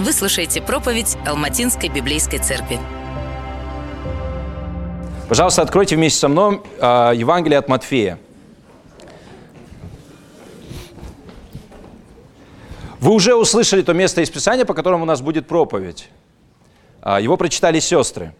Вы 0.00 0.14
слушаете 0.14 0.62
проповедь 0.62 1.18
Алматинской 1.26 1.90
библейской 1.90 2.38
церкви. 2.38 2.78
Пожалуйста, 5.28 5.60
откройте 5.60 5.94
вместе 5.94 6.20
со 6.20 6.28
мной 6.28 6.62
э, 6.78 7.12
Евангелие 7.16 7.58
от 7.58 7.68
Матфея. 7.68 8.18
Вы 12.98 13.12
уже 13.12 13.34
услышали 13.34 13.82
то 13.82 13.92
место 13.92 14.22
из 14.22 14.30
Писания, 14.30 14.64
по 14.64 14.72
которому 14.72 15.02
у 15.02 15.06
нас 15.06 15.20
будет 15.20 15.46
проповедь. 15.46 16.08
А, 17.02 17.20
Его 17.20 17.36
прочитали 17.36 17.78
сестры. 17.78 18.34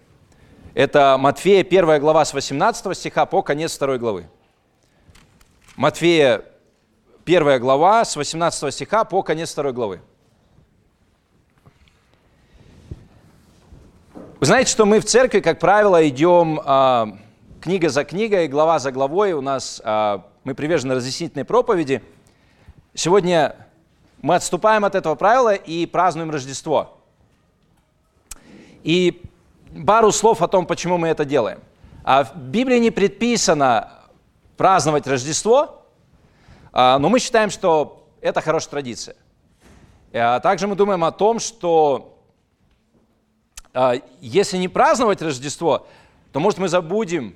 Это 0.72 1.18
Матфея, 1.18 1.62
1 1.62 2.00
глава 2.00 2.24
с 2.24 2.32
18 2.32 2.96
стиха 2.96 3.26
по 3.26 3.42
конец 3.42 3.76
2 3.76 3.98
главы. 3.98 4.24
Матфея, 5.76 6.42
1 7.26 7.60
глава 7.60 8.02
с 8.06 8.16
18 8.16 8.72
стиха 8.72 9.04
по 9.04 9.22
конец 9.22 9.54
2 9.54 9.72
главы. 9.72 10.00
Вы 14.40 14.46
знаете, 14.46 14.70
что 14.70 14.86
мы 14.86 15.00
в 15.00 15.04
церкви, 15.04 15.40
как 15.40 15.58
правило, 15.58 16.08
идем 16.08 16.62
а, 16.64 17.18
книга 17.60 17.90
за 17.90 18.04
книгой, 18.04 18.48
глава 18.48 18.78
за 18.78 18.90
главой. 18.90 19.34
У 19.34 19.42
нас 19.42 19.82
а, 19.84 20.24
мы 20.44 20.54
привержены 20.54 20.94
разъяснительной 20.94 21.44
проповеди. 21.44 22.02
Сегодня 22.94 23.54
мы 24.22 24.36
отступаем 24.36 24.86
от 24.86 24.94
этого 24.94 25.14
правила 25.14 25.52
и 25.52 25.84
празднуем 25.84 26.30
Рождество. 26.30 26.96
И 28.82 29.20
пару 29.86 30.10
слов 30.10 30.40
о 30.40 30.48
том, 30.48 30.64
почему 30.64 30.96
мы 30.96 31.08
это 31.08 31.26
делаем. 31.26 31.60
А 32.02 32.24
в 32.24 32.34
Библии 32.34 32.78
не 32.78 32.90
предписано 32.90 33.92
праздновать 34.56 35.06
Рождество, 35.06 35.84
но 36.72 37.10
мы 37.10 37.18
считаем, 37.18 37.50
что 37.50 38.08
это 38.22 38.40
хорошая 38.40 38.70
традиция. 38.70 39.16
Также 40.12 40.66
мы 40.66 40.76
думаем 40.76 41.04
о 41.04 41.12
том, 41.12 41.40
что 41.40 42.09
если 44.20 44.56
не 44.56 44.68
праздновать 44.68 45.22
Рождество, 45.22 45.86
то, 46.32 46.40
может, 46.40 46.58
мы 46.58 46.68
забудем, 46.68 47.34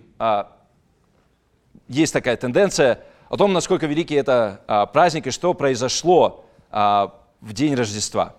есть 1.89 2.13
такая 2.13 2.37
тенденция, 2.37 3.05
о 3.29 3.37
том, 3.37 3.53
насколько 3.53 3.87
великий 3.87 4.15
это 4.15 4.91
праздник 4.93 5.27
и 5.27 5.31
что 5.31 5.55
произошло 5.55 6.45
в 6.71 7.53
день 7.53 7.75
Рождества. 7.75 8.35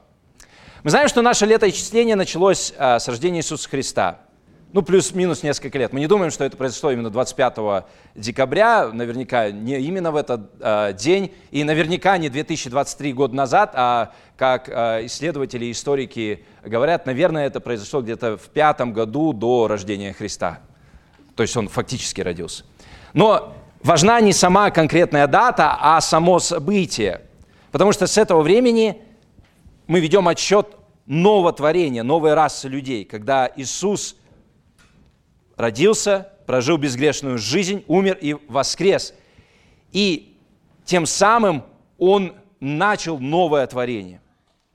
Мы 0.85 0.91
знаем, 0.91 1.07
что 1.07 1.23
наше 1.23 1.47
летоисчисление 1.47 2.15
началось 2.15 2.71
а, 2.77 2.99
с 2.99 3.07
рождения 3.07 3.39
Иисуса 3.39 3.67
Христа. 3.67 4.19
Ну, 4.73 4.81
плюс-минус 4.81 5.41
несколько 5.41 5.77
лет. 5.77 5.93
Мы 5.93 6.01
не 6.01 6.07
думаем, 6.07 6.31
что 6.31 6.43
это 6.43 6.57
произошло 6.57 6.91
именно 6.91 7.09
25 7.09 7.85
декабря, 8.15 8.89
наверняка 8.91 9.49
не 9.51 9.79
именно 9.79 10.11
в 10.11 10.17
этот 10.17 10.51
а, 10.59 10.91
день, 10.91 11.33
и 11.51 11.63
наверняка 11.63 12.17
не 12.17 12.27
2023 12.27 13.13
год 13.13 13.31
назад, 13.31 13.71
а 13.73 14.11
как 14.35 14.67
а, 14.69 15.05
исследователи 15.05 15.65
и 15.65 15.71
историки 15.71 16.43
говорят, 16.63 17.05
наверное, 17.05 17.47
это 17.47 17.61
произошло 17.61 18.01
где-то 18.01 18.37
в 18.37 18.49
пятом 18.49 18.91
году 18.91 19.31
до 19.31 19.67
рождения 19.67 20.11
Христа. 20.11 20.59
То 21.35 21.43
есть 21.43 21.55
он 21.55 21.69
фактически 21.69 22.19
родился. 22.19 22.65
Но 23.13 23.55
важна 23.81 24.19
не 24.19 24.33
сама 24.33 24.71
конкретная 24.71 25.27
дата, 25.27 25.77
а 25.79 26.01
само 26.01 26.39
событие. 26.39 27.21
Потому 27.71 27.93
что 27.93 28.07
с 28.07 28.17
этого 28.17 28.41
времени 28.41 29.01
мы 29.87 29.99
ведем 30.01 30.27
отсчет 30.27 30.75
нового 31.05 31.53
творения, 31.53 32.03
новой 32.03 32.33
расы 32.33 32.67
людей, 32.67 33.05
когда 33.05 33.49
Иисус 33.55 34.15
родился, 35.55 36.31
прожил 36.45 36.77
безгрешную 36.77 37.37
жизнь, 37.37 37.83
умер 37.87 38.17
и 38.21 38.35
воскрес. 38.47 39.13
И 39.91 40.37
тем 40.85 41.05
самым 41.05 41.63
Он 41.97 42.33
начал 42.59 43.19
новое 43.19 43.65
творение, 43.67 44.21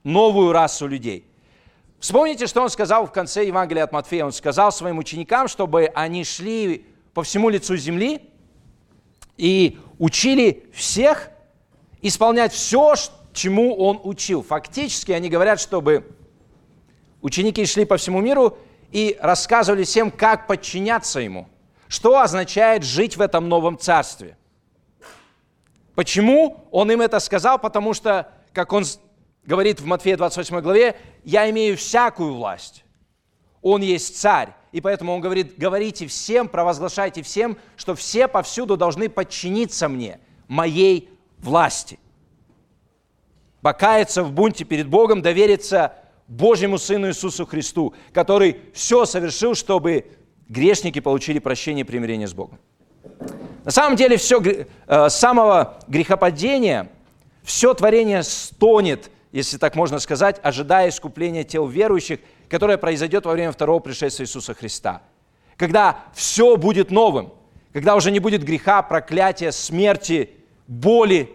новую 0.03 0.51
расу 0.51 0.87
людей. 0.87 1.25
Вспомните, 1.99 2.47
что 2.47 2.61
Он 2.61 2.69
сказал 2.69 3.05
в 3.05 3.11
конце 3.11 3.45
Евангелия 3.45 3.83
от 3.83 3.91
Матфея. 3.91 4.25
Он 4.25 4.31
сказал 4.31 4.71
своим 4.71 4.97
ученикам, 4.97 5.47
чтобы 5.47 5.85
они 5.93 6.23
шли 6.23 6.85
по 7.13 7.23
всему 7.23 7.49
лицу 7.49 7.77
земли 7.77 8.21
и 9.37 9.77
учили 9.99 10.65
всех 10.73 11.29
исполнять 12.01 12.53
все, 12.53 12.95
чему 13.33 13.75
он 13.75 13.99
учил. 14.03 14.43
Фактически 14.43 15.11
они 15.11 15.29
говорят, 15.29 15.59
чтобы 15.59 16.05
ученики 17.21 17.65
шли 17.65 17.85
по 17.85 17.97
всему 17.97 18.21
миру 18.21 18.57
и 18.91 19.17
рассказывали 19.21 19.83
всем, 19.83 20.11
как 20.11 20.47
подчиняться 20.47 21.19
ему. 21.19 21.47
Что 21.87 22.19
означает 22.19 22.83
жить 22.83 23.17
в 23.17 23.21
этом 23.21 23.49
новом 23.49 23.77
царстве? 23.77 24.37
Почему 25.95 26.67
он 26.71 26.91
им 26.91 27.01
это 27.01 27.19
сказал? 27.19 27.59
Потому 27.59 27.93
что, 27.93 28.31
как 28.53 28.71
он 28.73 28.85
говорит 29.45 29.81
в 29.81 29.85
Матфея 29.85 30.17
28 30.17 30.61
главе, 30.61 30.95
«Я 31.23 31.49
имею 31.49 31.77
всякую 31.77 32.33
власть». 32.33 32.85
Он 33.61 33.81
есть 33.81 34.19
царь. 34.19 34.53
И 34.71 34.81
поэтому 34.81 35.13
он 35.13 35.21
говорит, 35.21 35.57
говорите 35.57 36.07
всем, 36.07 36.47
провозглашайте 36.47 37.21
всем, 37.21 37.57
что 37.75 37.93
все 37.93 38.27
повсюду 38.27 38.77
должны 38.77 39.09
подчиниться 39.09 39.89
мне, 39.89 40.19
моей 40.47 41.09
власти 41.39 41.99
покаяться 43.61 44.23
в 44.23 44.31
бунте 44.31 44.65
перед 44.65 44.87
Богом, 44.87 45.21
довериться 45.21 45.93
Божьему 46.27 46.77
Сыну 46.77 47.07
Иисусу 47.07 47.45
Христу, 47.45 47.93
который 48.13 48.57
все 48.73 49.05
совершил, 49.05 49.55
чтобы 49.55 50.05
грешники 50.47 50.99
получили 50.99 51.39
прощение 51.39 51.83
и 51.83 51.87
примирение 51.87 52.27
с 52.27 52.33
Богом. 52.33 52.59
На 53.63 53.71
самом 53.71 53.95
деле, 53.95 54.17
все, 54.17 54.41
э, 54.41 55.09
с 55.09 55.15
самого 55.15 55.79
грехопадения 55.87 56.89
все 57.43 57.73
творение 57.73 58.23
стонет, 58.23 59.11
если 59.31 59.57
так 59.57 59.75
можно 59.75 59.99
сказать, 59.99 60.39
ожидая 60.43 60.89
искупления 60.89 61.43
тел 61.43 61.67
верующих, 61.67 62.19
которое 62.49 62.77
произойдет 62.77 63.25
во 63.25 63.33
время 63.33 63.51
второго 63.51 63.79
пришествия 63.79 64.25
Иисуса 64.25 64.53
Христа. 64.53 65.01
Когда 65.57 66.05
все 66.13 66.57
будет 66.57 66.91
новым, 66.91 67.33
когда 67.71 67.95
уже 67.95 68.11
не 68.11 68.19
будет 68.19 68.43
греха, 68.43 68.81
проклятия, 68.81 69.51
смерти, 69.51 70.31
боли, 70.67 71.29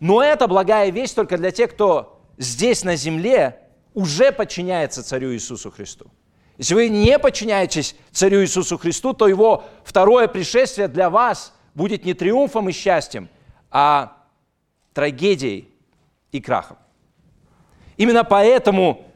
но 0.00 0.22
это 0.22 0.46
благая 0.48 0.90
весть 0.90 1.16
только 1.16 1.38
для 1.38 1.50
тех, 1.50 1.72
кто 1.72 2.20
здесь 2.36 2.84
на 2.84 2.96
земле 2.96 3.61
уже 3.94 4.32
подчиняется 4.32 5.02
Царю 5.02 5.32
Иисусу 5.32 5.70
Христу. 5.70 6.06
Если 6.58 6.74
вы 6.74 6.88
не 6.88 7.18
подчиняетесь 7.18 7.96
Царю 8.10 8.42
Иисусу 8.42 8.78
Христу, 8.78 9.12
то 9.14 9.26
Его 9.26 9.64
второе 9.84 10.28
пришествие 10.28 10.88
для 10.88 11.10
вас 11.10 11.54
будет 11.74 12.04
не 12.04 12.14
триумфом 12.14 12.68
и 12.68 12.72
счастьем, 12.72 13.28
а 13.70 14.16
трагедией 14.92 15.68
и 16.30 16.40
крахом. 16.40 16.78
Именно 17.96 18.24
поэтому 18.24 19.06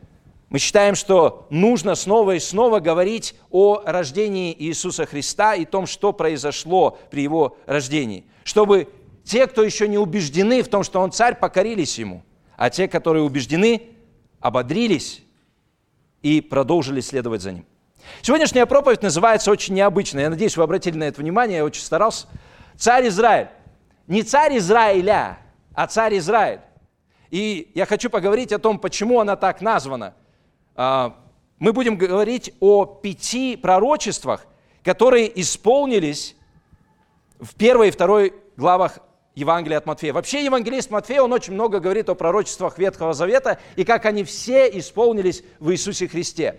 мы 0.49 0.59
считаем, 0.59 0.95
что 0.95 1.47
нужно 1.51 1.95
снова 1.95 2.37
и 2.37 2.39
снова 2.39 2.81
говорить 2.81 3.35
о 3.51 3.83
рождении 3.85 4.55
Иисуса 4.59 5.05
Христа 5.05 5.55
и 5.55 5.65
том, 5.65 5.87
что 5.87 6.13
произошло 6.13 6.99
при 7.11 7.23
Его 7.23 7.57
рождении, 7.67 8.25
чтобы 8.45 8.89
те, 9.25 9.47
кто 9.47 9.65
еще 9.65 9.89
не 9.89 9.99
убеждены 9.99 10.63
в 10.63 10.69
том, 10.69 10.85
что 10.85 11.01
он 11.01 11.11
царь, 11.11 11.35
покорились 11.35 11.99
ему, 11.99 12.23
а 12.57 12.71
те, 12.71 12.87
которые 12.87 13.25
убеждены, 13.25 13.83
ободрились 14.47 15.23
и 16.23 16.41
продолжили 16.41 17.01
следовать 17.01 17.43
за 17.43 17.53
ним. 17.53 17.67
Сегодняшняя 18.23 18.65
проповедь 18.67 19.03
называется 19.03 19.51
очень 19.51 19.75
необычно. 19.75 20.21
Я 20.21 20.31
надеюсь, 20.31 20.57
вы 20.57 20.63
обратили 20.63 20.97
на 20.97 21.05
это 21.05 21.21
внимание, 21.21 21.59
я 21.59 21.65
очень 21.65 21.83
старался. 21.83 22.29
Царь 22.77 23.09
Израиль. 23.09 23.49
Не 24.07 24.23
царь 24.23 24.59
Израиля, 24.59 25.39
а 25.75 25.89
царь 25.89 26.19
Израиль. 26.19 26.61
И 27.31 27.73
я 27.75 27.87
хочу 27.87 28.09
поговорить 28.09 28.53
о 28.53 28.61
том, 28.61 28.79
почему 28.79 29.21
она 29.21 29.35
так 29.35 29.61
названа. 29.61 30.15
А, 30.77 31.17
мы 31.59 31.73
будем 31.73 31.97
говорить 31.97 32.55
о 32.61 32.85
пяти 32.85 33.57
пророчествах, 33.57 34.47
которые 34.85 35.41
исполнились 35.41 36.37
в 37.41 37.57
первой 37.57 37.89
и 37.89 37.91
второй 37.91 38.33
главах 38.57 39.01
Евангелие 39.37 39.77
от 39.77 39.85
Матфея. 39.85 40.15
Вообще 40.15 40.43
евангелист 40.47 40.91
Матфея, 40.91 41.21
он 41.21 41.33
очень 41.33 41.53
много 41.53 41.79
говорит 41.79 42.09
о 42.09 42.15
пророчествах 42.15 42.79
Ветхого 42.79 43.13
Завета 43.13 43.59
и 43.77 43.85
как 43.85 44.07
они 44.07 44.25
все 44.25 44.67
исполнились 44.67 45.45
в 45.61 45.71
Иисусе 45.71 46.09
Христе. 46.09 46.59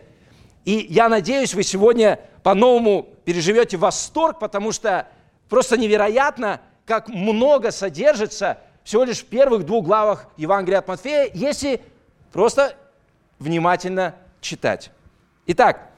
И 0.63 0.86
я 0.88 1.10
надеюсь, 1.10 1.56
вы 1.56 1.63
сегодня 1.63 2.19
по-новому 2.44 3.10
переживете 3.25 3.78
восторг, 3.78 4.38
потому 4.38 4.72
что 4.72 5.07
просто 5.50 5.75
невероятно, 5.75 6.62
как 6.86 7.10
много 7.10 7.72
содержится 7.72 8.60
всего 8.84 9.06
лишь 9.06 9.22
в 9.22 9.25
первых 9.25 9.66
двух 9.66 9.84
главах 9.84 10.28
Евангелия 10.38 10.78
от 10.78 10.88
Матфея, 10.88 11.31
если 11.34 11.81
просто 12.31 12.75
внимательно 13.40 14.13
читать. 14.40 14.92
Итак, 15.48 15.90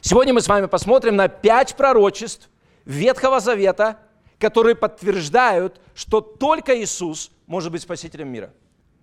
сегодня 0.00 0.34
мы 0.34 0.40
с 0.40 0.48
вами 0.48 0.66
посмотрим 0.66 1.14
на 1.14 1.28
пять 1.28 1.76
пророчеств 1.76 2.50
Ветхого 2.84 3.38
Завета– 3.38 3.98
которые 4.38 4.74
подтверждают, 4.74 5.80
что 5.94 6.20
только 6.20 6.80
Иисус 6.80 7.30
может 7.46 7.72
быть 7.72 7.82
спасителем 7.82 8.28
мира. 8.28 8.52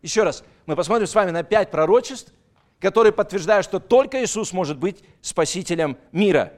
Еще 0.02 0.24
раз, 0.24 0.44
мы 0.66 0.76
посмотрим 0.76 1.08
с 1.08 1.16
вами 1.16 1.32
на 1.32 1.44
пять 1.44 1.72
пророчеств, 1.72 2.32
которые 2.80 3.12
подтверждают, 3.12 3.66
что 3.66 3.80
только 3.80 4.24
Иисус 4.24 4.54
может 4.54 4.78
быть 4.78 5.04
спасителем 5.22 5.98
мира. 6.12 6.54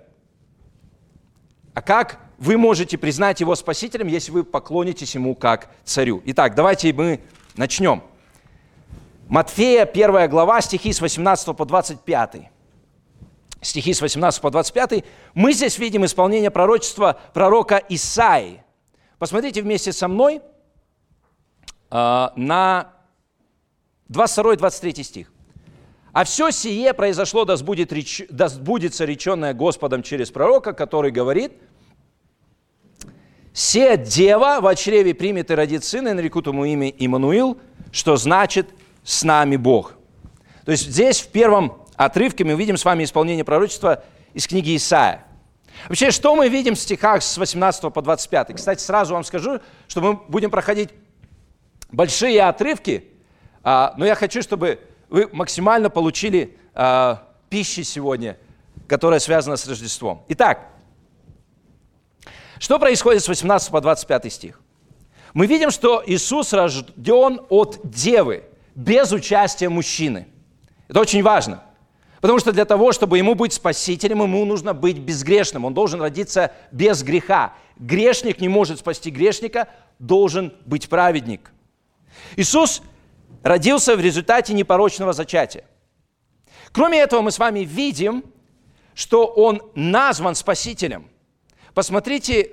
А 1.74 1.82
как 1.82 2.20
вы 2.38 2.58
можете 2.58 2.98
признать 2.98 3.40
Его 3.40 3.56
спасителем, 3.56 4.08
если 4.08 4.32
вы 4.32 4.44
поклонитесь 4.44 5.16
Ему 5.16 5.36
как 5.36 5.70
царю? 5.84 6.22
Итак, 6.26 6.56
давайте 6.56 6.92
мы 6.92 7.22
начнем. 7.56 8.04
Матфея, 9.28 9.86
1 9.86 10.30
глава, 10.30 10.62
стихи 10.62 10.92
с 10.92 11.02
18 11.02 11.56
по 11.56 11.66
25. 11.66 12.50
Стихи 13.62 13.94
с 13.94 14.02
18 14.02 14.42
по 14.42 14.50
25. 14.50 15.04
Мы 15.34 15.54
здесь 15.54 15.78
видим 15.78 16.06
исполнение 16.06 16.52
пророчества 16.52 17.20
пророка 17.34 17.82
Исаи. 17.90 18.64
Посмотрите 19.20 19.62
вместе 19.62 19.92
со 19.92 20.08
мной 20.08 20.42
э, 21.92 22.28
на 22.36 22.94
22-23 24.10 25.04
стих. 25.04 25.32
«А 26.14 26.24
все 26.24 26.50
сие 26.52 26.94
произошло, 26.94 27.46
да, 27.46 27.58
сбудет, 27.58 27.94
да 28.30 28.48
сбудется 28.48 29.06
реченное 29.06 29.54
Господом 29.54 30.02
через 30.02 30.32
пророка, 30.32 30.74
который 30.74 31.12
говорит, 31.12 31.54
«Се 33.54 33.98
дева 33.98 34.60
в 34.62 34.76
чреве 34.76 35.14
примет 35.14 35.52
и 35.52 35.56
родит 35.56 35.84
сына, 35.84 36.10
и 36.10 36.14
нарекут 36.14 36.48
ему 36.48 36.66
имя 36.66 36.90
Иммануил, 36.90 37.60
что 37.92 38.16
значит 38.16 38.70
«с 39.04 39.24
нами 39.24 39.58
Бог». 39.58 39.94
То 40.66 40.72
есть 40.72 40.90
здесь 40.90 41.20
в 41.20 41.30
первом 41.30 41.86
отрывке 41.96 42.44
мы 42.44 42.56
видим 42.56 42.78
с 42.78 42.86
вами 42.86 43.04
исполнение 43.04 43.44
пророчества 43.44 44.04
из 44.34 44.48
книги 44.48 44.76
Исаия. 44.76 45.27
Вообще, 45.88 46.12
что 46.12 46.36
мы 46.36 46.50
видим 46.50 46.76
в 46.76 46.80
стихах 46.80 47.24
с 47.24 47.38
18 47.38 47.94
по 47.94 48.02
25? 48.02 48.56
Кстати, 48.56 48.82
сразу 48.82 49.14
вам 49.14 49.24
скажу, 49.24 49.60
что 49.88 50.02
мы 50.02 50.14
будем 50.28 50.52
проходить 50.52 50.90
большие 51.92 52.42
отрывки, 52.42 53.12
а, 53.64 53.94
но 53.98 54.06
я 54.06 54.16
хочу, 54.16 54.42
чтобы 54.42 54.80
вы 55.10 55.30
максимально 55.32 55.90
получили 55.90 56.58
а, 56.74 57.24
пищи 57.50 57.82
сегодня, 57.82 58.38
которая 58.88 59.20
связана 59.20 59.58
с 59.58 59.68
Рождеством. 59.68 60.24
Итак, 60.30 60.68
что 62.60 62.80
происходит 62.80 63.24
с 63.24 63.28
18 63.28 63.72
по 63.72 63.82
25 63.82 64.34
стих? 64.34 64.62
Мы 65.34 65.46
видим, 65.46 65.70
что 65.72 66.04
Иисус 66.06 66.54
рожден 66.54 67.42
от 67.50 67.80
девы, 67.84 68.46
без 68.74 69.12
участия 69.12 69.70
мужчины. 69.70 70.28
Это 70.88 71.00
очень 71.00 71.22
важно. 71.22 71.64
Потому 72.22 72.40
что 72.40 72.52
для 72.52 72.66
того, 72.66 72.92
чтобы 72.92 73.18
ему 73.18 73.36
быть 73.36 73.54
спасителем, 73.54 74.24
ему 74.24 74.44
нужно 74.46 74.74
быть 74.74 74.98
безгрешным. 74.98 75.66
Он 75.66 75.74
должен 75.74 76.02
родиться 76.02 76.52
без 76.72 77.04
греха. 77.04 77.54
Грешник 77.78 78.42
не 78.42 78.50
может 78.50 78.80
спасти 78.80 79.12
грешника, 79.12 79.68
должен 80.00 80.54
быть 80.66 80.90
праведник. 80.90 81.52
Иисус 82.36 82.82
родился 83.44 83.96
в 83.96 84.02
результате 84.02 84.54
непорочного 84.54 85.14
зачатия. 85.14 85.64
Кроме 86.72 87.00
этого, 87.00 87.22
мы 87.22 87.32
с 87.32 87.40
вами 87.40 87.60
видим, 87.60 88.24
что 88.96 89.26
он 89.28 89.62
назван 89.76 90.34
спасителем. 90.34 91.08
Посмотрите 91.74 92.52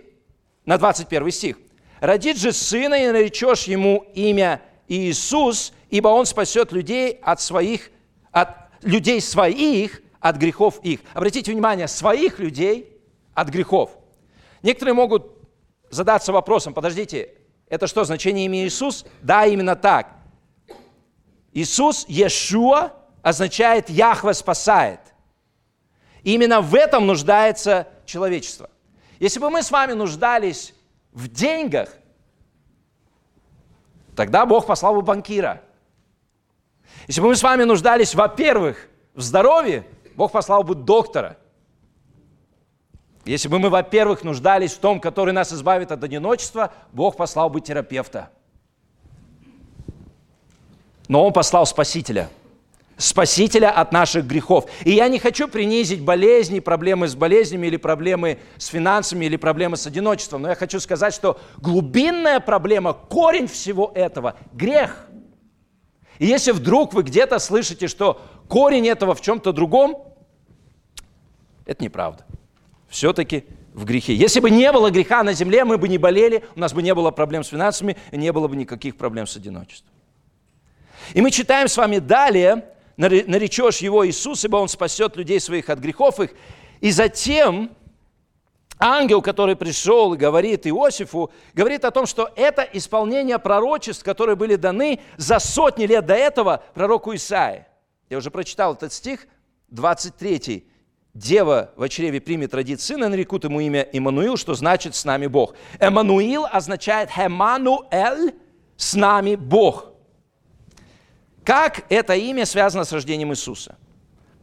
на 0.67 0.77
21 0.77 1.31
стих. 1.31 1.59
«Родит 2.01 2.37
же 2.37 2.53
сына, 2.53 3.03
и 3.03 3.07
наречешь 3.07 3.65
ему 3.65 4.07
имя 4.15 4.61
Иисус, 4.89 5.73
ибо 5.89 6.09
он 6.09 6.27
спасет 6.27 6.71
людей 6.73 7.19
от 7.23 7.41
своих, 7.41 7.91
от 8.31 8.64
людей 8.85 9.21
своих, 9.21 10.03
от 10.21 10.37
грехов 10.37 10.79
их». 10.83 11.01
Обратите 11.13 11.53
внимание, 11.53 11.89
своих 11.89 12.39
людей 12.39 13.01
от 13.35 13.49
грехов. 13.49 13.91
Некоторые 14.63 14.95
могут 14.95 15.27
задаться 15.91 16.33
вопросом, 16.33 16.73
подождите, 16.73 17.35
это 17.69 17.87
что, 17.87 18.05
значение 18.05 18.47
имени 18.47 18.67
Иисус? 18.67 19.05
Да, 19.23 19.47
именно 19.47 19.77
так. 19.77 20.13
Иисус, 21.53 22.05
Иешуа, 22.09 22.93
означает 23.23 23.89
Яхве 23.89 24.35
спасает. 24.35 25.01
именно 26.23 26.61
в 26.61 26.75
этом 26.75 27.07
нуждается 27.07 27.89
человечество. 28.07 28.71
Если 29.19 29.39
бы 29.39 29.51
мы 29.51 29.63
с 29.63 29.71
вами 29.71 29.93
нуждались 29.93 30.75
в 31.13 31.29
деньгах, 31.29 31.91
тогда 34.17 34.45
Бог 34.47 34.67
послал 34.67 34.95
бы 34.95 35.03
банкира. 35.03 35.63
Если 37.07 37.21
бы 37.21 37.29
мы 37.29 37.37
с 37.37 37.43
вами 37.43 37.65
нуждались, 37.65 38.15
во-первых, 38.15 38.89
в 39.15 39.21
здоровье, 39.21 39.87
Бог 40.17 40.33
послал 40.33 40.63
бы 40.63 40.75
доктора. 40.75 41.37
Если 43.25 43.49
бы 43.49 43.59
мы, 43.59 43.71
во-первых, 43.71 44.23
нуждались 44.23 44.73
в 44.73 44.79
том, 44.79 45.01
который 45.01 45.33
нас 45.33 45.53
избавит 45.53 45.93
от 45.93 46.05
одиночества, 46.05 46.73
Бог 46.93 47.17
послал 47.17 47.49
бы 47.49 47.61
терапевта. 47.61 48.31
Но 51.09 51.25
Он 51.27 51.33
послал 51.33 51.67
Спасителя. 51.67 52.29
Спасителя 52.97 53.73
от 53.73 53.91
наших 53.93 54.25
грехов. 54.25 54.67
И 54.85 54.93
я 54.93 55.09
не 55.09 55.19
хочу 55.19 55.49
принизить 55.49 56.01
болезни, 56.01 56.61
проблемы 56.61 57.09
с 57.09 57.17
болезнями 57.17 57.67
или 57.67 57.77
проблемы 57.77 58.39
с 58.57 58.67
финансами 58.67 59.25
или 59.25 59.37
проблемы 59.37 59.77
с 59.77 59.87
одиночеством. 59.87 60.43
Но 60.43 60.49
я 60.49 60.55
хочу 60.55 60.79
сказать, 60.79 61.13
что 61.13 61.41
глубинная 61.57 62.39
проблема, 62.39 62.93
корень 62.93 63.49
всего 63.49 63.91
этого– 63.95 64.37
грех. 64.53 65.09
И 66.19 66.27
если 66.27 66.53
вдруг 66.53 66.95
вы 66.95 67.03
где-то 67.03 67.39
слышите, 67.39 67.89
что 67.89 68.21
корень 68.49 68.89
этого 68.89 69.15
в 69.15 69.21
чем-то 69.21 69.53
другом, 69.53 70.05
это 71.67 71.83
неправда. 71.83 72.25
Все-таки 72.89 73.45
в 73.73 73.85
грехе. 73.85 74.15
Если 74.15 74.41
бы 74.41 74.51
не 74.51 74.71
было 74.71 74.91
греха 74.91 75.23
на 75.23 75.33
земле, 75.33 75.65
мы 75.65 75.79
бы 75.79 75.89
не 75.89 75.99
болели, 75.99 76.45
у 76.55 76.61
нас 76.61 76.73
бы 76.73 76.83
не 76.83 76.95
было 76.95 77.11
проблем 77.11 77.43
с 77.43 77.49
финансами, 77.49 77.97
не 78.13 78.33
было 78.33 78.47
бы 78.47 78.57
никаких 78.57 78.97
проблем 78.97 79.27
с 79.27 79.37
одиночеством. 79.37 79.93
И 81.13 81.21
мы 81.21 81.31
читаем 81.31 81.69
с 81.69 81.77
вами 81.77 81.99
далее, 81.99 82.65
наречешь 82.97 83.79
его 83.79 84.07
Иисус, 84.07 84.45
ибо 84.45 84.57
он 84.57 84.69
спасет 84.69 85.17
людей 85.17 85.41
своих 85.41 85.69
от 85.69 85.81
грехов 85.81 86.21
их. 86.21 86.31
И 86.81 86.93
затем 86.93 87.71
ангел, 88.79 89.23
который 89.23 89.57
пришел 89.57 90.15
и 90.15 90.17
говорит 90.17 90.67
Иосифу, 90.67 91.31
говорит 91.55 91.85
о 91.85 91.91
том, 91.91 92.07
что 92.07 92.31
это 92.37 92.63
исполнение 92.63 93.39
пророчеств, 93.39 94.05
которые 94.05 94.37
были 94.37 94.57
даны 94.57 95.01
за 95.17 95.39
сотни 95.39 95.87
лет 95.87 96.07
до 96.07 96.15
этого 96.15 96.63
пророку 96.75 97.15
Исаии. 97.15 97.67
Я 98.11 98.19
уже 98.19 98.31
прочитал 98.31 98.75
этот 98.75 98.93
стих, 98.93 99.27
23 99.69 100.67
дева 101.15 101.71
в 101.77 101.89
чреве 101.89 102.21
примет, 102.21 102.55
родит 102.55 102.81
сына, 102.81 103.09
нарекут 103.09 103.45
ему 103.45 103.61
имя 103.61 103.89
Иммануил, 103.93 104.37
что 104.37 104.55
значит 104.55 104.95
«с 104.95 105.05
нами 105.05 105.27
Бог». 105.27 105.55
Эммануил 105.79 106.47
означает 106.51 107.11
«Хемануэль», 107.11 108.35
«с 108.77 108.95
нами 108.95 109.37
Бог». 109.37 109.87
Как 111.45 111.85
это 111.91 112.15
имя 112.15 112.47
связано 112.47 112.85
с 112.85 112.93
рождением 112.93 113.33
Иисуса? 113.33 113.77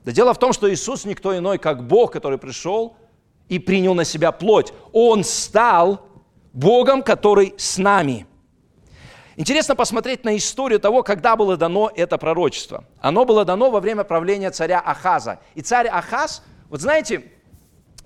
Да 0.05 0.11
дело 0.11 0.33
в 0.33 0.39
том, 0.39 0.53
что 0.53 0.71
Иисус 0.71 1.05
никто 1.05 1.37
иной, 1.37 1.57
как 1.57 1.85
Бог, 1.85 2.11
который 2.11 2.37
пришел 2.37 2.95
и 3.51 3.59
принял 3.59 3.93
на 3.93 4.05
себя 4.05 4.31
плоть. 4.31 4.71
Он 4.93 5.25
стал 5.25 6.07
Богом, 6.53 7.03
который 7.03 7.53
с 7.57 7.77
нами. 7.77 8.25
Интересно 9.35 9.75
посмотреть 9.75 10.23
на 10.23 10.37
историю 10.37 10.79
того, 10.79 11.03
когда 11.03 11.35
было 11.35 11.57
дано 11.57 11.91
это 11.93 12.17
пророчество. 12.17 12.85
Оно 13.01 13.25
было 13.25 13.43
дано 13.43 13.69
во 13.69 13.81
время 13.81 14.05
правления 14.05 14.51
царя 14.51 14.79
Ахаза. 14.79 15.39
И 15.53 15.61
царь 15.61 15.87
Ахаз, 15.87 16.43
вот 16.69 16.79
знаете, 16.79 17.29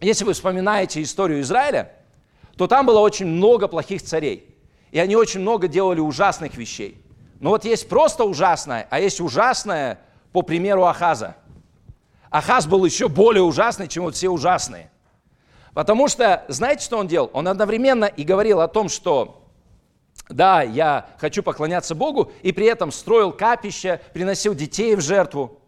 если 0.02 0.26
вы 0.26 0.34
вспоминаете 0.34 1.04
историю 1.04 1.42
Израиля, 1.42 1.92
то 2.58 2.66
там 2.66 2.88
было 2.88 3.00
очень 3.00 3.28
много 3.28 3.68
плохих 3.68 4.02
царей. 4.02 4.58
И 4.90 4.98
они 4.98 5.16
очень 5.16 5.42
много 5.42 5.68
делали 5.68 6.00
ужасных 6.00 6.58
вещей. 6.58 7.00
Но 7.40 7.52
вот 7.52 7.66
есть 7.66 7.88
просто 7.88 8.24
ужасное, 8.24 8.88
а 8.90 9.00
есть 9.00 9.22
ужасное 9.22 10.00
по 10.32 10.42
примеру 10.42 10.86
Ахаза. 10.86 11.36
Ахаз 12.32 12.66
был 12.66 12.84
еще 12.84 13.10
более 13.10 13.44
ужасный, 13.44 13.88
чем 13.88 14.06
вот 14.06 14.16
все 14.16 14.30
ужасные. 14.30 14.90
Потому 15.76 16.08
что, 16.08 16.46
знаете, 16.48 16.86
что 16.86 16.98
он 16.98 17.06
делал? 17.06 17.30
Он 17.34 17.50
одновременно 17.50 18.06
и 18.06 18.24
говорил 18.24 18.62
о 18.62 18.70
том, 18.70 18.88
что 18.88 19.44
да, 20.30 20.62
я 20.62 21.08
хочу 21.20 21.44
поклоняться 21.44 21.94
Богу, 21.94 22.32
и 22.42 22.54
при 22.54 22.66
этом 22.66 22.94
строил 22.94 23.34
капище, 23.34 24.00
приносил 24.14 24.56
детей 24.56 24.96
в 24.96 25.02
жертву. 25.02 25.60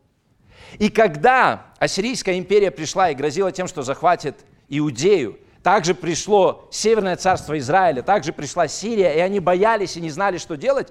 И 0.80 0.90
когда 0.90 1.66
Ассирийская 1.78 2.40
империя 2.40 2.72
пришла 2.72 3.12
и 3.12 3.16
грозила 3.16 3.52
тем, 3.52 3.68
что 3.68 3.82
захватит 3.84 4.38
Иудею, 4.70 5.40
также 5.62 5.94
пришло 5.94 6.70
Северное 6.72 7.18
царство 7.18 7.58
Израиля, 7.60 8.02
также 8.02 8.32
пришла 8.32 8.70
Сирия, 8.70 9.14
и 9.14 9.20
они 9.20 9.42
боялись 9.42 9.98
и 9.98 10.02
не 10.02 10.10
знали, 10.10 10.38
что 10.38 10.56
делать, 10.56 10.88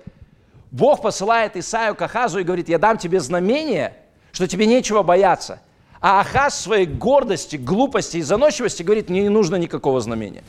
Бог 0.71 1.01
посылает 1.01 1.57
Исаию 1.57 1.95
к 1.95 2.03
Ахазу 2.03 2.41
и 2.41 2.45
говорит, 2.45 2.69
я 2.69 2.79
дам 2.79 2.99
тебе 2.99 3.21
знамение, 3.21 3.95
что 4.33 4.47
тебе 4.47 4.67
нечего 4.67 5.03
бояться. 5.03 5.63
А 6.09 6.21
Ахаз 6.21 6.61
своей 6.61 6.87
гордости, 6.87 7.57
глупости 7.57 8.19
и 8.19 8.23
заносчивости 8.23 8.85
говорит, 8.85 9.11
мне 9.11 9.23
не 9.23 9.29
нужно 9.29 9.57
никакого 9.57 10.01
знамения. 10.01 10.45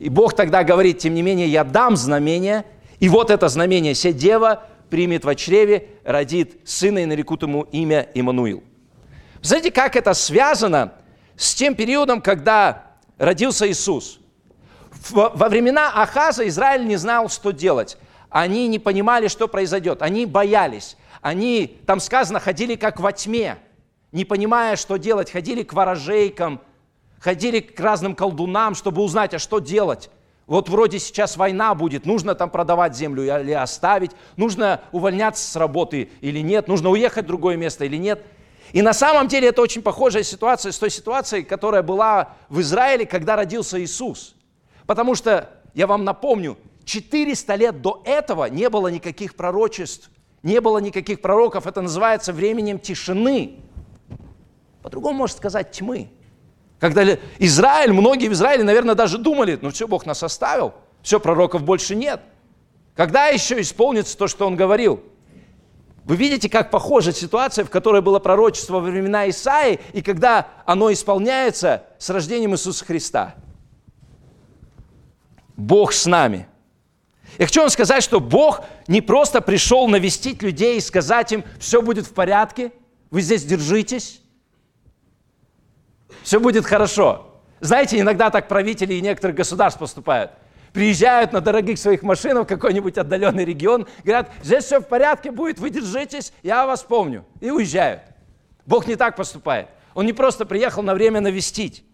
И 0.00 0.08
Бог 0.08 0.34
тогда 0.34 0.64
говорит, 0.64 0.98
тем 0.98 1.14
не 1.14 1.22
менее, 1.22 1.46
я 1.46 1.62
дам 1.62 1.96
знамение, 1.96 2.64
и 2.98 3.08
вот 3.08 3.30
это 3.30 3.46
знамение, 3.46 3.94
се 3.94 4.12
дева 4.12 4.64
примет 4.90 5.24
в 5.24 5.32
чреве, 5.36 5.90
родит 6.02 6.56
сына 6.64 6.98
и 6.98 7.06
нарекут 7.06 7.42
ему 7.42 7.68
имя 7.70 8.08
Иммануил. 8.14 8.64
Знаете, 9.42 9.70
как 9.70 9.94
это 9.94 10.12
связано 10.12 10.92
с 11.36 11.54
тем 11.54 11.76
периодом, 11.76 12.20
когда 12.20 12.86
родился 13.16 13.70
Иисус? 13.70 14.18
Во 15.10 15.48
времена 15.48 15.92
Ахаза 15.94 16.48
Израиль 16.48 16.84
не 16.84 16.96
знал, 16.96 17.28
что 17.28 17.52
делать. 17.52 17.96
Они 18.28 18.66
не 18.66 18.80
понимали, 18.80 19.28
что 19.28 19.46
произойдет. 19.46 20.02
Они 20.02 20.26
боялись. 20.26 20.96
Они, 21.20 21.78
там 21.86 22.00
сказано, 22.00 22.40
ходили 22.40 22.74
как 22.74 22.98
во 22.98 23.12
тьме, 23.12 23.58
не 24.12 24.24
понимая, 24.24 24.76
что 24.76 24.96
делать. 24.96 25.30
Ходили 25.30 25.62
к 25.62 25.72
ворожейкам, 25.72 26.60
ходили 27.20 27.60
к 27.60 27.78
разным 27.80 28.14
колдунам, 28.14 28.74
чтобы 28.74 29.02
узнать, 29.02 29.34
а 29.34 29.38
что 29.38 29.58
делать. 29.58 30.10
Вот 30.46 30.70
вроде 30.70 30.98
сейчас 30.98 31.36
война 31.36 31.74
будет, 31.74 32.06
нужно 32.06 32.34
там 32.34 32.48
продавать 32.48 32.96
землю 32.96 33.22
или 33.22 33.52
оставить, 33.52 34.12
нужно 34.36 34.80
увольняться 34.92 35.46
с 35.46 35.56
работы 35.56 36.08
или 36.22 36.40
нет, 36.40 36.68
нужно 36.68 36.88
уехать 36.88 37.26
в 37.26 37.28
другое 37.28 37.56
место 37.56 37.84
или 37.84 37.96
нет. 37.96 38.24
И 38.72 38.80
на 38.80 38.94
самом 38.94 39.28
деле 39.28 39.48
это 39.48 39.60
очень 39.60 39.82
похожая 39.82 40.22
ситуация 40.22 40.72
с 40.72 40.78
той 40.78 40.90
ситуацией, 40.90 41.42
которая 41.42 41.82
была 41.82 42.34
в 42.48 42.60
Израиле, 42.60 43.04
когда 43.04 43.36
родился 43.36 43.78
Иисус. 43.82 44.34
Потому 44.86 45.14
что, 45.14 45.50
я 45.74 45.86
вам 45.86 46.04
напомню, 46.04 46.56
400 46.86 47.54
лет 47.54 47.82
до 47.82 48.02
этого 48.06 48.46
не 48.46 48.70
было 48.70 48.88
никаких 48.88 49.34
пророчеств, 49.34 50.10
не 50.42 50.62
было 50.62 50.78
никаких 50.78 51.20
пророков. 51.20 51.66
Это 51.66 51.82
называется 51.82 52.32
временем 52.32 52.78
тишины. 52.78 53.58
По-другому 54.82 55.18
можно 55.18 55.36
сказать 55.36 55.72
тьмы. 55.72 56.10
Когда 56.78 57.04
Израиль, 57.38 57.92
многие 57.92 58.28
в 58.28 58.32
Израиле, 58.32 58.62
наверное, 58.62 58.94
даже 58.94 59.18
думали, 59.18 59.58
ну 59.60 59.70
все, 59.70 59.88
Бог 59.88 60.06
нас 60.06 60.22
оставил, 60.22 60.74
все, 61.02 61.18
пророков 61.18 61.62
больше 61.62 61.94
нет. 61.94 62.20
Когда 62.94 63.26
еще 63.28 63.60
исполнится 63.60 64.16
то, 64.16 64.28
что 64.28 64.46
он 64.46 64.56
говорил? 64.56 65.02
Вы 66.04 66.16
видите, 66.16 66.48
как 66.48 66.70
похожа 66.70 67.12
ситуация, 67.12 67.64
в 67.64 67.70
которой 67.70 68.00
было 68.00 68.18
пророчество 68.18 68.74
во 68.74 68.80
времена 68.80 69.28
Исаи, 69.28 69.78
и 69.92 70.00
когда 70.00 70.48
оно 70.64 70.92
исполняется 70.92 71.84
с 71.98 72.08
рождением 72.10 72.54
Иисуса 72.54 72.84
Христа. 72.84 73.34
Бог 75.56 75.92
с 75.92 76.06
нами. 76.06 76.48
Я 77.36 77.46
хочу 77.46 77.60
вам 77.60 77.68
сказать, 77.68 78.02
что 78.02 78.20
Бог 78.20 78.62
не 78.86 79.00
просто 79.00 79.40
пришел 79.40 79.86
навестить 79.86 80.42
людей 80.42 80.78
и 80.78 80.80
сказать 80.80 81.30
им, 81.32 81.44
все 81.58 81.82
будет 81.82 82.06
в 82.06 82.14
порядке, 82.14 82.72
вы 83.10 83.20
здесь 83.20 83.44
держитесь, 83.44 84.22
все 86.22 86.40
будет 86.40 86.66
хорошо. 86.66 87.40
Знаете, 87.60 87.98
иногда 87.98 88.30
так 88.30 88.48
правители 88.48 88.94
и 88.94 89.00
некоторых 89.00 89.36
государств 89.36 89.80
поступают. 89.80 90.32
Приезжают 90.72 91.32
на 91.32 91.40
дорогих 91.40 91.78
своих 91.78 92.02
машинах 92.02 92.44
в 92.44 92.48
какой-нибудь 92.48 92.98
отдаленный 92.98 93.44
регион, 93.44 93.86
говорят, 94.04 94.30
здесь 94.42 94.64
все 94.64 94.80
в 94.80 94.86
порядке 94.86 95.30
будет, 95.30 95.58
вы 95.58 95.70
держитесь, 95.70 96.32
я 96.42 96.66
вас 96.66 96.82
помню. 96.82 97.24
И 97.40 97.50
уезжают. 97.50 98.02
Бог 98.66 98.86
не 98.86 98.96
так 98.96 99.16
поступает. 99.16 99.68
Он 99.94 100.04
не 100.06 100.12
просто 100.12 100.44
приехал 100.44 100.82
на 100.82 100.94
время 100.94 101.20
навестить. 101.20 101.84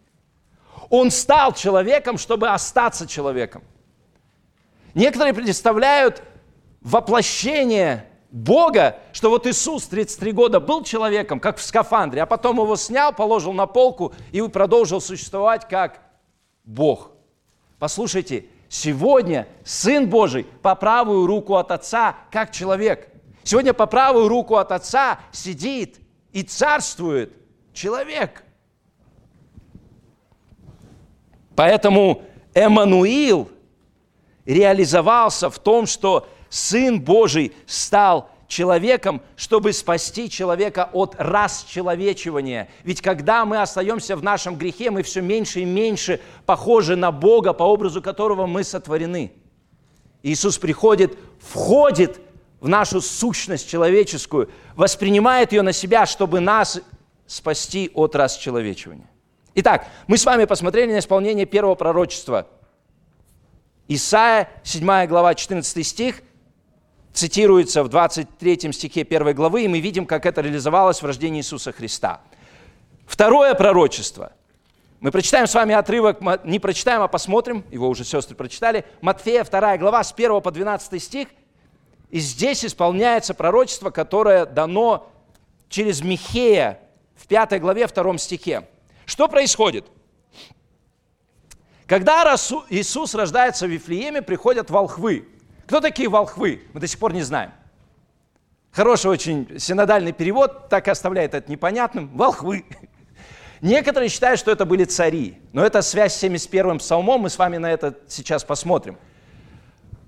Он 0.91 1.11
стал 1.11 1.53
человеком, 1.53 2.19
чтобы 2.19 2.49
остаться 2.49 3.07
человеком. 3.07 3.63
Некоторые 4.93 5.35
представляют 5.35 6.23
воплощение 6.81 8.07
Бога, 8.35 8.99
что 9.13 9.31
вот 9.31 9.47
Иисус 9.47 9.87
33 9.87 10.33
года 10.33 10.59
был 10.59 10.83
человеком, 10.83 11.39
как 11.39 11.59
в 11.59 11.63
скафандре, 11.63 12.21
а 12.21 12.27
потом 12.27 12.57
его 12.57 12.75
снял, 12.75 13.13
положил 13.13 13.53
на 13.53 13.67
полку 13.67 14.13
и 14.33 14.43
продолжил 14.49 15.01
существовать 15.01 15.69
как 15.69 16.03
Бог. 16.65 17.13
Послушайте, 17.79 18.47
сегодня 18.69 19.47
Сын 19.65 20.11
Божий 20.11 20.49
по 20.63 20.75
правую 20.75 21.29
руку 21.29 21.55
от 21.55 21.71
Отца, 21.71 22.17
как 22.33 22.51
человек. 22.51 23.09
Сегодня 23.45 23.73
по 23.73 23.87
правую 23.87 24.27
руку 24.27 24.57
от 24.57 24.73
Отца 24.73 25.21
сидит 25.31 26.01
и 26.33 26.43
царствует 26.43 27.33
человек. 27.73 28.43
Поэтому 31.55 32.23
Эммануил 32.53 33.49
реализовался 34.45 35.51
в 35.51 35.59
том, 35.61 35.87
что 35.87 36.27
Сын 36.55 37.01
Божий 37.01 37.53
стал 37.67 38.31
человеком, 38.47 39.23
чтобы 39.35 39.73
спасти 39.73 40.31
человека 40.31 40.89
от 40.93 41.17
расчеловечивания. 41.19 42.69
Ведь 42.85 43.03
когда 43.03 43.45
мы 43.45 43.61
остаемся 43.61 44.15
в 44.15 44.23
нашем 44.23 44.55
грехе, 44.55 44.93
мы 44.93 45.03
все 45.03 45.21
меньше 45.21 45.63
и 45.63 45.65
меньше 45.65 46.21
похожи 46.47 46.95
на 46.95 47.11
Бога, 47.11 47.55
по 47.55 47.65
образу 47.65 48.01
которого 48.01 48.47
мы 48.47 48.63
сотворены. 48.63 49.33
Иисус 50.23 50.57
приходит, 50.59 51.19
входит 51.41 52.21
в 52.61 52.69
нашу 52.69 53.01
сущность 53.01 53.69
человеческую, 53.69 54.49
воспринимает 54.77 55.51
ее 55.51 55.63
на 55.63 55.73
себя, 55.73 56.07
чтобы 56.07 56.39
нас 56.39 56.81
спасти 57.27 57.91
от 57.95 58.15
расчеловечивания. 58.15 59.11
Итак, 59.57 59.89
мы 60.07 60.17
с 60.17 60.25
вами 60.25 60.45
посмотрели 60.45 60.93
на 60.93 61.01
исполнение 61.01 61.47
первого 61.47 61.75
пророчества. 61.75 62.47
Исайя, 63.89 64.49
7 64.63 65.07
глава, 65.07 65.35
14 65.35 65.85
стих– 65.85 66.23
цитируется 67.15 67.85
в 67.85 67.89
23 67.89 68.73
стихе 68.73 69.03
1 69.03 69.35
главы, 69.35 69.63
и 69.63 69.69
мы 69.69 69.81
видим, 69.81 70.05
как 70.05 70.27
это 70.27 70.41
реализовалось 70.43 71.01
в 71.01 71.07
рождении 71.07 71.41
Иисуса 71.41 71.73
Христа. 71.73 72.21
Второе 73.07 73.55
пророчество. 73.55 74.33
Мы 75.01 75.11
прочитаем 75.11 75.47
с 75.47 75.55
вами 75.55 75.75
отрывок, 75.75 76.21
не 76.45 76.59
прочитаем, 76.59 77.03
а 77.03 77.09
посмотрим, 77.09 77.65
его 77.71 77.89
уже 77.89 78.05
сестры 78.05 78.35
прочитали. 78.35 78.85
Матфея, 79.01 79.45
2 79.45 79.79
глава, 79.79 80.03
с 80.03 80.13
1 80.13 80.41
по 80.41 80.51
12 80.51 81.03
стих. 81.03 81.29
И 82.11 82.19
здесь 82.19 82.65
исполняется 82.65 83.35
пророчество, 83.35 83.91
которое 83.91 84.47
дано 84.47 85.11
через 85.69 86.03
Михея 86.03 86.81
в 87.15 87.27
5 87.27 87.61
главе, 87.61 87.87
2 87.87 88.19
стихе. 88.19 88.67
Что 89.07 89.29
происходит? 89.29 89.87
Когда 91.87 92.35
Иисус 92.71 93.15
рождается 93.15 93.67
в 93.67 93.71
Вифлееме, 93.71 94.23
приходят 94.23 94.71
волхвы. 94.71 95.29
Кто 95.67 95.81
такие 95.81 96.09
волхвы? 96.09 96.63
Мы 96.73 96.81
до 96.81 96.87
сих 96.87 96.99
пор 96.99 97.13
не 97.13 97.23
знаем. 97.23 97.53
Хороший 98.71 99.11
очень 99.11 99.59
синодальный 99.59 100.13
перевод 100.13 100.69
так 100.69 100.89
и 100.89 100.91
оставляет 100.91 101.35
это 101.35 101.51
непонятным. 101.51 102.11
Волхвы. 102.15 102.65
Некоторые 103.61 104.09
считают, 104.09 104.41
что 104.41 104.51
это 104.51 104.65
были 104.65 104.85
цари. 104.85 105.39
Но 105.53 105.65
это 105.65 105.81
связь 105.81 106.15
с 106.15 106.23
71-м 106.23 106.79
псалмом, 106.79 107.23
мы 107.23 107.31
с 107.31 107.39
вами 107.39 107.57
на 107.57 107.71
это 107.71 107.97
сейчас 108.09 108.45
посмотрим. 108.45 108.99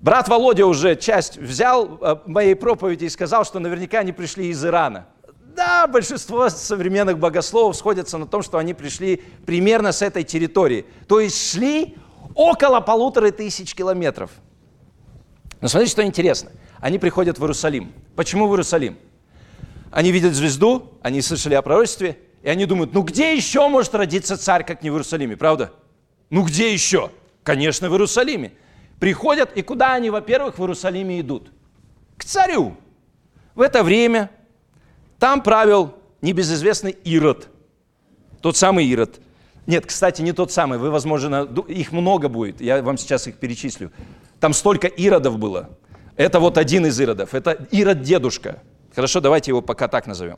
Брат 0.01 0.27
Володя 0.27 0.65
уже 0.65 0.95
часть 0.95 1.37
взял 1.37 1.97
э, 2.01 2.17
моей 2.25 2.55
проповеди 2.55 3.05
и 3.05 3.09
сказал, 3.09 3.45
что 3.45 3.59
наверняка 3.59 3.99
они 3.99 4.11
пришли 4.11 4.49
из 4.49 4.63
Ирана. 4.63 5.07
Да, 5.55 5.87
большинство 5.87 6.49
современных 6.49 7.17
богословов 7.17 7.75
сходятся 7.75 8.19
на 8.19 8.27
том, 8.27 8.43
что 8.43 8.59
они 8.59 8.75
пришли 8.75 9.23
примерно 9.45 9.91
с 9.91 10.03
этой 10.03 10.23
территории. 10.23 10.85
То 11.07 11.19
есть 11.19 11.51
шли 11.51 11.95
около 12.35 12.79
полутора 12.79 13.31
тысяч 13.31 13.73
километров– 13.73 14.29
но 15.61 15.67
смотрите, 15.67 15.91
что 15.91 16.03
интересно. 16.03 16.51
Они 16.79 16.99
приходят 16.99 17.39
в 17.39 17.41
Иерусалим. 17.41 17.91
Почему 18.15 18.47
в 18.47 18.51
Иерусалим? 18.51 18.97
Они 19.91 20.11
видят 20.11 20.33
звезду, 20.33 20.93
они 21.01 21.21
слышали 21.21 21.55
о 21.55 21.61
пророчестве, 21.61 22.17
и 22.43 22.49
они 22.49 22.65
думают, 22.65 22.93
ну 22.93 23.01
где 23.01 23.35
еще 23.35 23.67
может 23.67 23.95
родиться 23.95 24.37
царь, 24.37 24.63
как 24.63 24.83
не 24.83 24.89
в 24.89 24.93
Иерусалиме, 24.93 25.35
правда? 25.37 25.73
Ну 26.29 26.43
где 26.43 26.71
еще? 26.71 27.11
Конечно, 27.43 27.89
в 27.89 27.93
Иерусалиме. 27.93 28.53
Приходят, 28.99 29.55
и 29.55 29.61
куда 29.61 29.93
они, 29.93 30.09
во-первых, 30.09 30.57
в 30.57 30.61
Иерусалиме 30.61 31.21
идут? 31.21 31.51
К 32.17 32.23
царю. 32.23 32.75
В 33.55 33.61
это 33.61 33.83
время 33.83 34.29
там 35.19 35.41
правил 35.41 35.95
небезызвестный 36.21 36.91
Ирод. 37.03 37.47
Тот 38.41 38.57
самый 38.57 38.85
Ирод. 38.85 39.19
Нет, 39.65 39.85
кстати, 39.85 40.21
не 40.21 40.31
тот 40.31 40.51
самый. 40.51 40.77
Вы, 40.79 40.91
возможно, 40.91 41.47
их 41.67 41.91
много 41.91 42.29
будет. 42.29 42.61
Я 42.61 42.81
вам 42.81 42.97
сейчас 42.97 43.27
их 43.27 43.37
перечислю. 43.37 43.91
Там 44.39 44.53
столько 44.53 44.87
иродов 44.87 45.37
было. 45.39 45.69
Это 46.15 46.39
вот 46.39 46.57
один 46.57 46.85
из 46.85 46.99
иродов. 46.99 47.33
Это 47.33 47.67
ирод-дедушка. 47.71 48.61
Хорошо, 48.95 49.19
давайте 49.19 49.51
его 49.51 49.61
пока 49.61 49.87
так 49.87 50.07
назовем. 50.07 50.37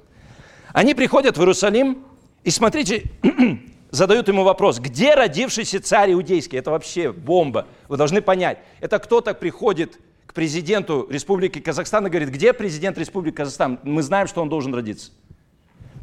Они 0.74 0.94
приходят 0.94 1.38
в 1.38 1.42
Иерусалим, 1.42 2.04
и 2.44 2.52
смотрите, 2.52 3.04
задают 3.92 4.28
ему 4.28 4.44
вопрос, 4.44 4.80
где 4.80 5.16
родившийся 5.16 5.82
царь 5.82 6.14
иудейский? 6.14 6.58
Это 6.58 6.72
вообще 6.72 7.12
бомба. 7.12 7.68
Вы 7.88 7.98
должны 7.98 8.22
понять. 8.22 8.60
Это 8.80 9.00
кто-то 9.00 9.34
приходит 9.34 10.00
к 10.26 10.34
президенту 10.34 11.08
Республики 11.10 11.60
Казахстан 11.60 12.08
и 12.08 12.10
говорит, 12.10 12.30
где 12.30 12.54
президент 12.54 12.98
Республики 12.98 13.36
Казахстан? 13.36 13.80
Мы 13.84 14.04
знаем, 14.04 14.28
что 14.28 14.42
он 14.42 14.50
должен 14.50 14.74
родиться. 14.74 15.12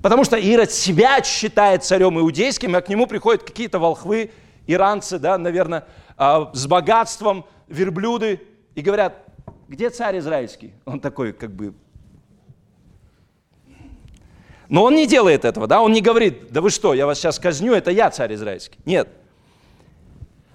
Потому 0.02 0.24
что 0.24 0.36
Ирод 0.36 0.70
себя 0.70 1.22
считает 1.22 1.84
царем 1.84 2.18
иудейским, 2.18 2.74
а 2.74 2.80
к 2.80 2.88
нему 2.88 3.06
приходят 3.06 3.42
какие-то 3.42 3.78
волхвы, 3.78 4.30
иранцы, 4.66 5.18
да, 5.18 5.38
наверное, 5.38 5.86
с 6.18 6.66
богатством, 6.66 7.46
верблюды, 7.68 8.40
и 8.74 8.80
говорят, 8.80 9.24
где 9.68 9.90
царь 9.90 10.18
израильский? 10.18 10.72
Он 10.84 11.00
такой, 11.00 11.32
как 11.32 11.50
бы... 11.50 11.74
Но 14.68 14.82
он 14.82 14.96
не 14.96 15.06
делает 15.06 15.44
этого, 15.44 15.66
да, 15.66 15.80
он 15.80 15.92
не 15.92 16.00
говорит, 16.00 16.50
да 16.50 16.60
вы 16.60 16.70
что, 16.70 16.94
я 16.94 17.06
вас 17.06 17.18
сейчас 17.18 17.38
казню, 17.38 17.72
это 17.72 17.90
я 17.90 18.10
царь 18.10 18.34
израильский. 18.34 18.78
Нет. 18.84 19.08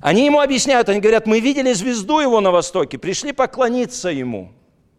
Они 0.02 0.26
ему 0.26 0.42
объясняют, 0.42 0.90
они 0.90 1.00
говорят, 1.00 1.28
мы 1.28 1.40
видели 1.40 1.72
звезду 1.74 2.20
его 2.20 2.42
на 2.42 2.52
востоке, 2.52 2.98
пришли 2.98 3.32
поклониться 3.32 4.10
ему. 4.10 4.52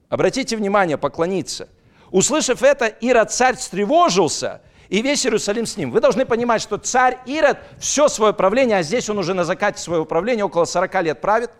Обратите 0.09 0.57
внимание, 0.57 0.97
поклониться. 0.97 1.69
Услышав 2.11 2.63
это, 2.63 2.87
Ирод 2.87 3.33
царь 3.33 3.57
встревожился, 3.57 4.63
и 4.93 5.01
весь 5.01 5.25
Иерусалим 5.25 5.65
с 5.65 5.79
ним. 5.79 5.91
Вы 5.91 6.03
должны 6.03 6.27
понимать, 6.27 6.61
что 6.61 6.77
царь 6.77 7.17
Ирод 7.25 7.57
все 7.79 8.09
свое 8.09 8.35
правление, 8.35 8.77
а 8.77 8.83
здесь 8.83 9.09
он 9.09 9.17
уже 9.17 9.33
на 9.33 9.43
закате 9.43 9.81
своего 9.81 10.05
правления, 10.05 10.45
около 10.45 10.67
40 10.67 11.03
лет 11.05 11.21
правит, 11.23 11.51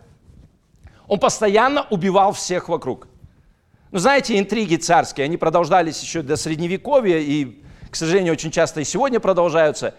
он 1.07 1.19
постоянно 1.19 1.87
убивал 1.89 2.33
всех 2.33 2.69
вокруг. 2.69 3.07
Ну, 3.89 3.97
знаете, 3.97 4.37
интриги 4.37 4.75
царские, 4.75 5.25
они 5.25 5.37
продолжались 5.37 5.99
еще 5.99 6.21
до 6.21 6.35
Средневековья, 6.35 7.17
и, 7.17 7.63
к 7.89 7.95
сожалению, 7.95 8.33
очень 8.33 8.51
часто 8.51 8.81
и 8.81 8.83
сегодня 8.83 9.19
продолжаются. 9.19 9.95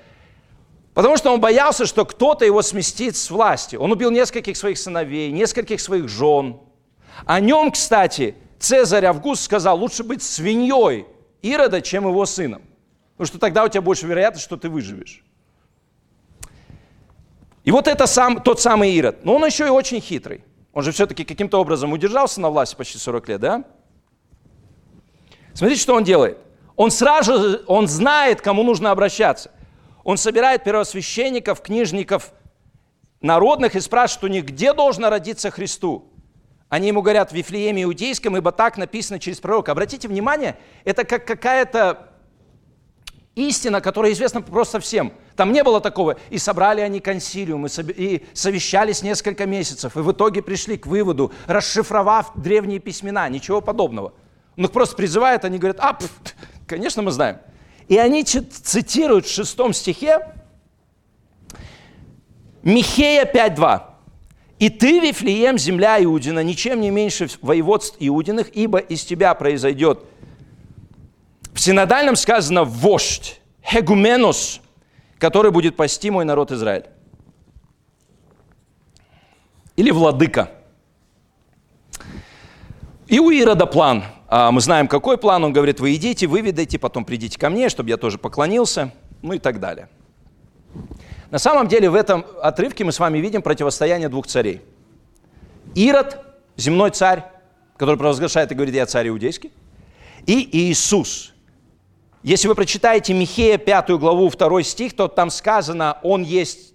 Потому 0.95 1.17
что 1.17 1.35
он 1.35 1.41
боялся, 1.41 1.87
что 1.87 2.05
кто-то 2.05 2.45
его 2.45 2.63
сместит 2.63 3.17
с 3.17 3.33
власти. 3.33 3.75
Он 3.75 3.91
убил 3.91 4.13
нескольких 4.13 4.57
своих 4.57 4.79
сыновей, 4.79 5.33
нескольких 5.33 5.81
своих 5.81 6.09
жен. 6.09 6.61
О 7.27 7.41
нем, 7.41 7.73
кстати, 7.73 8.37
Цезарь 8.61 9.07
Август 9.07 9.43
сказал, 9.43 9.77
лучше 9.77 10.05
быть 10.05 10.23
свиньей 10.23 11.07
Ирода, 11.43 11.83
чем 11.83 12.07
его 12.07 12.25
сыном. 12.27 12.63
Потому 13.17 13.27
что 13.27 13.39
тогда 13.39 13.65
у 13.65 13.69
тебя 13.69 13.83
больше 13.83 14.07
вероятность, 14.07 14.45
что 14.45 14.57
ты 14.57 14.69
выживешь. 14.69 15.25
И 17.65 17.71
вот 17.71 17.89
это 17.89 18.07
сам, 18.07 18.43
тот 18.43 18.61
самый 18.61 18.93
Ирод. 18.93 19.25
Но 19.25 19.37
он 19.37 19.47
еще 19.47 19.67
и 19.67 19.71
очень 19.71 20.01
хитрый. 20.01 20.45
Он 20.73 20.83
же 20.83 20.93
все-таки 20.93 21.25
каким-то 21.25 21.61
образом 21.61 21.93
удержался 21.93 22.41
на 22.41 22.51
власти 22.51 22.75
почти 22.75 22.99
40 22.99 23.29
лет, 23.29 23.41
да? 23.41 23.65
Смотрите, 25.55 25.81
что 25.81 25.95
он 25.95 26.03
делает. 26.03 26.39
Он 26.77 26.91
сразу, 26.91 27.61
он 27.67 27.87
знает, 27.87 28.41
кому 28.41 28.65
нужно 28.65 28.91
обращаться. 28.91 29.53
Он 30.03 30.17
собирает 30.17 30.65
первосвященников, 30.65 31.63
книжников 31.63 32.33
народных 33.21 33.77
и 33.77 33.81
спрашивает 33.81 34.25
у 34.25 34.27
них, 34.29 34.45
где 34.45 34.73
должно 34.73 35.09
родиться 35.09 35.51
Христу. 35.53 36.11
Они 36.69 36.89
ему 36.89 37.03
говорят 37.03 37.31
в 37.31 37.35
Вифлееме 37.35 37.85
Иудейском, 37.85 38.37
ибо 38.37 38.51
так 38.51 38.77
написано 38.77 39.21
через 39.21 39.39
пророка. 39.39 39.71
Обратите 39.71 40.09
внимание, 40.09 40.59
это 40.85 41.05
как 41.05 41.25
какая-то 41.25 42.14
истина, 43.35 43.81
которая 43.81 44.13
известна 44.13 44.43
просто 44.43 44.81
всем. 44.81 45.13
Там 45.37 45.53
не 45.53 45.63
было 45.63 45.81
такого. 45.81 46.17
И 46.31 46.39
собрали 46.39 46.81
они 46.81 47.01
консилиум, 47.01 47.67
и 47.67 48.25
совещались 48.33 49.03
несколько 49.03 49.47
месяцев, 49.47 49.97
и 49.97 50.01
в 50.01 50.13
итоге 50.13 50.43
пришли 50.43 50.77
к 50.77 50.87
выводу, 50.87 51.33
расшифровав 51.47 52.33
древние 52.37 52.79
письмена. 52.79 53.29
Ничего 53.29 53.61
подобного. 53.61 54.13
Он 54.57 54.65
их 54.65 54.73
просто 54.73 54.97
призывает, 54.97 55.45
они 55.45 55.59
говорят, 55.59 55.79
а, 55.81 55.95
пф, 55.95 56.09
конечно, 56.67 57.03
мы 57.03 57.11
знаем. 57.11 57.39
И 57.89 57.99
они 57.99 58.23
цитируют 58.25 59.27
в 59.27 59.33
шестом 59.33 59.73
стихе 59.73 60.21
Михея 62.63 63.27
5.2. 63.27 63.83
«И 64.59 64.71
ты, 64.71 65.01
Вифлеем, 65.01 65.59
земля 65.59 66.03
Иудина, 66.03 66.43
ничем 66.43 66.81
не 66.81 66.91
меньше 66.91 67.29
воеводств 67.43 67.97
Иудиных, 67.99 68.49
ибо 68.55 68.79
из 68.79 69.05
тебя 69.05 69.35
произойдет». 69.35 70.05
В 71.55 71.61
синодальном 71.61 72.17
сказано 72.17 72.65
«вождь», 72.65 73.41
«хегуменос», 73.63 74.61
который 75.19 75.53
будет 75.53 75.77
пасти 75.77 76.11
мой 76.11 76.25
народ 76.25 76.51
Израиль. 76.51 76.87
Или 79.77 79.93
владыка. 79.93 80.51
И 83.07 83.21
у 83.21 83.31
Ирода 83.31 83.67
план. 83.67 84.05
А, 84.27 84.51
мы 84.51 84.61
знаем, 84.61 84.89
какой 84.89 85.17
план. 85.17 85.45
Он 85.45 85.53
говорит, 85.53 85.79
вы 85.79 85.95
идите, 85.95 86.27
выведайте, 86.27 86.79
потом 86.79 87.05
придите 87.05 87.39
ко 87.39 87.51
мне, 87.51 87.69
чтобы 87.69 87.89
я 87.89 87.97
тоже 87.97 88.19
поклонился, 88.19 88.93
ну 89.23 89.35
и 89.35 89.39
так 89.39 89.61
далее. 89.61 89.89
На 91.31 91.39
самом 91.39 91.69
деле 91.69 91.89
в 91.89 91.95
этом 91.95 92.25
отрывке 92.43 92.85
мы 92.85 92.91
с 92.91 92.99
вами 92.99 93.19
видим 93.19 93.43
противостояние 93.43 94.09
двух 94.09 94.27
царей. 94.27 94.61
Ирод, 95.77 96.19
земной 96.57 96.91
царь, 96.91 97.25
который 97.77 97.97
провозглашает 97.97 98.51
и 98.51 98.55
говорит, 98.55 98.75
я 98.75 98.87
царь 98.87 99.09
иудейский, 99.09 99.53
и 100.27 100.49
Иисус. 100.51 101.34
Если 102.25 102.49
вы 102.49 102.55
прочитаете 102.55 103.13
Михея 103.13 103.59
5 103.59 103.91
главу 103.99 104.31
2 104.31 104.63
стих, 104.63 104.97
то 104.97 105.09
там 105.09 105.29
сказано, 105.29 105.99
он 106.03 106.23
есть 106.23 106.73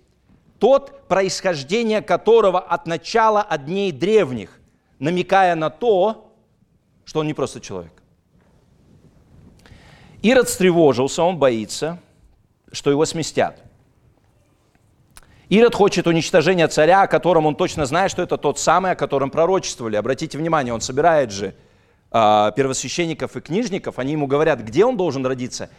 тот, 0.59 1.07
происхождение 1.07 2.03
которого 2.03 2.59
от 2.59 2.85
начала 2.85 3.41
от 3.41 3.65
дней 3.65 3.91
древних, 3.91 4.59
намекая 4.99 5.55
на 5.55 5.71
то, 5.71 6.31
что 7.03 7.21
он 7.21 7.25
не 7.25 7.33
просто 7.33 7.61
человек. 7.61 7.91
Ирод 10.21 10.49
встревожился, 10.49 11.23
он 11.23 11.37
боится, 11.39 11.97
что 12.71 12.91
его 12.91 13.05
сместят. 13.05 13.63
Ирод 15.49 15.73
хочет 15.73 16.05
уничтожения 16.05 16.67
царя, 16.67 17.01
о 17.01 17.07
котором 17.07 17.47
он 17.47 17.55
точно 17.55 17.87
знает, 17.87 18.11
что 18.11 18.21
это 18.21 18.37
тот 18.37 18.59
самый, 18.59 18.91
о 18.91 18.95
котором 18.95 19.31
пророчествовали. 19.31 19.95
Обратите 19.95 20.37
внимание, 20.37 20.75
он 20.75 20.81
собирает 20.81 21.31
же 21.31 21.55
первосвященников 22.11 23.35
и 23.35 23.41
книжников, 23.41 23.99
они 23.99 24.13
ему 24.13 24.27
говорят, 24.27 24.61
где 24.61 24.85
он 24.85 24.97
должен 24.97 25.25
родиться. 25.25 25.69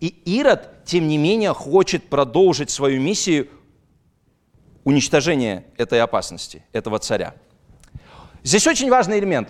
И 0.00 0.08
Ирод, 0.24 0.84
тем 0.84 1.08
не 1.08 1.18
менее, 1.18 1.52
хочет 1.52 2.08
продолжить 2.08 2.70
свою 2.70 3.00
миссию 3.00 3.48
уничтожения 4.84 5.64
этой 5.76 6.00
опасности, 6.00 6.62
этого 6.72 6.98
царя. 6.98 7.34
Здесь 8.42 8.66
очень 8.66 8.90
важный 8.90 9.18
элемент. 9.18 9.48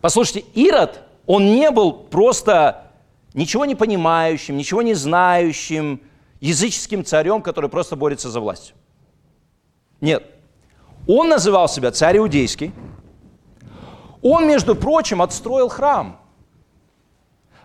Послушайте, 0.00 0.44
Ирод, 0.54 1.02
он 1.26 1.46
не 1.46 1.70
был 1.70 1.92
просто 1.92 2.92
ничего 3.34 3.64
не 3.64 3.74
понимающим, 3.74 4.56
ничего 4.56 4.82
не 4.82 4.94
знающим, 4.94 6.00
языческим 6.40 7.04
царем, 7.04 7.42
который 7.42 7.68
просто 7.68 7.96
борется 7.96 8.30
за 8.30 8.40
власть. 8.40 8.74
Нет. 10.00 10.24
Он 11.06 11.28
называл 11.28 11.68
себя 11.68 11.90
царь 11.90 12.18
иудейский. 12.18 12.72
Он, 14.22 14.46
между 14.46 14.74
прочим, 14.74 15.22
отстроил 15.22 15.68
храм. 15.68 16.20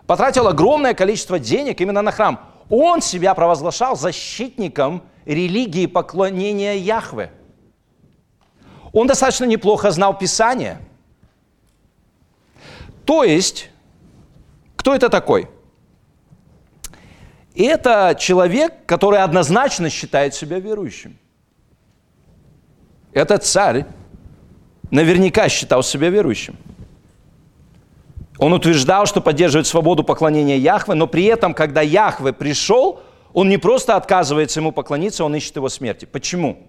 Потратил 0.06 0.46
огромное 0.48 0.94
количество 0.94 1.38
денег 1.38 1.80
именно 1.80 2.02
на 2.02 2.12
храм. 2.12 2.40
Он 2.70 3.02
себя 3.02 3.34
провозглашал 3.34 3.96
защитником 3.96 5.02
религии 5.24 5.86
поклонения 5.86 6.74
Яхве. 6.74 7.30
Он 8.92 9.06
достаточно 9.06 9.44
неплохо 9.44 9.90
знал 9.90 10.16
Писание– 10.16 10.80
то 13.06 13.22
есть, 13.22 13.70
кто 14.74 14.94
это 14.94 15.08
такой? 15.08 15.48
Это 17.54 18.16
человек, 18.18 18.84
который 18.84 19.22
однозначно 19.22 19.88
считает 19.88 20.34
себя 20.34 20.58
верующим. 20.58 21.16
Этот 23.12 23.44
царь 23.44 23.86
наверняка 24.90 25.48
считал 25.48 25.82
себя 25.82 26.10
верующим. 26.10 26.56
Он 28.38 28.52
утверждал, 28.52 29.06
что 29.06 29.20
поддерживает 29.20 29.66
свободу 29.66 30.04
поклонения 30.04 30.56
Яхве, 30.56 30.94
но 30.94 31.06
при 31.06 31.24
этом, 31.24 31.54
когда 31.54 31.80
Яхве 31.80 32.32
пришел, 32.32 33.00
он 33.32 33.48
не 33.48 33.56
просто 33.56 33.96
отказывается 33.96 34.60
ему 34.60 34.72
поклониться, 34.72 35.24
он 35.24 35.34
ищет 35.34 35.56
его 35.56 35.68
смерти. 35.68 36.04
Почему? 36.04 36.66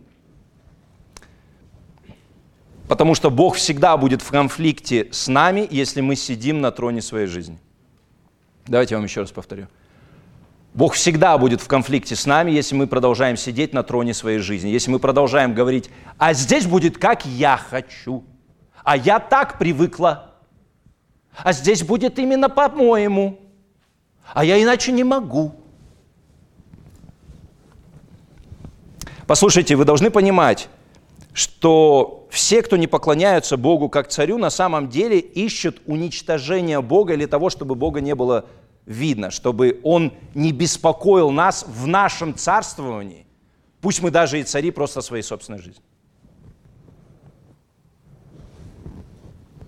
Потому 2.88 3.16
что 3.16 3.30
Бог 3.30 3.56
всегда 3.56 3.98
будет 3.98 4.22
в 4.22 4.30
конфликте 4.30 5.10
с 5.12 5.28
нами, 5.28 5.68
если 5.70 6.00
мы 6.00 6.16
сидим 6.16 6.62
на 6.62 6.72
троне 6.72 7.02
своей 7.02 7.28
жизни. 7.28 7.60
Давайте 8.66 8.96
я 8.96 8.98
вам 8.98 9.06
еще 9.06 9.22
раз 9.22 9.32
повторю. 9.32 9.68
Бог 10.78 10.94
всегда 10.94 11.40
будет 11.40 11.60
в 11.60 11.68
конфликте 11.68 12.16
с 12.16 12.28
нами, 12.28 12.52
если 12.52 12.76
мы 12.76 12.86
продолжаем 12.86 13.36
сидеть 13.36 13.74
на 13.74 13.82
троне 13.82 14.14
своей 14.14 14.38
жизни, 14.38 14.70
если 14.70 14.92
мы 14.92 15.00
продолжаем 15.00 15.56
говорить, 15.56 15.90
а 16.20 16.34
здесь 16.34 16.68
будет 16.68 17.00
как 17.00 17.26
я 17.26 17.58
хочу, 17.58 18.24
а 18.84 18.96
я 18.96 19.20
так 19.20 19.58
привыкла, 19.58 20.36
а 21.36 21.52
здесь 21.52 21.82
будет 21.82 22.20
именно 22.20 22.48
по-моему, 22.48 23.40
а 24.36 24.46
я 24.46 24.62
иначе 24.62 24.92
не 24.92 25.04
могу. 25.04 25.56
Послушайте, 29.26 29.76
вы 29.76 29.84
должны 29.84 30.12
понимать, 30.12 30.70
что 31.34 32.28
все, 32.30 32.62
кто 32.62 32.78
не 32.78 32.86
поклоняются 32.86 33.58
Богу 33.58 33.90
как 33.90 34.10
царю, 34.10 34.38
на 34.38 34.52
самом 34.52 34.90
деле 34.90 35.18
ищут 35.18 35.82
уничтожения 35.88 36.82
Бога 36.82 37.16
или 37.16 37.26
того, 37.26 37.50
чтобы 37.50 37.74
Бога 37.74 38.00
не 38.00 38.14
было 38.14 38.46
видно, 38.88 39.30
чтобы 39.30 39.80
Он 39.84 40.14
не 40.34 40.52
беспокоил 40.52 41.30
нас 41.30 41.64
в 41.68 41.86
нашем 41.86 42.34
царствовании, 42.34 43.28
пусть 43.82 44.02
мы 44.02 44.10
даже 44.10 44.40
и 44.40 44.44
цари 44.44 44.72
просто 44.72 45.02
своей 45.02 45.22
собственной 45.22 45.60
жизни. 45.60 45.84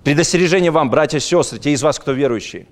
Предостережение 0.04 0.72
вам, 0.72 0.90
братья 0.90 1.18
и 1.18 1.22
сестры, 1.22 1.60
те 1.60 1.72
из 1.74 1.84
вас, 1.84 2.00
кто 2.00 2.14
верующие. 2.14 2.66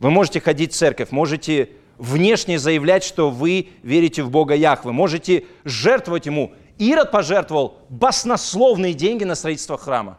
Вы 0.00 0.10
можете 0.10 0.40
ходить 0.40 0.72
в 0.72 0.76
церковь, 0.76 1.12
можете 1.12 1.70
внешне 1.98 2.58
заявлять, 2.58 3.04
что 3.04 3.30
вы 3.30 3.68
верите 3.82 4.22
в 4.22 4.30
Бога 4.30 4.54
Яхвы, 4.54 4.92
можете 4.92 5.44
жертвовать 5.64 6.26
Ему 6.26 6.54
Ирод 6.80 7.10
пожертвовал 7.10 7.76
баснословные 7.90 8.94
деньги 8.94 9.24
на 9.24 9.34
строительство 9.34 9.76
храма. 9.76 10.18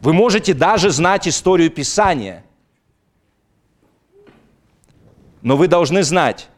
Вы 0.00 0.12
можете 0.12 0.54
даже 0.54 0.90
знать 0.90 1.26
историю 1.26 1.70
Писания. 1.70 2.44
Но 5.42 5.56
вы 5.56 5.68
должны 5.68 6.02
знать, 6.02 6.48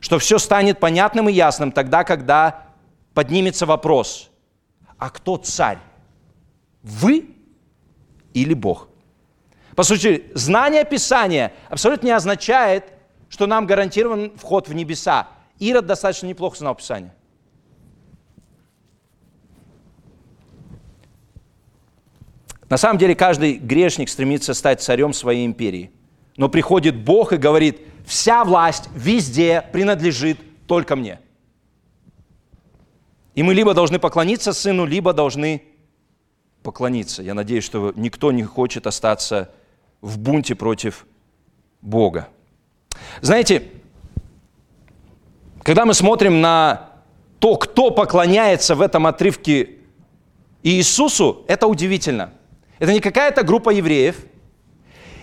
что 0.00 0.18
все 0.18 0.38
станет 0.38 0.80
понятным 0.80 1.28
и 1.28 1.32
ясным 1.32 1.72
тогда, 1.72 2.04
когда 2.04 2.68
поднимется 3.14 3.66
вопрос, 3.66 4.30
а 4.98 5.10
кто 5.10 5.36
царь? 5.38 5.78
Вы 6.82 7.34
или 8.34 8.54
Бог? 8.54 8.88
По 9.74 9.82
сути, 9.82 10.30
знание 10.34 10.84
Писания 10.84 11.52
абсолютно 11.68 12.06
не 12.06 12.12
означает, 12.12 12.92
что 13.28 13.46
нам 13.46 13.66
гарантирован 13.66 14.32
вход 14.36 14.68
в 14.68 14.74
небеса. 14.74 15.28
Ирод 15.58 15.86
достаточно 15.86 16.26
неплохо 16.26 16.58
знал 16.58 16.74
Писание. 16.74 17.12
На 22.68 22.76
самом 22.76 22.98
деле 22.98 23.14
каждый 23.14 23.54
грешник 23.54 24.08
стремится 24.08 24.54
стать 24.54 24.82
царем 24.82 25.12
своей 25.12 25.46
империи. 25.46 25.90
Но 26.36 26.48
приходит 26.48 26.96
Бог 26.96 27.32
и 27.32 27.36
говорит, 27.36 27.80
вся 28.06 28.44
власть 28.44 28.88
везде 28.94 29.64
принадлежит 29.72 30.38
только 30.66 30.96
мне. 30.96 31.20
И 33.34 33.42
мы 33.42 33.54
либо 33.54 33.74
должны 33.74 33.98
поклониться 33.98 34.52
Сыну, 34.52 34.84
либо 34.86 35.12
должны 35.12 35.62
поклониться. 36.62 37.22
Я 37.22 37.34
надеюсь, 37.34 37.64
что 37.64 37.92
никто 37.96 38.32
не 38.32 38.42
хочет 38.42 38.86
остаться 38.86 39.50
в 40.00 40.18
бунте 40.18 40.54
против 40.54 41.06
Бога. 41.82 42.28
Знаете, 43.20 43.68
когда 45.62 45.84
мы 45.84 45.94
смотрим 45.94 46.40
на 46.40 46.90
то, 47.38 47.56
кто 47.56 47.90
поклоняется 47.90 48.74
в 48.74 48.80
этом 48.80 49.06
отрывке 49.06 49.76
Иисусу, 50.62 51.44
это 51.48 51.66
удивительно. 51.66 52.32
Это 52.84 52.92
не 52.92 53.00
какая-то 53.00 53.44
группа 53.44 53.70
евреев– 53.70 54.16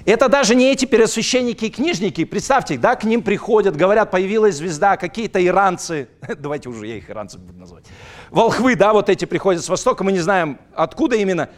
это 0.06 0.30
даже 0.30 0.56
не 0.56 0.72
эти 0.72 0.86
первосвященники 0.86 1.66
и 1.66 1.70
книжники. 1.70 2.26
Представьте, 2.26 2.76
да, 2.76 2.96
к 2.96 3.04
ним 3.04 3.22
приходят, 3.22 3.76
говорят, 3.76 4.10
появилась 4.10 4.56
звезда, 4.56 4.98
какие-то 4.98 5.46
иранцы. 5.46 6.08
Давайте 6.40 6.70
уже 6.70 6.88
я 6.88 6.98
их 6.98 7.10
иранцев 7.10 7.40
буду 7.40 7.60
называть. 7.60 7.86
Волхвы, 8.32 8.76
да, 8.76 8.94
вот 8.94 9.10
эти 9.10 9.26
приходят 9.26 9.64
с 9.64 9.70
востока, 9.70 10.04
мы 10.04 10.12
не 10.12 10.20
знаем, 10.20 10.60
откуда 10.74 11.16
именно. 11.16 11.50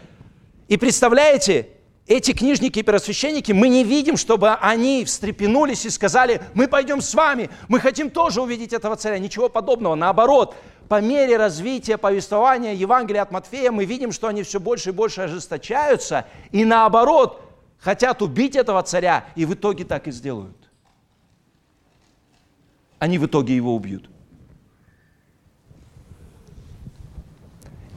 И 0.68 0.76
представляете, 0.76 1.70
эти 2.06 2.34
книжники 2.34 2.80
и 2.80 2.84
первосвященники, 2.84 3.54
мы 3.54 3.70
не 3.70 3.86
видим, 3.86 4.18
чтобы 4.18 4.56
они 4.56 5.06
встрепенулись 5.06 5.86
и 5.86 5.90
сказали, 5.90 6.42
мы 6.54 6.68
пойдем 6.68 7.00
с 7.00 7.14
вами, 7.14 7.50
мы 7.70 7.80
хотим 7.80 8.10
тоже 8.10 8.42
увидеть 8.42 8.74
этого 8.74 8.98
царя. 8.98 9.20
Ничего 9.20 9.48
подобного. 9.48 9.96
Наоборот, 9.96 10.54
по 10.90 11.02
мере 11.02 11.38
развития 11.38 11.98
повествования 11.98 12.74
Евангелия 12.74 13.22
от 13.22 13.32
Матфея 13.32 13.72
мы 13.72 13.86
видим, 13.86 14.12
что 14.12 14.28
они 14.28 14.44
все 14.44 14.60
больше 14.60 14.90
и 14.90 14.94
больше 14.94 15.22
ожесточаются. 15.22 16.26
И 16.52 16.66
наоборот, 16.66 17.42
хотят 17.80 18.22
убить 18.22 18.56
этого 18.56 18.82
царя, 18.84 19.26
и 19.36 19.46
в 19.46 19.54
итоге 19.54 19.86
так 19.86 20.08
и 20.08 20.12
сделают. 20.12 20.58
Они 23.00 23.18
в 23.18 23.26
итоге 23.26 23.56
его 23.56 23.76
убьют. 23.76 24.10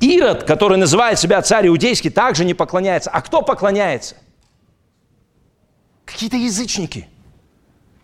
Ирод, 0.01 0.45
который 0.45 0.79
называет 0.79 1.19
себя 1.19 1.41
царь 1.43 1.69
иудейский, 1.69 2.11
также 2.11 2.45
не 2.45 2.55
поклоняется. 2.55 3.11
А 3.11 3.21
кто 3.23 3.43
поклоняется? 3.43 4.17
Какие-то 6.05 6.37
язычники, 6.37 7.09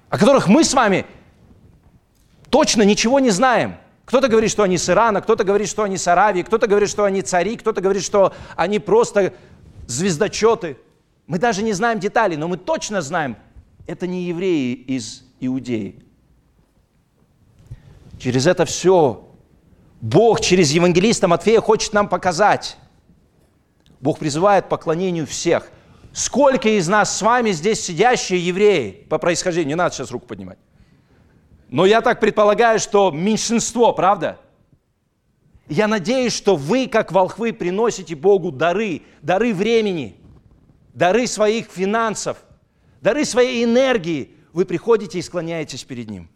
о 0.09 0.19
которых 0.19 0.49
мы 0.49 0.65
с 0.65 0.75
вами 0.75 1.07
точно 2.51 2.83
ничего 2.83 3.21
не 3.21 3.31
знаем. 3.31 3.77
Кто-то 4.13 4.29
говорит, 4.29 4.51
что 4.51 4.63
они 4.63 4.79
с 4.79 4.89
Ирана, 4.89 5.21
кто-то 5.21 5.43
говорит, 5.43 5.69
что 5.69 5.83
они 5.83 5.97
с 5.97 6.07
Аравии, 6.07 6.43
кто-то 6.43 6.67
говорит, 6.67 6.89
что 6.91 7.05
они 7.05 7.23
цари, 7.23 7.57
кто-то 7.57 7.81
говорит, 7.81 8.05
что 8.05 8.33
они 8.57 8.79
просто 8.79 9.35
звездочеты– 9.89 10.77
мы 11.27 11.39
даже 11.39 11.63
не 11.63 11.73
знаем 11.73 11.99
деталей, 11.99 12.37
но 12.37 12.49
мы 12.49 12.57
точно 12.57 13.01
знаем, 13.01 13.37
это 13.87 14.07
не 14.07 14.25
евреи 14.25 14.75
из 14.75 15.25
Иудеи. 15.41 16.05
Через 18.19 18.47
это 18.47 18.65
все 18.65 19.29
Бог 20.01 20.41
через 20.41 20.73
евангелиста 20.73 21.29
Матфея 21.29 21.61
хочет 21.61 21.93
нам 21.93 22.09
показать. 22.09 22.77
Бог 24.01 24.19
призывает 24.19 24.67
к 24.67 24.69
поклонению 24.69 25.27
всех. 25.27 25.71
Сколько 26.13 26.69
из 26.69 26.89
нас 26.89 27.17
с 27.17 27.23
вами 27.23 27.53
здесь 27.53 27.81
сидящие 27.81 28.45
евреи 28.45 29.07
по 29.09 29.19
происхождению? 29.19 29.69
Не 29.69 29.75
надо 29.77 29.95
сейчас 29.95 30.11
руку 30.11 30.27
поднимать. 30.27 30.59
Но 31.73 31.85
я 31.87 32.03
так 32.03 32.21
предполагаю, 32.21 32.79
что 32.79 33.11
меньшинство, 33.11 33.93
правда? 33.93 34.39
Я 35.69 35.89
надеюсь, 35.89 36.33
что 36.33 36.55
вы, 36.55 36.87
как 36.87 37.11
волхвы, 37.11 37.53
приносите 37.53 38.15
Богу 38.15 38.53
дары, 38.53 39.03
дары 39.23 39.53
времени– 39.53 40.17
дары 40.95 41.27
своих 41.27 41.67
финансов, 41.67 42.45
дары 43.01 43.25
своей 43.25 43.65
энергии, 43.65 44.35
вы 44.53 44.65
приходите 44.65 45.19
и 45.19 45.23
склоняетесь 45.23 45.85
перед 45.85 46.11
Ним. 46.11 46.29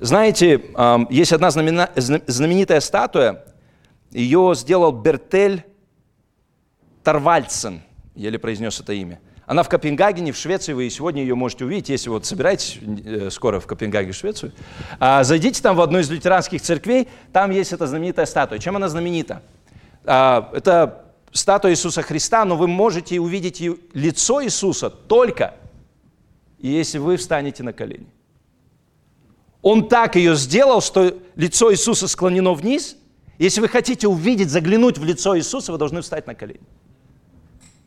Знаете, 0.00 0.62
есть 1.10 1.32
одна 1.32 1.50
знаменитая 1.50 2.80
статуя, 2.80 3.44
ее 4.10 4.52
сделал 4.56 4.92
Бертель 4.92 5.64
Тарвальдсен, 7.04 7.82
еле 8.14 8.38
произнес 8.38 8.80
это 8.80 8.92
имя. 8.92 9.20
Она 9.46 9.62
в 9.62 9.68
Копенгагене, 9.68 10.32
в 10.32 10.36
Швеции, 10.36 10.72
вы 10.72 10.88
сегодня 10.88 11.22
ее 11.22 11.34
можете 11.34 11.64
увидеть, 11.64 11.88
если 11.88 12.08
вот 12.08 12.24
собираетесь 12.24 12.78
э, 13.04 13.28
скоро 13.30 13.58
в 13.58 13.66
Копенгаге, 13.66 14.12
в 14.12 14.14
Швецию. 14.14 14.52
А, 15.00 15.24
зайдите 15.24 15.60
там 15.60 15.74
в 15.76 15.80
одну 15.80 15.98
из 15.98 16.10
лютеранских 16.10 16.62
церквей, 16.62 17.08
там 17.32 17.50
есть 17.50 17.72
эта 17.72 17.86
знаменитая 17.86 18.26
статуя. 18.26 18.58
Чем 18.60 18.76
она 18.76 18.88
знаменита? 18.88 19.42
А, 20.04 20.50
это 20.52 21.06
статуя 21.32 21.72
Иисуса 21.72 22.02
Христа, 22.02 22.44
но 22.44 22.56
вы 22.56 22.68
можете 22.68 23.18
увидеть 23.18 23.60
лицо 23.94 24.44
Иисуса 24.44 24.90
только, 24.90 25.54
если 26.58 26.98
вы 26.98 27.16
встанете 27.16 27.64
на 27.64 27.72
колени. 27.72 28.06
Он 29.60 29.88
так 29.88 30.16
ее 30.16 30.36
сделал, 30.36 30.80
что 30.80 31.16
лицо 31.34 31.72
Иисуса 31.72 32.06
склонено 32.06 32.54
вниз. 32.54 32.96
Если 33.38 33.60
вы 33.60 33.68
хотите 33.68 34.06
увидеть, 34.06 34.50
заглянуть 34.50 34.98
в 34.98 35.04
лицо 35.04 35.36
Иисуса, 35.36 35.72
вы 35.72 35.78
должны 35.78 36.00
встать 36.00 36.26
на 36.26 36.34
колени. 36.34 36.60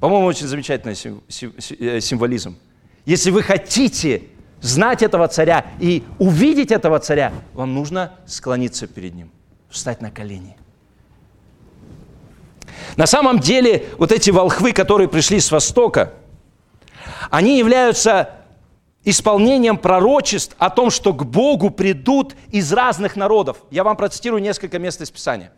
По-моему, 0.06 0.28
очень 0.28 0.46
замечательный 0.46 0.94
э, 0.94 2.00
символизм. 2.00 2.60
Если 3.08 3.32
вы 3.32 3.42
хотите 3.42 4.22
знать 4.62 5.02
этого 5.02 5.28
царя 5.28 5.66
и 5.80 6.04
увидеть 6.20 6.72
этого 6.72 7.00
царя, 7.00 7.34
вам 7.56 7.74
нужно 7.74 8.14
склониться 8.28 8.86
перед 8.86 9.16
ним, 9.16 9.32
встать 9.68 10.02
на 10.02 10.12
колени. 10.12 10.58
На 12.98 13.08
самом 13.08 13.40
деле, 13.40 13.88
вот 13.98 14.12
эти 14.12 14.30
волхвы, 14.30 14.74
которые 14.74 15.10
пришли 15.10 15.40
с 15.40 15.50
Востока, 15.50 16.14
они 17.32 17.58
являются 17.58 18.30
исполнением 19.06 19.76
пророчеств 19.76 20.56
о 20.60 20.70
том, 20.70 20.92
что 20.92 21.14
к 21.14 21.26
Богу 21.26 21.72
придут 21.72 22.36
из 22.52 22.72
разных 22.72 23.16
народов. 23.16 23.58
Я 23.72 23.84
вам 23.84 23.98
процитирую 23.98 24.44
несколько 24.44 24.78
мест 24.78 25.02
из 25.02 25.10
Писания. 25.10 25.52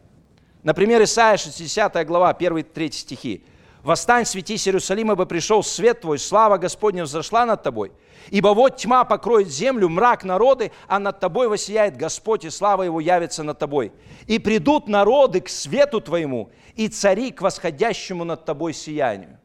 Например, 0.64 1.04
Исайя 1.04 1.36
60 1.36 2.08
глава, 2.08 2.32
1-3 2.32 2.92
стихи. 2.94 3.44
«Восстань, 3.88 4.26
светись, 4.26 4.68
Иерусалим, 4.68 5.14
ибо 5.14 5.26
пришел 5.26 5.64
свет 5.64 6.02
твой, 6.02 6.20
слава 6.20 6.58
Господня 6.58 7.06
взошла 7.06 7.46
над 7.46 7.64
тобой. 7.64 7.94
Ибо 8.32 8.50
вот 8.50 8.76
тьма 8.76 9.06
покроет 9.06 9.48
землю, 9.48 9.88
мрак 9.88 10.26
народы, 10.26 10.74
а 10.90 11.00
над 11.00 11.22
тобой 11.22 11.48
воссияет 11.48 11.96
Господь, 11.96 12.44
и 12.44 12.50
слава 12.50 12.84
Его 12.84 13.00
явится 13.00 13.44
над 13.44 13.60
тобой. 13.60 13.94
И 14.26 14.40
придут 14.40 14.90
народы 14.90 15.40
к 15.40 15.48
свету 15.48 16.02
твоему, 16.02 16.52
и 16.76 16.90
цари 16.90 17.32
к 17.32 17.42
восходящему 17.42 18.26
над 18.26 18.44
тобой 18.44 18.74
сиянию». 18.74 19.40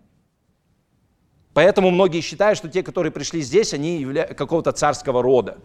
Поэтому 1.55 1.91
многие 1.93 2.21
считают, 2.21 2.59
что 2.59 2.69
те, 2.69 2.83
которые 2.83 3.13
пришли 3.13 3.43
здесь, 3.43 3.73
они 3.73 3.99
являются 3.99 4.35
какого-то 4.35 4.73
царского 4.73 5.23
рода. 5.23 5.59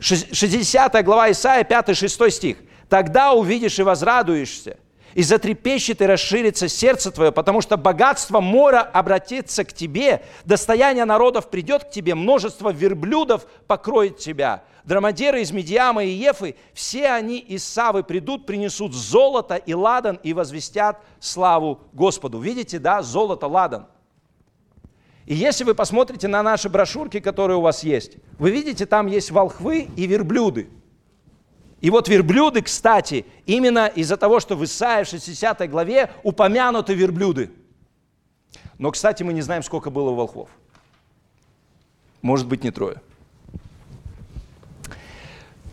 60 0.00 1.04
глава 1.04 1.30
Исаия, 1.30 1.62
5-6 1.62 2.30
стих. 2.30 2.56
«Тогда 2.88 3.34
увидишь 3.34 3.78
и 3.78 3.82
возрадуешься, 3.82 4.78
и 5.16 5.22
затрепещет 5.22 6.02
и 6.02 6.06
расширится 6.06 6.68
сердце 6.68 7.10
твое, 7.10 7.32
потому 7.32 7.62
что 7.62 7.78
богатство 7.78 8.40
мора 8.40 8.82
обратится 8.82 9.64
к 9.64 9.72
тебе, 9.72 10.22
достояние 10.44 11.06
народов 11.06 11.48
придет 11.48 11.84
к 11.84 11.90
тебе, 11.90 12.14
множество 12.14 12.70
верблюдов 12.70 13.46
покроет 13.66 14.18
тебя. 14.18 14.62
Драмадеры 14.84 15.40
из 15.40 15.52
Медиама 15.52 16.04
и 16.04 16.10
Ефы, 16.10 16.54
все 16.74 17.08
они 17.08 17.38
из 17.38 17.64
Савы 17.64 18.02
придут, 18.02 18.44
принесут 18.44 18.92
золото 18.92 19.54
и 19.54 19.72
ладан 19.72 20.20
и 20.22 20.34
возвестят 20.34 21.00
славу 21.18 21.80
Господу. 21.94 22.38
Видите, 22.38 22.78
да, 22.78 23.00
золото, 23.00 23.46
ладан. 23.46 23.86
И 25.24 25.34
если 25.34 25.64
вы 25.64 25.74
посмотрите 25.74 26.28
на 26.28 26.42
наши 26.42 26.68
брошюрки, 26.68 27.20
которые 27.20 27.56
у 27.56 27.62
вас 27.62 27.82
есть, 27.82 28.18
вы 28.38 28.50
видите, 28.50 28.84
там 28.84 29.06
есть 29.06 29.30
волхвы 29.30 29.88
и 29.96 30.06
верблюды. 30.06 30.68
И 31.80 31.90
вот 31.90 32.08
верблюды, 32.08 32.62
кстати, 32.62 33.26
именно 33.44 33.86
из-за 33.86 34.16
того, 34.16 34.40
что 34.40 34.56
в 34.56 34.64
Исаии 34.64 35.04
60 35.04 35.68
главе 35.70 36.10
упомянуты 36.22 36.94
верблюды. 36.94 37.50
Но, 38.78 38.90
кстати, 38.90 39.22
мы 39.22 39.32
не 39.32 39.42
знаем, 39.42 39.62
сколько 39.62 39.90
было 39.90 40.10
волхвов. 40.10 40.48
Может 42.22 42.46
быть, 42.46 42.64
не 42.64 42.70
трое. 42.70 43.00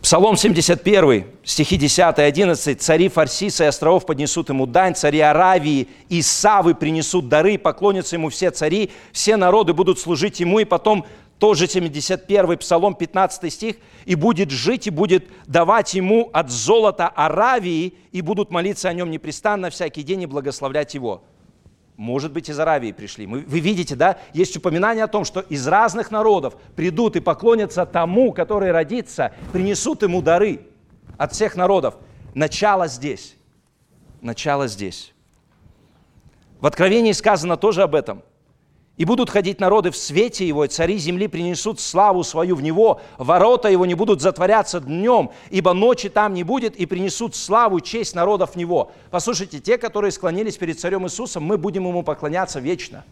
Псалом 0.04 0.36
71, 0.36 1.24
стихи 1.44 1.78
10 1.78 2.18
и 2.18 2.20
11. 2.20 2.82
«Цари 2.82 3.08
Фарсиса 3.08 3.64
и 3.64 3.66
островов 3.68 4.04
поднесут 4.04 4.50
ему 4.50 4.66
дань, 4.66 4.94
цари 4.94 5.20
Аравии 5.20 5.88
и 6.10 6.20
Савы 6.20 6.74
принесут 6.74 7.30
дары, 7.30 7.56
поклонятся 7.56 8.16
ему 8.16 8.28
все 8.28 8.50
цари, 8.50 8.90
все 9.12 9.38
народы 9.38 9.72
будут 9.72 9.98
служить 9.98 10.40
ему, 10.40 10.58
и 10.58 10.66
потом 10.66 11.06
тоже 11.44 11.68
71 11.68 12.56
Псалом, 12.56 12.94
15 12.94 13.52
стих, 13.52 13.76
«И 14.06 14.14
будет 14.14 14.50
жить, 14.50 14.86
и 14.86 14.90
будет 14.90 15.28
давать 15.46 15.92
ему 15.92 16.30
от 16.32 16.48
золота 16.48 17.06
Аравии, 17.06 17.92
и 18.12 18.22
будут 18.22 18.50
молиться 18.50 18.88
о 18.88 18.94
нем 18.94 19.10
непрестанно 19.10 19.68
всякий 19.68 20.02
день 20.02 20.22
и 20.22 20.26
благословлять 20.26 20.94
его». 20.94 21.22
Может 21.98 22.32
быть, 22.32 22.48
из 22.48 22.58
Аравии 22.58 22.92
пришли. 22.92 23.26
вы 23.26 23.60
видите, 23.60 23.94
да, 23.94 24.16
есть 24.32 24.56
упоминание 24.56 25.04
о 25.04 25.06
том, 25.06 25.26
что 25.26 25.40
из 25.40 25.68
разных 25.68 26.10
народов 26.10 26.56
придут 26.76 27.14
и 27.16 27.20
поклонятся 27.20 27.84
тому, 27.84 28.32
который 28.32 28.72
родится, 28.72 29.34
принесут 29.52 30.02
ему 30.02 30.22
дары 30.22 30.60
от 31.18 31.34
всех 31.34 31.56
народов. 31.56 31.96
Начало 32.34 32.88
здесь. 32.88 33.36
Начало 34.22 34.66
здесь. 34.66 35.12
В 36.62 36.64
Откровении 36.64 37.12
сказано 37.12 37.58
тоже 37.58 37.82
об 37.82 37.94
этом. 37.94 38.22
«И 38.96 39.04
будут 39.04 39.28
ходить 39.28 39.60
народы 39.60 39.90
в 39.90 39.96
свете 39.96 40.46
Его, 40.46 40.64
и 40.64 40.68
цари 40.68 40.98
земли 40.98 41.26
принесут 41.26 41.80
славу 41.80 42.22
свою 42.22 42.54
в 42.54 42.62
Него, 42.62 43.00
ворота 43.18 43.68
Его 43.68 43.86
не 43.86 43.94
будут 43.94 44.20
затворяться 44.20 44.80
днем, 44.80 45.30
ибо 45.50 45.72
ночи 45.72 46.08
там 46.08 46.32
не 46.32 46.44
будет, 46.44 46.76
и 46.76 46.86
принесут 46.86 47.34
славу 47.34 47.80
честь 47.80 48.14
народов 48.14 48.52
в 48.52 48.56
Него». 48.56 48.92
Послушайте, 49.10 49.58
те, 49.58 49.78
которые 49.78 50.12
склонились 50.12 50.56
перед 50.56 50.78
царем 50.78 51.06
Иисусом, 51.06 51.42
мы 51.42 51.58
будем 51.58 51.86
Ему 51.86 52.02
поклоняться 52.02 52.60
вечно. 52.60 53.04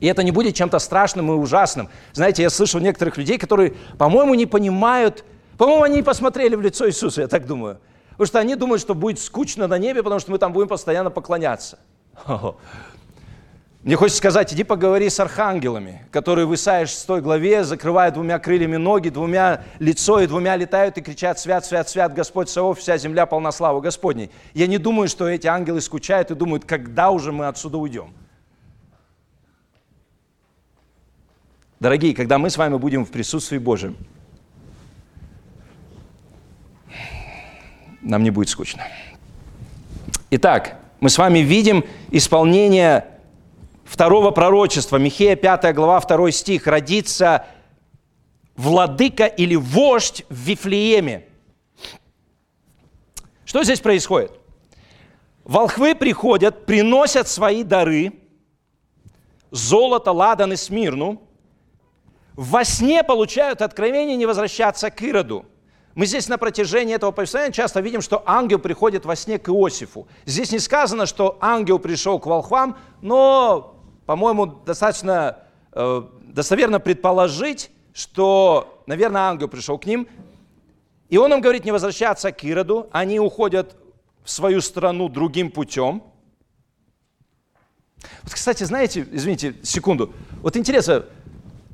И 0.00 0.06
это 0.06 0.22
не 0.22 0.32
будет 0.32 0.54
чем-то 0.54 0.78
страшным 0.78 1.30
и 1.30 1.34
ужасным. 1.34 1.88
Знаете, 2.12 2.42
я 2.42 2.50
слышал 2.50 2.80
некоторых 2.80 3.16
людей, 3.16 3.38
которые, 3.38 3.74
по-моему, 3.96 4.34
не 4.34 4.44
понимают, 4.44 5.24
по-моему, 5.56 5.84
они 5.84 5.96
не 5.96 6.02
посмотрели 6.02 6.56
в 6.56 6.60
лицо 6.60 6.86
Иисуса, 6.88 7.22
я 7.22 7.28
так 7.28 7.46
думаю. 7.46 7.78
Потому 8.10 8.26
что 8.26 8.38
они 8.40 8.54
думают, 8.54 8.82
что 8.82 8.94
будет 8.94 9.18
скучно 9.18 9.66
на 9.66 9.78
небе, 9.78 10.02
потому 10.02 10.20
что 10.20 10.30
мы 10.30 10.38
там 10.38 10.52
будем 10.52 10.68
постоянно 10.68 11.10
поклоняться. 11.10 11.78
Мне 13.84 13.96
хочется 13.96 14.16
сказать, 14.16 14.50
иди 14.54 14.64
поговори 14.64 15.10
с 15.10 15.20
архангелами, 15.20 16.06
которые 16.10 16.46
в 16.46 16.54
Исаии 16.54 16.86
6 16.86 17.06
главе 17.20 17.64
закрывают 17.64 18.14
двумя 18.14 18.38
крыльями 18.38 18.76
ноги, 18.76 19.10
двумя 19.10 19.62
лицо 19.78 20.20
и 20.20 20.26
двумя 20.26 20.56
летают 20.56 20.96
и 20.96 21.02
кричат 21.02 21.38
«Свят, 21.38 21.66
свят, 21.66 21.86
свят, 21.90 22.14
Господь 22.14 22.48
Савов, 22.48 22.78
вся 22.78 22.96
земля 22.96 23.26
полна 23.26 23.52
славы 23.52 23.82
Господней». 23.82 24.30
Я 24.54 24.68
не 24.68 24.78
думаю, 24.78 25.06
что 25.06 25.28
эти 25.28 25.46
ангелы 25.46 25.82
скучают 25.82 26.30
и 26.30 26.34
думают, 26.34 26.64
когда 26.64 27.10
уже 27.10 27.30
мы 27.30 27.46
отсюда 27.46 27.76
уйдем. 27.76 28.14
Дорогие, 31.78 32.14
когда 32.14 32.38
мы 32.38 32.48
с 32.48 32.56
вами 32.56 32.78
будем 32.78 33.04
в 33.04 33.10
присутствии 33.10 33.58
Божьем, 33.58 33.98
нам 38.00 38.22
не 38.22 38.30
будет 38.30 38.48
скучно. 38.48 38.82
Итак, 40.30 40.78
мы 41.00 41.10
с 41.10 41.18
вами 41.18 41.40
видим 41.40 41.84
исполнение 42.10 43.04
второго 43.84 44.30
пророчества, 44.30 44.96
Михея 44.96 45.36
5 45.36 45.74
глава 45.74 46.00
2 46.00 46.30
стих, 46.30 46.66
родится 46.66 47.46
владыка 48.56 49.26
или 49.26 49.54
вождь 49.54 50.24
в 50.28 50.34
Вифлееме. 50.34 51.26
Что 53.44 53.62
здесь 53.62 53.80
происходит? 53.80 54.32
Волхвы 55.44 55.94
приходят, 55.94 56.64
приносят 56.64 57.28
свои 57.28 57.62
дары, 57.62 58.12
золото, 59.50 60.12
ладан 60.12 60.52
и 60.52 60.56
смирну, 60.56 61.22
во 62.34 62.64
сне 62.64 63.04
получают 63.04 63.62
откровение 63.62 64.16
не 64.16 64.26
возвращаться 64.26 64.90
к 64.90 65.02
Ироду– 65.02 65.46
мы 65.94 66.06
здесь 66.06 66.28
на 66.28 66.38
протяжении 66.38 66.94
этого 66.94 67.12
повествования 67.12 67.52
часто 67.52 67.80
видим, 67.80 68.00
что 68.00 68.22
ангел 68.26 68.58
приходит 68.58 69.04
во 69.04 69.14
сне 69.14 69.38
к 69.38 69.48
Иосифу. 69.48 70.08
Здесь 70.24 70.50
не 70.50 70.58
сказано, 70.58 71.06
что 71.06 71.38
ангел 71.40 71.78
пришел 71.78 72.18
к 72.18 72.26
волхвам, 72.26 72.76
но, 73.00 73.73
по-моему, 74.06 74.46
достаточно 74.46 75.38
э, 75.72 76.02
достоверно 76.22 76.80
предположить, 76.80 77.70
что, 77.92 78.82
наверное, 78.86 79.22
ангел 79.22 79.48
пришел 79.48 79.78
к 79.78 79.86
ним, 79.86 80.08
и 81.08 81.16
он 81.16 81.32
им 81.32 81.40
говорит 81.40 81.64
не 81.64 81.72
возвращаться 81.72 82.32
к 82.32 82.44
Ироду, 82.44 82.88
они 82.92 83.20
уходят 83.20 83.76
в 84.24 84.30
свою 84.30 84.60
страну 84.60 85.08
другим 85.08 85.50
путем. 85.50 86.02
Вот, 88.22 88.32
кстати, 88.32 88.64
знаете, 88.64 89.06
извините, 89.10 89.54
секунду, 89.62 90.12
вот 90.42 90.56
интересно, 90.56 91.04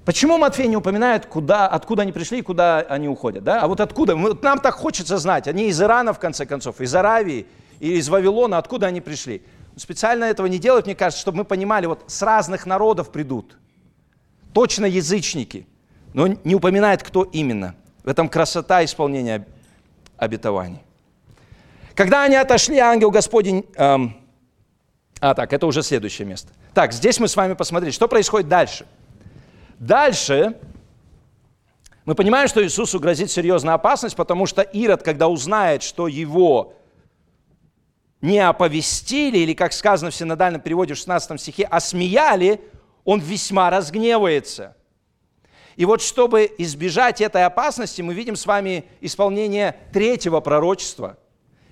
Почему 0.04 0.38
Матфей 0.38 0.66
не 0.66 0.76
упоминает, 0.76 1.26
куда, 1.26 1.68
откуда 1.68 2.02
они 2.02 2.12
пришли 2.12 2.38
и 2.38 2.42
куда 2.42 2.80
они 2.80 3.06
уходят? 3.06 3.44
Да? 3.44 3.60
А 3.60 3.68
вот 3.68 3.80
откуда? 3.80 4.16
Вот 4.16 4.42
нам 4.42 4.58
так 4.58 4.74
хочется 4.74 5.18
знать. 5.18 5.46
Они 5.46 5.68
из 5.68 5.80
Ирана, 5.80 6.12
в 6.14 6.18
конце 6.18 6.46
концов, 6.46 6.80
из 6.80 6.94
Аравии 6.94 7.46
и 7.80 7.92
из 7.92 8.08
Вавилона. 8.08 8.56
Откуда 8.56 8.86
они 8.86 9.00
пришли? 9.02 9.42
Специально 9.76 10.24
этого 10.24 10.46
не 10.46 10.58
делают, 10.58 10.86
мне 10.86 10.94
кажется, 10.94 11.20
чтобы 11.20 11.38
мы 11.38 11.44
понимали, 11.44 11.86
вот 11.86 12.04
с 12.06 12.22
разных 12.22 12.66
народов 12.66 13.10
придут. 13.10 13.56
Точно 14.52 14.84
язычники. 14.84 15.66
Но 16.12 16.26
не 16.26 16.54
упоминает, 16.54 17.02
кто 17.02 17.22
именно. 17.22 17.74
В 18.02 18.08
этом 18.08 18.28
красота 18.28 18.84
исполнения 18.84 19.46
обетований. 20.16 20.80
Когда 21.94 22.24
они 22.24 22.36
отошли, 22.36 22.78
ангел 22.78 23.10
Господень... 23.10 23.64
Эм, 23.76 24.16
а, 25.20 25.34
так, 25.34 25.52
это 25.52 25.66
уже 25.66 25.82
следующее 25.82 26.26
место. 26.26 26.52
Так, 26.74 26.92
здесь 26.92 27.20
мы 27.20 27.28
с 27.28 27.36
вами 27.36 27.54
посмотрели, 27.54 27.92
что 27.92 28.08
происходит 28.08 28.48
дальше– 28.48 28.86
Дальше 29.80 30.58
мы 32.04 32.14
понимаем, 32.14 32.46
что 32.48 32.62
Иисусу 32.62 33.00
грозит 33.00 33.30
серьезная 33.30 33.74
опасность, 33.74 34.14
потому 34.14 34.44
что 34.44 34.60
Ирод, 34.60 35.02
когда 35.02 35.26
узнает, 35.26 35.82
что 35.82 36.06
его 36.06 36.74
не 38.20 38.38
оповестили, 38.38 39.38
или, 39.38 39.54
как 39.54 39.72
сказано 39.72 40.10
в 40.10 40.14
синодальном 40.14 40.60
переводе 40.60 40.94
в 40.94 40.98
16 40.98 41.40
стихе, 41.40 41.64
осмеяли, 41.64 42.60
он 43.04 43.20
весьма 43.20 43.70
разгневается. 43.70 44.76
И 45.76 45.84
вот 45.86 46.02
чтобы 46.02 46.52
избежать 46.58 47.20
этой 47.20 47.44
опасности, 47.44 48.02
мы 48.02 48.12
видим 48.12 48.36
с 48.36 48.44
вами 48.44 48.84
исполнение 49.00 49.76
третьего 49.92 50.40
пророчества. 50.40 51.16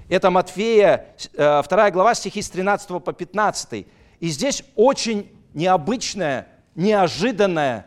Это 0.08 0.30
Матфея, 0.30 1.14
2 1.34 1.62
э, 1.68 1.90
глава, 1.90 2.14
стихи 2.14 2.40
с 2.40 2.48
13 2.48 3.04
по 3.04 3.12
15. 3.12 3.87
И 4.20 4.28
здесь 4.28 4.64
очень 4.74 5.30
необычное, 5.52 6.48
неожиданное 6.74 7.87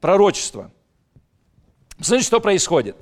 пророчество. 0.00 0.70
Смотрите, 1.98 2.26
что 2.26 2.40
происходит. 2.40 2.96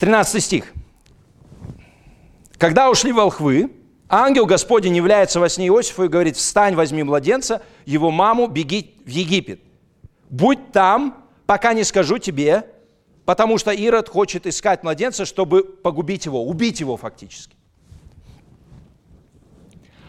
13 0.00 0.42
стих. 0.42 0.72
Когда 2.60 2.90
ушли 2.90 3.10
волхвы, 3.10 3.72
ангел 4.06 4.44
Господень 4.44 4.94
является 4.94 5.40
во 5.40 5.48
сне 5.48 5.68
Иосифу 5.68 6.04
и 6.04 6.08
говорит, 6.08 6.36
встань, 6.36 6.74
возьми 6.74 7.02
младенца, 7.02 7.62
его 7.86 8.10
маму, 8.10 8.48
беги 8.48 8.96
в 9.06 9.08
Египет. 9.08 9.62
Будь 10.28 10.70
там, 10.70 11.24
пока 11.46 11.72
не 11.72 11.84
скажу 11.84 12.18
тебе, 12.18 12.66
потому 13.24 13.56
что 13.56 13.70
Ирод 13.70 14.10
хочет 14.10 14.46
искать 14.46 14.82
младенца, 14.82 15.24
чтобы 15.24 15.64
погубить 15.64 16.26
его, 16.26 16.44
убить 16.44 16.80
его 16.80 16.98
фактически. 16.98 17.56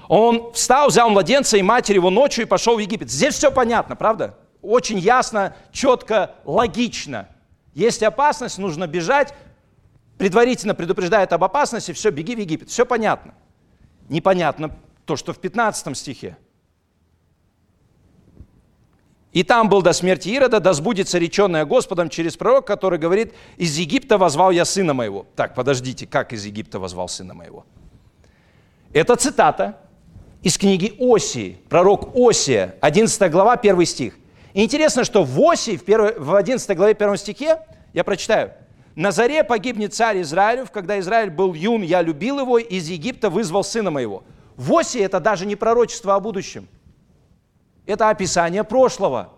Он 0.09 0.51
встал, 0.51 0.89
взял 0.89 1.09
младенца 1.09 1.55
и 1.55 1.61
матерь 1.61 1.95
его 1.95 2.09
ночью 2.09 2.43
и 2.43 2.47
пошел 2.47 2.75
в 2.75 2.79
Египет. 2.79 3.09
Здесь 3.09 3.35
все 3.35 3.49
понятно, 3.49 3.95
правда? 3.95 4.37
Очень 4.61 4.99
ясно, 4.99 5.55
четко, 5.71 6.35
логично. 6.43 7.29
Есть 7.73 8.03
опасность, 8.03 8.57
нужно 8.57 8.87
бежать, 8.87 9.33
предварительно 10.21 10.75
предупреждает 10.75 11.33
об 11.33 11.43
опасности, 11.43 11.93
все, 11.93 12.11
беги 12.11 12.35
в 12.35 12.39
Египет. 12.39 12.69
Все 12.69 12.85
понятно. 12.85 13.33
Непонятно 14.07 14.69
то, 15.05 15.15
что 15.15 15.33
в 15.33 15.39
15 15.39 15.97
стихе. 15.97 16.37
И 19.31 19.41
там 19.41 19.67
был 19.67 19.81
до 19.81 19.93
смерти 19.93 20.29
Ирода, 20.29 20.59
да 20.59 20.73
сбудется 20.73 21.17
реченное 21.17 21.65
Господом 21.65 22.07
через 22.09 22.37
пророк, 22.37 22.67
который 22.67 22.99
говорит, 22.99 23.33
из 23.57 23.75
Египта 23.79 24.19
возвал 24.19 24.51
я 24.51 24.63
сына 24.63 24.93
моего. 24.93 25.25
Так, 25.35 25.55
подождите, 25.55 26.05
как 26.05 26.33
из 26.33 26.45
Египта 26.45 26.77
возвал 26.77 27.09
сына 27.09 27.33
моего? 27.33 27.65
Это 28.93 29.15
цитата 29.15 29.79
из 30.43 30.55
книги 30.59 30.93
Осии, 30.99 31.57
пророк 31.67 32.15
Осия, 32.15 32.75
11 32.81 33.31
глава, 33.31 33.53
1 33.53 33.85
стих. 33.87 34.19
И 34.53 34.63
интересно, 34.63 35.03
что 35.03 35.23
в 35.23 35.41
Осии, 35.49 35.77
в, 35.77 35.81
1, 35.81 36.21
в 36.21 36.35
11 36.35 36.77
главе 36.77 36.93
1 36.93 37.17
стихе, 37.17 37.57
я 37.93 38.03
прочитаю, 38.03 38.51
«На 38.95 39.11
заре 39.11 39.43
погибнет 39.43 39.93
царь 39.93 40.21
Израилев, 40.21 40.71
когда 40.71 40.99
Израиль 40.99 41.29
был 41.29 41.53
юн, 41.53 41.81
я 41.81 42.01
любил 42.01 42.39
его, 42.39 42.57
из 42.57 42.89
Египта 42.89 43.29
вызвал 43.29 43.63
сына 43.63 43.91
моего». 43.91 44.23
В 44.57 44.77
Осии 44.77 45.01
это 45.01 45.19
даже 45.19 45.45
не 45.45 45.55
пророчество 45.55 46.15
о 46.15 46.19
будущем. 46.19 46.67
Это 47.85 48.09
описание 48.09 48.63
прошлого, 48.63 49.33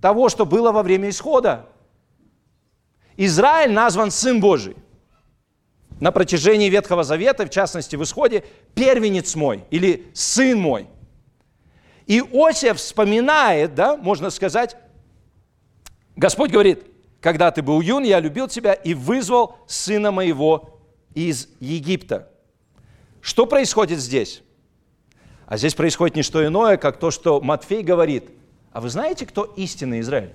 того, 0.00 0.28
что 0.28 0.46
было 0.46 0.72
во 0.72 0.82
время 0.82 1.08
исхода. 1.08 1.66
Израиль 3.16 3.72
назван 3.72 4.10
Сын 4.10 4.40
Божий– 4.40 4.76
на 6.00 6.12
протяжении 6.12 6.68
Ветхого 6.70 7.04
Завета, 7.04 7.46
в 7.46 7.50
частности 7.50 7.94
в 7.94 8.02
Исходе, 8.02 8.44
первенец 8.74 9.34
мой 9.34 9.64
или 9.70 10.10
сын 10.14 10.58
мой. 10.58 10.88
И 12.06 12.18
Иосиф 12.18 12.78
вспоминает, 12.78 13.74
да, 13.74 13.96
можно 13.96 14.30
сказать, 14.30 14.76
Господь 16.16 16.50
говорит, 16.50 16.84
когда 17.20 17.50
ты 17.50 17.62
был 17.62 17.80
юн, 17.80 18.04
я 18.04 18.20
любил 18.20 18.48
тебя 18.48 18.72
и 18.72 18.94
вызвал 18.94 19.58
сына 19.66 20.10
моего 20.10 20.78
из 21.14 21.48
Египта. 21.60 22.28
Что 23.20 23.46
происходит 23.46 23.98
здесь? 23.98 24.42
А 25.46 25.56
здесь 25.56 25.74
происходит 25.74 26.16
не 26.16 26.22
что 26.22 26.46
иное, 26.46 26.76
как 26.76 26.98
то, 26.98 27.10
что 27.10 27.40
Матфей 27.40 27.82
говорит. 27.82 28.30
А 28.72 28.80
вы 28.80 28.88
знаете, 28.88 29.26
кто 29.26 29.44
истинный 29.44 30.00
Израиль? 30.00 30.32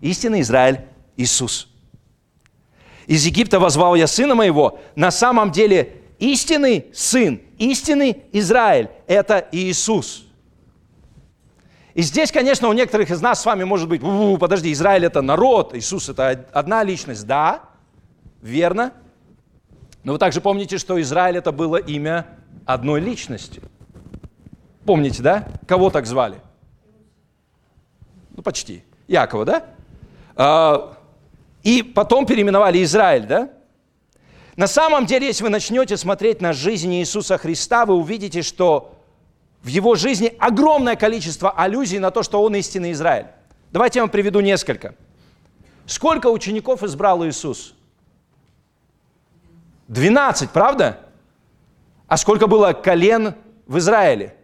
Истинный 0.00 0.40
Израиль– 0.40 0.80
Иисус– 1.16 1.68
из 3.06 3.26
Египта 3.26 3.60
возвал 3.60 3.94
я 3.94 4.06
сына 4.06 4.34
моего. 4.34 4.80
На 4.94 5.10
самом 5.10 5.52
деле 5.52 6.02
истинный 6.18 6.86
сын, 6.92 7.40
истинный 7.58 8.22
Израиль– 8.32 8.88
это 9.06 9.46
Иисус. 9.52 10.23
И 11.94 12.02
здесь, 12.02 12.32
конечно, 12.32 12.68
у 12.68 12.72
некоторых 12.72 13.10
из 13.10 13.20
нас 13.20 13.40
с 13.40 13.46
вами 13.46 13.62
может 13.62 13.88
быть, 13.88 14.02
подожди, 14.40 14.72
Израиль– 14.72 15.04
это 15.06 15.22
народ, 15.22 15.74
Иисус– 15.76 16.08
это 16.10 16.44
одна 16.52 16.82
личность. 16.82 17.24
Да, 17.24 17.62
верно. 18.42 18.92
Но 20.02 20.12
вы 20.12 20.18
также 20.18 20.40
помните, 20.40 20.78
что 20.78 21.00
Израиль– 21.00 21.36
это 21.38 21.52
было 21.52 21.76
имя 21.76 22.26
одной 22.66 23.00
личности. 23.00 23.62
Помните, 24.84 25.22
да? 25.22 25.48
Кого 25.68 25.90
так 25.90 26.06
звали? 26.06 26.40
Ну, 28.36 28.42
почти. 28.42 28.82
Якова, 29.06 29.44
да? 29.44 29.64
А, 30.34 30.98
и 31.62 31.82
потом 31.82 32.26
переименовали 32.26 32.82
Израиль, 32.82 33.26
да? 33.26 33.50
На 34.56 34.66
самом 34.66 35.06
деле, 35.06 35.28
если 35.28 35.44
вы 35.44 35.50
начнете 35.50 35.96
смотреть 35.96 36.40
на 36.40 36.52
жизнь 36.52 36.92
Иисуса 36.92 37.38
Христа, 37.38 37.86
вы 37.86 37.94
увидите, 37.94 38.42
что 38.42 38.94
в 39.64 39.68
его 39.68 39.94
жизни 39.94 40.32
огромное 40.38 40.94
количество 40.94 41.50
аллюзий 41.50 41.98
на 41.98 42.10
то, 42.10 42.22
что 42.22 42.42
он 42.42 42.54
истинный 42.54 42.92
Израиль. 42.92 43.28
Давайте 43.72 43.98
я 43.98 44.02
вам 44.02 44.10
приведу 44.10 44.40
несколько. 44.40 44.94
Сколько 45.86 46.26
учеников 46.26 46.82
избрал 46.82 47.26
Иисус? 47.26 47.74
12, 49.88 50.50
правда? 50.50 51.00
А 52.06 52.18
сколько 52.18 52.46
было 52.46 52.74
колен 52.74 53.34
в 53.66 53.78
Израиле? 53.78 54.36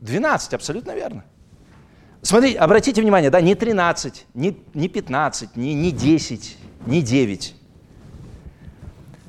12, 0.00 0.54
абсолютно 0.54 0.90
верно. 0.90 1.24
Смотрите, 2.22 2.58
обратите 2.58 3.00
внимание, 3.00 3.30
да, 3.30 3.40
не 3.40 3.54
13, 3.54 4.26
не, 4.34 4.60
не 4.74 4.88
15, 4.88 5.56
не, 5.56 5.72
не 5.74 5.92
10, 5.92 6.56
не 6.86 7.00
9. 7.00 7.54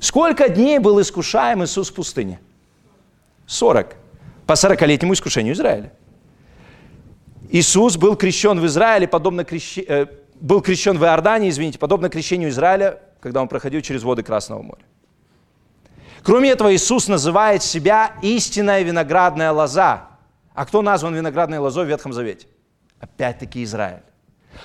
Сколько 0.00 0.48
дней 0.48 0.80
был 0.80 1.00
искушаем 1.00 1.62
Иисус 1.62 1.90
в 1.90 1.94
пустыне? 1.94 2.40
40. 3.46 4.01
По 4.52 4.54
40-летнему 4.54 5.14
искушению 5.14 5.54
Израиля. 5.54 5.94
Иисус 7.48 7.96
был 7.96 8.16
крещен 8.16 8.60
в 8.60 8.66
Израиле, 8.66 9.08
подобно 9.08 9.44
крещ... 9.44 9.78
э, 9.78 10.06
был 10.34 10.60
крещен 10.60 10.98
в 10.98 11.04
Иордании, 11.04 11.48
извините, 11.48 11.78
подобно 11.78 12.10
крещению 12.10 12.50
Израиля, 12.50 12.98
когда 13.20 13.40
он 13.40 13.48
проходил 13.48 13.80
через 13.80 14.02
воды 14.02 14.22
Красного 14.22 14.60
моря. 14.60 14.82
Кроме 16.22 16.50
этого, 16.50 16.74
Иисус 16.74 17.08
называет 17.08 17.62
себя 17.62 18.16
истинная 18.20 18.82
виноградная 18.82 19.52
лоза. 19.52 20.08
А 20.52 20.66
кто 20.66 20.82
назван 20.82 21.14
виноградной 21.14 21.56
лозой 21.56 21.86
в 21.86 21.88
Ветхом 21.88 22.12
Завете? 22.12 22.46
Опять-таки 23.00 23.64
Израиль. 23.64 24.02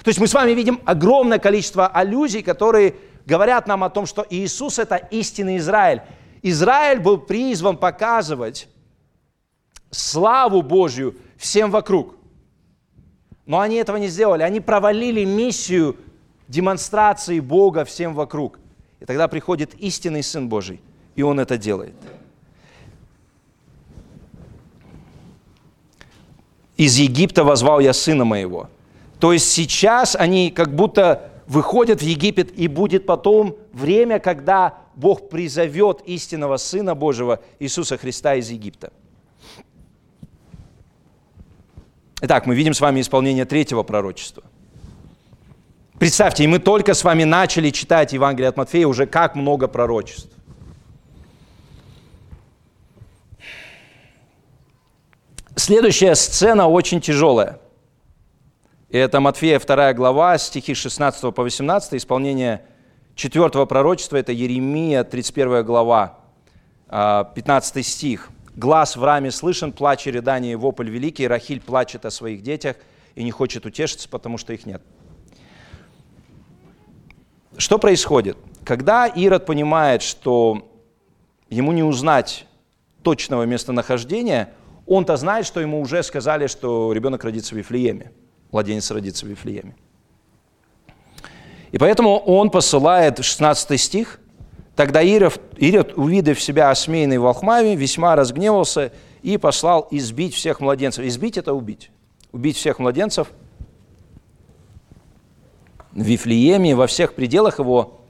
То 0.03 0.09
есть 0.09 0.19
мы 0.19 0.27
с 0.27 0.33
вами 0.33 0.51
видим 0.51 0.81
огромное 0.83 1.39
количество 1.39 1.87
аллюзий, 1.87 2.43
которые 2.43 2.95
говорят 3.25 3.67
нам 3.67 3.85
о 3.85 3.89
том, 3.89 4.05
что 4.05 4.27
Иисус– 4.29 4.79
это 4.79 4.97
истинный 4.97 5.55
Израиль. 5.55 6.01
Израиль 6.41 6.99
был 6.99 7.19
призван 7.19 7.77
показывать 7.77 8.67
славу 9.91 10.61
Божью 10.61 11.15
всем 11.37 11.71
вокруг. 11.71 12.15
Но 13.45 13.59
они 13.59 13.75
этого 13.75 13.97
не 13.97 14.07
сделали. 14.07 14.43
Они 14.43 14.59
провалили 14.59 15.23
миссию 15.23 15.95
демонстрации 16.47 17.39
Бога 17.39 17.85
всем 17.85 18.13
вокруг. 18.13 18.59
И 18.99 19.05
тогда 19.05 19.27
приходит 19.27 19.73
истинный 19.75 20.23
Сын 20.23 20.49
Божий, 20.49 20.81
и 21.15 21.23
Он 21.23 21.39
это 21.39 21.57
делает. 21.57 21.93
«Из 26.75 26.97
Египта 26.97 27.43
возвал 27.43 27.79
я 27.79 27.93
Сына 27.93 28.25
Моего». 28.25 28.69
То 29.19 29.33
есть 29.33 29.49
сейчас 29.51 30.15
они 30.15 30.51
как 30.51 30.75
будто 30.75 31.31
выходят 31.47 32.01
в 32.01 32.05
Египет, 32.05 32.57
и 32.57 32.67
будет 32.67 33.05
потом 33.05 33.55
время, 33.73 34.19
когда 34.19 34.77
Бог 34.95 35.29
призовет 35.29 36.01
истинного 36.05 36.57
Сына 36.57 36.93
Божьего 36.93 37.41
Иисуса 37.59 37.97
Христа 37.97 38.35
из 38.35 38.49
Египта. 38.51 38.91
Итак, 42.21 42.45
мы 42.45 42.55
видим 42.55 42.73
с 42.73 42.81
вами 42.81 43.01
исполнение 43.01 43.45
третьего 43.45 43.83
пророчества. 43.83 44.43
Представьте, 45.99 46.43
и 46.43 46.47
мы 46.47 46.59
только 46.59 46.93
с 46.93 47.03
вами 47.03 47.23
начали 47.23 47.69
читать 47.69 48.13
Евангелие 48.13 48.49
от 48.49 48.57
Матфея, 48.57 48.87
уже 48.87 49.05
как 49.05 49.35
много 49.35 49.67
пророчеств. 49.67 50.31
Следующая 55.55 56.15
сцена 56.15 56.67
очень 56.67 57.01
тяжелая– 57.01 57.59
и 58.89 58.97
это 58.97 59.19
Матфея 59.19 59.59
2 59.59 59.93
глава, 59.93 60.37
стихи 60.37 60.73
16 60.73 61.33
по 61.35 61.43
18, 61.43 61.95
исполнение 61.95 62.61
четвертого 63.15 63.65
пророчества, 63.65 64.15
это 64.15 64.31
Еремия 64.31 65.03
31 65.03 65.65
глава, 65.65 66.19
15 66.89 67.77
а, 67.77 67.83
стих. 67.83 68.29
«Глаз 68.57 68.97
в 68.97 69.03
раме 69.03 69.31
слышен, 69.31 69.71
плач 69.71 70.05
и 70.05 70.11
рыдание, 70.11 70.51
и 70.51 70.55
вопль 70.55 70.89
великий, 70.89 71.27
Рахиль 71.27 71.61
плачет 71.61 72.05
о 72.05 72.11
своих 72.11 72.43
детях 72.43 72.75
и 73.15 73.23
не 73.23 73.31
хочет 73.31 73.65
утешиться, 73.65 74.09
потому 74.09 74.37
что 74.37 74.51
их 74.51 74.65
нет». 74.65 74.81
Что 77.57 77.79
происходит? 77.79 78.37
Когда 78.65 79.07
Ирод 79.07 79.45
понимает, 79.45 80.01
что 80.01 80.69
ему 81.49 81.71
не 81.71 81.83
узнать 81.83 82.45
точного 83.01 83.43
местонахождения, 83.43 84.53
он-то 84.85 85.15
знает, 85.15 85.45
что 85.45 85.61
ему 85.61 85.79
уже 85.79 86.03
сказали, 86.03 86.47
что 86.47 86.91
ребенок 86.91 87.23
родится 87.23 87.55
в 87.55 87.57
Вифлееме– 87.57 88.11
младенец 88.51 88.89
родится 88.91 89.25
в 89.25 89.29
Вифлееме. 89.29 89.75
И 91.71 91.77
поэтому 91.77 92.17
он 92.17 92.49
посылает, 92.49 93.23
16 93.23 93.79
стих, 93.79 94.19
«Тогда 94.77 95.01
Ирод, 95.01 95.41
Ирод, 95.57 95.97
увидев 95.97 96.41
себя 96.41 96.71
осмеянный 96.71 97.17
волхмами, 97.17 97.75
весьма 97.75 98.15
разгневался 98.15 98.93
и 99.23 99.37
послал 99.37 99.89
избить 99.91 100.33
всех 100.33 100.61
младенцев». 100.61 101.03
Избить– 101.03 101.37
это 101.39 101.53
убить. 101.53 101.91
Убить 102.31 102.55
всех 102.55 102.79
младенцев 102.79 103.27
в 105.91 106.01
Вифлееме, 106.01 106.75
во 106.75 106.87
всех 106.87 107.15
пределах 107.15 107.59
его, 107.59 108.01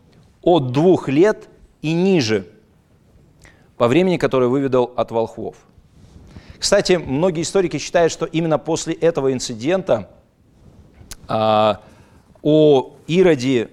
от 0.43 0.71
двух 0.71 1.09
лет 1.09 1.49
и 1.81 1.93
ниже, 1.93 2.45
по 3.77 3.87
времени, 3.87 4.17
которое 4.17 4.47
выведал 4.47 4.93
от 4.95 5.09
волхвов. 5.09 5.55
Кстати, 6.59 6.93
многие 7.03 7.41
историки 7.41 7.77
считают, 7.79 8.11
что 8.11 8.25
именно 8.25 8.59
после 8.59 8.93
этого 8.93 9.33
инцидента– 9.33 10.11
а, 11.27 11.81
о 12.41 12.93
Ироде, 13.07 13.69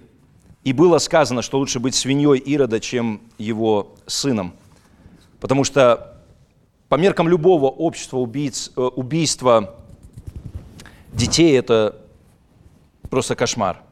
и 0.65 0.73
было 0.73 0.99
сказано, 0.99 1.43
что 1.43 1.59
лучше 1.59 1.79
быть 1.79 1.95
свиньей 1.95 2.39
Ирода, 2.39 2.81
чем 2.81 3.21
его 3.37 3.95
сыном. 4.07 4.55
Потому 5.39 5.63
что 5.63 6.23
по 6.89 6.95
меркам 6.97 7.29
любого 7.29 7.67
общества 7.67 8.17
убийц, 8.17 8.73
э, 8.75 8.81
убийство 8.81 9.77
детей– 11.13 11.57
это 11.59 12.01
просто 13.11 13.37
кошмар. 13.37 13.83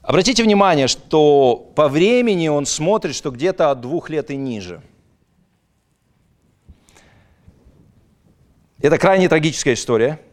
Обратите 0.00 0.42
внимание, 0.42 0.88
что 0.88 1.70
по 1.76 1.88
времени 1.88 2.48
он 2.48 2.64
смотрит, 2.64 3.14
что 3.14 3.30
где-то 3.30 3.70
от 3.70 3.82
двух 3.82 4.08
лет 4.08 4.30
и 4.30 4.36
ниже. 4.36 4.80
Это 8.80 8.96
крайне 8.96 9.28
трагическая 9.28 9.74
история– 9.74 10.20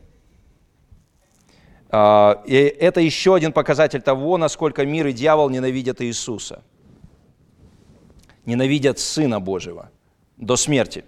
и 1.89 2.75
это 2.79 2.99
еще 2.99 3.35
один 3.35 3.53
показатель 3.53 4.01
того, 4.01 4.37
насколько 4.37 4.85
мир 4.85 5.07
и 5.07 5.13
дьявол 5.13 5.49
ненавидят 5.49 6.01
Иисуса. 6.01 6.61
Ненавидят 8.45 8.99
Сына 8.99 9.39
Божьего 9.39 9.89
до 10.35 10.57
смерти. 10.57 11.05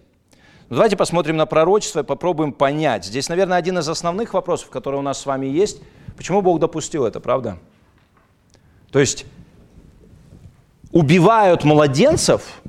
Но 0.69 0.75
давайте 0.75 0.95
посмотрим 0.95 1.35
на 1.35 1.45
пророчество 1.45 2.01
и 2.01 2.03
попробуем 2.03 2.53
понять. 2.53 3.05
Здесь, 3.05 3.27
наверное, 3.27 3.57
один 3.57 3.77
из 3.79 3.89
основных 3.89 4.33
вопросов, 4.33 4.69
который 4.69 4.99
у 4.99 5.01
нас 5.01 5.19
с 5.19 5.25
вами 5.25 5.47
есть. 5.47 5.81
Почему 6.15 6.41
Бог 6.41 6.59
допустил 6.59 7.05
это, 7.05 7.19
правда? 7.19 7.57
То 8.91 8.99
есть 8.99 9.25
убивают 10.91 11.63
младенцев, 11.63 12.61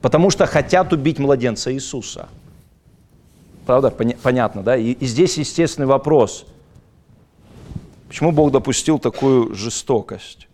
потому 0.00 0.30
что 0.30 0.46
хотят 0.46 0.92
убить 0.92 1.18
младенца 1.18 1.72
Иисуса– 1.72 2.28
Правда? 3.66 3.90
Понятно, 3.90 4.62
да? 4.62 4.76
И, 4.76 4.92
и 4.92 5.06
здесь 5.06 5.36
естественный 5.36 5.88
вопрос. 5.88 6.46
Почему 8.08 8.30
Бог 8.30 8.52
допустил 8.52 9.00
такую 9.00 9.54
жестокость? 9.54 10.46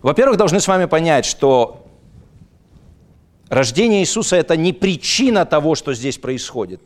Во-первых, 0.00 0.38
должны 0.38 0.60
с 0.60 0.68
вами 0.68 0.84
понять, 0.84 1.24
что 1.24 1.84
рождение 3.48 4.02
Иисуса– 4.02 4.36
это 4.38 4.56
не 4.56 4.72
причина 4.72 5.44
того, 5.44 5.74
что 5.74 5.92
здесь 5.94 6.16
происходит. 6.16 6.80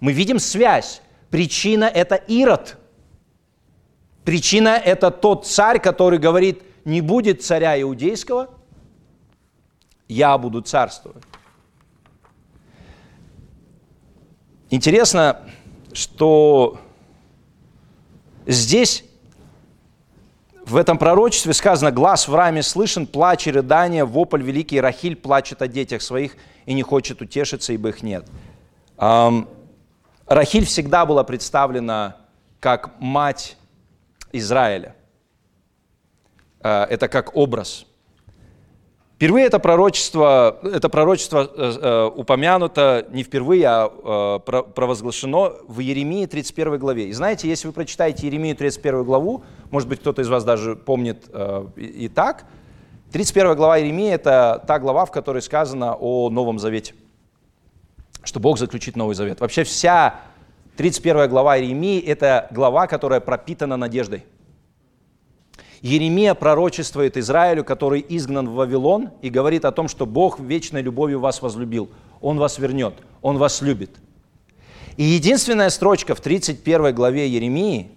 Мы 0.00 0.12
видим 0.12 0.38
связь. 0.38 1.00
Причина– 1.30 1.84
это 1.94 2.14
Ирод. 2.14 2.76
Причина– 4.24 4.80
это 4.84 5.10
тот 5.10 5.46
царь, 5.46 5.80
который 5.80 6.18
говорит, 6.18 6.62
не 6.84 7.00
будет 7.00 7.42
царя 7.42 7.80
иудейского, 7.80 8.50
я 10.08 10.36
буду 10.36 10.60
царствовать. 10.60 11.22
Интересно, 14.74 15.38
что 15.92 16.80
здесь 18.44 19.04
в 20.66 20.74
этом 20.74 20.98
пророчестве 20.98 21.52
сказано, 21.52 21.92
глаз 21.92 22.26
в 22.26 22.34
раме 22.34 22.64
слышен, 22.64 23.06
плач 23.06 23.46
и 23.46 23.52
рыдание, 23.52 24.04
вопль 24.04 24.42
великий, 24.42 24.80
Рахиль 24.80 25.14
плачет 25.14 25.62
о 25.62 25.68
детях 25.68 26.02
своих 26.02 26.34
и 26.66 26.74
не 26.74 26.82
хочет 26.82 27.22
утешиться, 27.22 27.72
ибо 27.72 27.90
их 27.90 28.02
нет. 28.02 28.26
Рахиль 30.26 30.66
всегда 30.66 31.06
была 31.06 31.22
представлена 31.22 32.16
как 32.58 32.98
мать 32.98 33.56
Израиля. 34.32 34.96
А, 36.60 36.84
это 36.86 37.06
как 37.06 37.36
образ. 37.36 37.86
Впервые 39.16 39.46
это 39.46 39.60
пророчество, 39.60 40.58
это 40.62 40.88
пророчество 40.88 41.48
э, 41.54 41.72
э, 41.80 42.10
упомянуто 42.16 43.06
не 43.10 43.22
впервые, 43.22 43.66
а 43.68 44.40
э, 44.44 44.62
провозглашено 44.62 45.52
в 45.68 45.78
Еремии 45.78 46.26
31 46.26 46.78
главе. 46.78 47.08
И 47.08 47.12
знаете, 47.12 47.48
если 47.48 47.68
вы 47.68 47.72
прочитаете 47.72 48.26
Еремию 48.26 48.56
31 48.56 49.04
главу, 49.04 49.44
может 49.70 49.88
быть, 49.88 50.00
кто-то 50.00 50.20
из 50.20 50.28
вас 50.28 50.42
даже 50.42 50.74
помнит 50.74 51.26
э, 51.32 51.66
и, 51.76 51.84
и 51.84 52.08
так, 52.08 52.44
31 53.12 53.54
глава 53.54 53.76
Еремии– 53.76 54.10
это 54.12 54.64
та 54.66 54.80
глава, 54.80 55.04
в 55.04 55.12
которой 55.12 55.40
сказано 55.40 55.94
о 55.94 56.28
Новом 56.30 56.58
Завете, 56.58 56.94
что 58.24 58.40
Бог 58.40 58.58
заключит 58.58 58.96
Новый 58.96 59.14
Завет. 59.14 59.38
Вообще 59.38 59.62
вся 59.62 60.16
31 60.76 61.28
глава 61.28 61.56
Иеремии– 61.56 62.00
это 62.04 62.48
глава, 62.50 62.88
которая 62.88 63.20
пропитана 63.20 63.76
надеждой. 63.76 64.24
Еремия 65.84 66.32
пророчествует 66.32 67.18
Израилю, 67.18 67.62
который 67.62 68.02
изгнан 68.08 68.48
в 68.48 68.54
Вавилон, 68.54 69.10
и 69.20 69.28
говорит 69.28 69.66
о 69.66 69.70
том, 69.70 69.86
что 69.86 70.06
Бог 70.06 70.40
вечной 70.40 70.80
любовью 70.80 71.20
вас 71.20 71.42
возлюбил. 71.42 71.90
Он 72.22 72.38
вас 72.38 72.58
вернет, 72.58 72.94
Он 73.20 73.36
вас 73.36 73.60
любит. 73.60 73.90
И 74.96 75.02
единственная 75.02 75.68
строчка 75.68 76.14
в 76.14 76.22
31 76.22 76.94
главе 76.94 77.28
Еремии, 77.28 77.90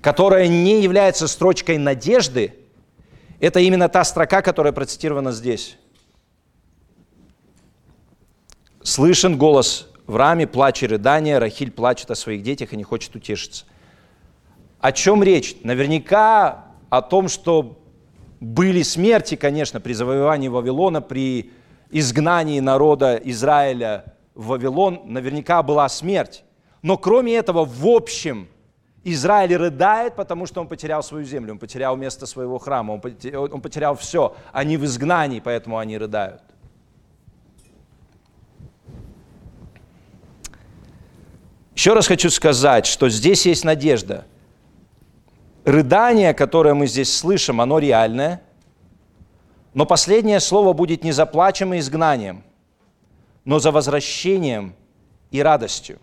которая 0.00 0.48
не 0.48 0.80
является 0.80 1.28
строчкой 1.28 1.76
надежды, 1.76 2.54
это 3.40 3.60
именно 3.60 3.90
та 3.90 4.04
строка, 4.04 4.40
которая 4.40 4.72
процитирована 4.72 5.32
здесь. 5.32 5.76
«Слышен 8.82 9.36
голос 9.36 9.86
в 10.06 10.16
раме, 10.16 10.46
плач 10.46 10.82
и 10.82 10.86
рыдание, 10.86 11.36
Рахиль 11.36 11.72
плачет 11.72 12.10
о 12.10 12.14
своих 12.14 12.42
детях 12.42 12.72
и 12.72 12.76
не 12.78 12.84
хочет 12.84 13.14
утешиться». 13.14 13.66
О 14.80 14.92
чем 14.92 15.22
речь? 15.22 15.56
Наверняка 15.62 16.71
о 16.92 17.00
том, 17.00 17.28
что 17.28 17.82
были 18.38 18.82
смерти, 18.82 19.34
конечно, 19.34 19.80
при 19.80 19.94
завоевании 19.94 20.48
Вавилона, 20.48 21.00
при 21.00 21.50
изгнании 21.90 22.60
народа 22.60 23.18
Израиля 23.24 24.14
в 24.34 24.48
Вавилон, 24.48 25.00
наверняка 25.06 25.62
была 25.62 25.88
смерть. 25.88 26.44
Но 26.82 26.98
кроме 26.98 27.34
этого, 27.34 27.64
в 27.64 27.86
общем, 27.86 28.46
Израиль 29.04 29.56
рыдает, 29.56 30.16
потому 30.16 30.44
что 30.44 30.60
он 30.60 30.68
потерял 30.68 31.02
свою 31.02 31.24
землю, 31.24 31.52
он 31.52 31.58
потерял 31.58 31.96
место 31.96 32.26
своего 32.26 32.58
храма, 32.58 32.92
он 32.92 33.00
потерял, 33.00 33.96
все. 33.96 34.36
Они 34.52 34.76
в 34.76 34.84
изгнании, 34.84 35.40
поэтому 35.40 35.78
они 35.78 35.96
рыдают. 35.96 36.42
Еще 41.74 41.94
раз 41.94 42.06
хочу 42.06 42.28
сказать, 42.28 42.84
что 42.84 43.08
здесь 43.08 43.46
есть 43.46 43.64
надежда– 43.64 44.26
рыдание, 45.64 46.34
которое 46.34 46.74
мы 46.74 46.86
здесь 46.86 47.14
слышим, 47.14 47.60
оно 47.60 47.78
реальное, 47.78 48.42
но 49.74 49.86
последнее 49.86 50.40
слово 50.40 50.72
будет 50.72 51.04
не 51.04 51.12
за 51.12 51.26
плачем 51.26 51.72
и 51.74 51.78
изгнанием, 51.78 52.42
но 53.44 53.58
за 53.58 53.70
возвращением 53.70 54.74
и 55.30 55.40
радостью. 55.40 55.98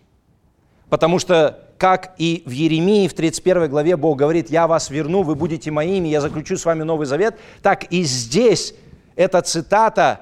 Потому 0.90 1.20
что, 1.20 1.68
как 1.78 2.16
и 2.18 2.42
в 2.46 2.50
Еремии, 2.50 3.08
в 3.08 3.14
31 3.14 3.70
главе 3.70 3.96
Бог 3.96 4.18
говорит, 4.18 4.50
«Я 4.50 4.68
вас 4.68 4.90
верну, 4.90 5.22
вы 5.22 5.36
будете 5.36 5.70
моими, 5.70 6.08
я 6.08 6.22
заключу 6.22 6.58
с 6.58 6.66
вами 6.66 6.84
новый 6.84 7.06
завет», 7.06 7.38
так 7.62 7.92
и 7.92 8.04
здесь 8.04 8.74
эта 9.16 9.42
цитата, 9.42 10.22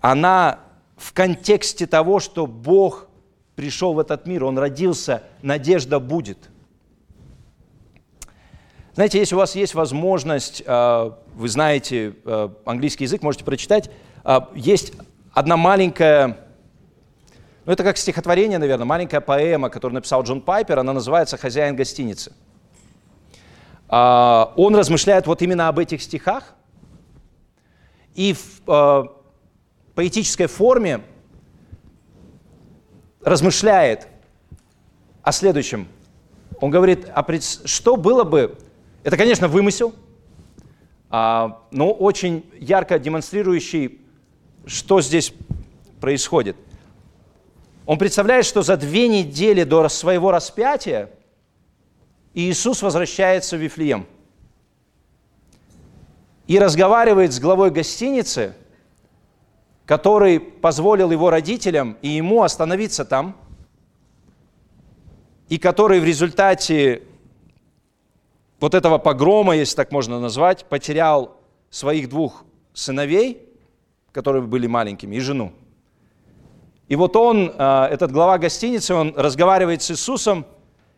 она 0.00 0.60
в 0.96 1.12
контексте 1.12 1.86
того, 1.86 2.20
что 2.20 2.46
Бог 2.46 3.08
пришел 3.54 3.92
в 3.92 3.98
этот 3.98 4.26
мир, 4.26 4.44
Он 4.44 4.58
родился, 4.58 5.22
надежда 5.42 6.00
будет– 6.00 6.38
знаете, 9.00 9.18
если 9.18 9.34
у 9.34 9.38
вас 9.38 9.54
есть 9.54 9.72
возможность, 9.72 10.62
э, 10.66 11.10
вы 11.34 11.48
знаете 11.48 12.16
э, 12.22 12.48
английский 12.66 13.04
язык, 13.04 13.22
можете 13.22 13.46
прочитать, 13.46 13.90
э, 14.26 14.40
есть 14.54 14.92
одна 15.32 15.56
маленькая, 15.56 16.36
ну 17.64 17.72
это 17.72 17.82
как 17.82 17.96
стихотворение, 17.96 18.58
наверное, 18.58 18.84
маленькая 18.84 19.22
поэма, 19.22 19.70
которую 19.70 19.94
написал 19.94 20.22
Джон 20.22 20.42
Пайпер, 20.42 20.80
она 20.80 20.92
называется 20.92 21.38
«Хозяин 21.38 21.76
гостиницы». 21.76 22.34
Он 23.88 24.76
размышляет 24.76 25.26
вот 25.26 25.40
именно 25.40 25.68
об 25.68 25.78
этих 25.78 26.02
стихах, 26.02 26.52
и 28.14 28.34
в 28.34 29.10
поэтической 29.94 30.46
форме 30.46 31.00
размышляет 33.22 34.08
о 35.22 35.32
следующем. 35.32 35.88
Он 36.60 36.70
говорит, 36.70 37.08
а 37.14 37.24
что 37.64 37.96
было 37.96 38.24
бы, 38.24 38.58
это, 39.02 39.16
конечно, 39.16 39.48
вымысел, 39.48 39.94
а, 41.08 41.62
но 41.70 41.90
очень 41.90 42.44
ярко 42.58 42.98
демонстрирующий, 42.98 44.00
что 44.66 45.00
здесь 45.00 45.32
происходит. 46.00 46.56
Он 47.86 47.98
представляет, 47.98 48.44
что 48.46 48.62
за 48.62 48.76
две 48.76 49.08
недели 49.08 49.64
до 49.64 49.88
своего 49.88 50.30
распятия 50.30 51.10
Иисус 52.34 52.82
возвращается 52.82 53.56
в 53.56 53.60
Вифлеем 53.60 54.06
и 56.46 56.58
разговаривает 56.58 57.32
с 57.32 57.40
главой 57.40 57.70
гостиницы, 57.70 58.54
который 59.86 60.38
позволил 60.38 61.10
его 61.10 61.30
родителям 61.30 61.96
и 62.02 62.08
ему 62.08 62.42
остановиться 62.42 63.04
там, 63.04 63.36
и 65.48 65.58
который 65.58 65.98
в 65.98 66.04
результате 66.04 67.02
вот 68.60 68.74
этого 68.74 68.98
погрома, 68.98 69.56
если 69.56 69.74
так 69.76 69.90
можно 69.90 70.20
назвать, 70.20 70.66
потерял 70.66 71.36
своих 71.70 72.08
двух 72.08 72.44
сыновей, 72.74 73.48
которые 74.12 74.42
были 74.42 74.66
маленькими, 74.66 75.16
и 75.16 75.20
жену. 75.20 75.52
И 76.88 76.96
вот 76.96 77.14
он, 77.16 77.52
а, 77.56 77.88
этот 77.88 78.10
глава 78.10 78.38
гостиницы, 78.38 78.94
он 78.94 79.14
разговаривает 79.16 79.80
с 79.82 79.90
Иисусом 79.92 80.44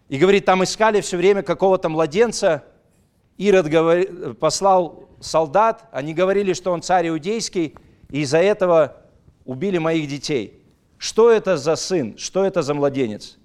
и 0.08 0.18
говорит, 0.18 0.44
там 0.46 0.64
искали 0.64 1.00
все 1.00 1.16
время 1.16 1.42
какого-то 1.42 1.88
младенца. 1.88 2.64
Ирод 3.36 4.38
послал 4.38 5.08
солдат, 5.20 5.84
они 5.92 6.14
говорили, 6.14 6.54
что 6.54 6.72
он 6.72 6.82
царь 6.82 7.08
иудейский, 7.08 7.74
и 8.10 8.20
из-за 8.20 8.38
этого 8.38 8.96
убили 9.44 9.78
моих 9.78 10.08
детей. 10.08 10.62
Что 10.96 11.30
это 11.30 11.56
за 11.56 11.76
сын? 11.76 12.16
Что 12.16 12.44
это 12.44 12.62
за 12.62 12.74
младенец? 12.74 13.36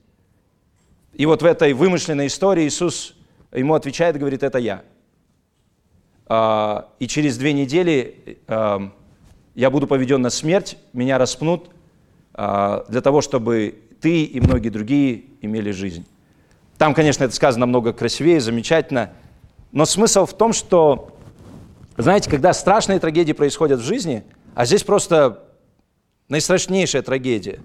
И 1.13 1.25
вот 1.25 1.41
в 1.41 1.45
этой 1.45 1.73
вымышленной 1.73 2.27
истории 2.27 2.67
Иисус 2.67 3.16
ему 3.53 3.73
отвечает 3.73 4.17
говорит, 4.17 4.43
это 4.43 4.57
я. 4.57 4.83
А, 6.27 6.89
и 6.99 7.07
через 7.07 7.37
две 7.37 7.53
недели 7.53 8.39
а, 8.47 8.91
я 9.55 9.69
буду 9.69 9.87
поведен 9.87 10.21
на 10.21 10.29
смерть, 10.29 10.77
меня 10.93 11.17
распнут 11.17 11.69
а, 12.33 12.85
для 12.89 13.01
того, 13.01 13.21
чтобы 13.21 13.79
ты 14.01 14.23
и 14.23 14.39
многие 14.41 14.69
другие 14.69 15.23
имели 15.41 15.71
жизнь. 15.71 16.05
Там, 16.77 16.93
конечно, 16.93 17.23
это 17.23 17.33
сказано 17.33 17.65
намного 17.65 17.93
красивее, 17.93 18.39
замечательно, 18.41 19.11
но 19.71 19.85
смысл 19.85 20.25
в 20.25 20.37
том, 20.37 20.53
что, 20.53 21.17
знаете, 21.97 22.29
когда 22.29 22.53
страшные 22.53 22.99
трагедии 22.99 23.33
происходят 23.33 23.79
в 23.79 23.83
жизни, 23.83 24.23
а 24.53 24.65
здесь 24.65 24.83
просто 24.83 25.43
наистрашнейшая 26.29 27.01
трагедия, 27.01 27.59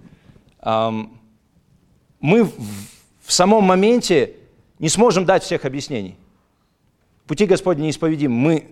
мы 0.63 2.45
в 2.45 3.33
самом 3.33 3.65
моменте 3.65 4.37
не 4.83 4.89
сможем 4.89 5.25
дать 5.25 5.45
всех 5.45 5.65
объяснений. 5.65 6.17
Пути 7.29 7.47
Господни 7.47 7.85
неисповедимы. 7.85 8.35
Мы, 8.35 8.71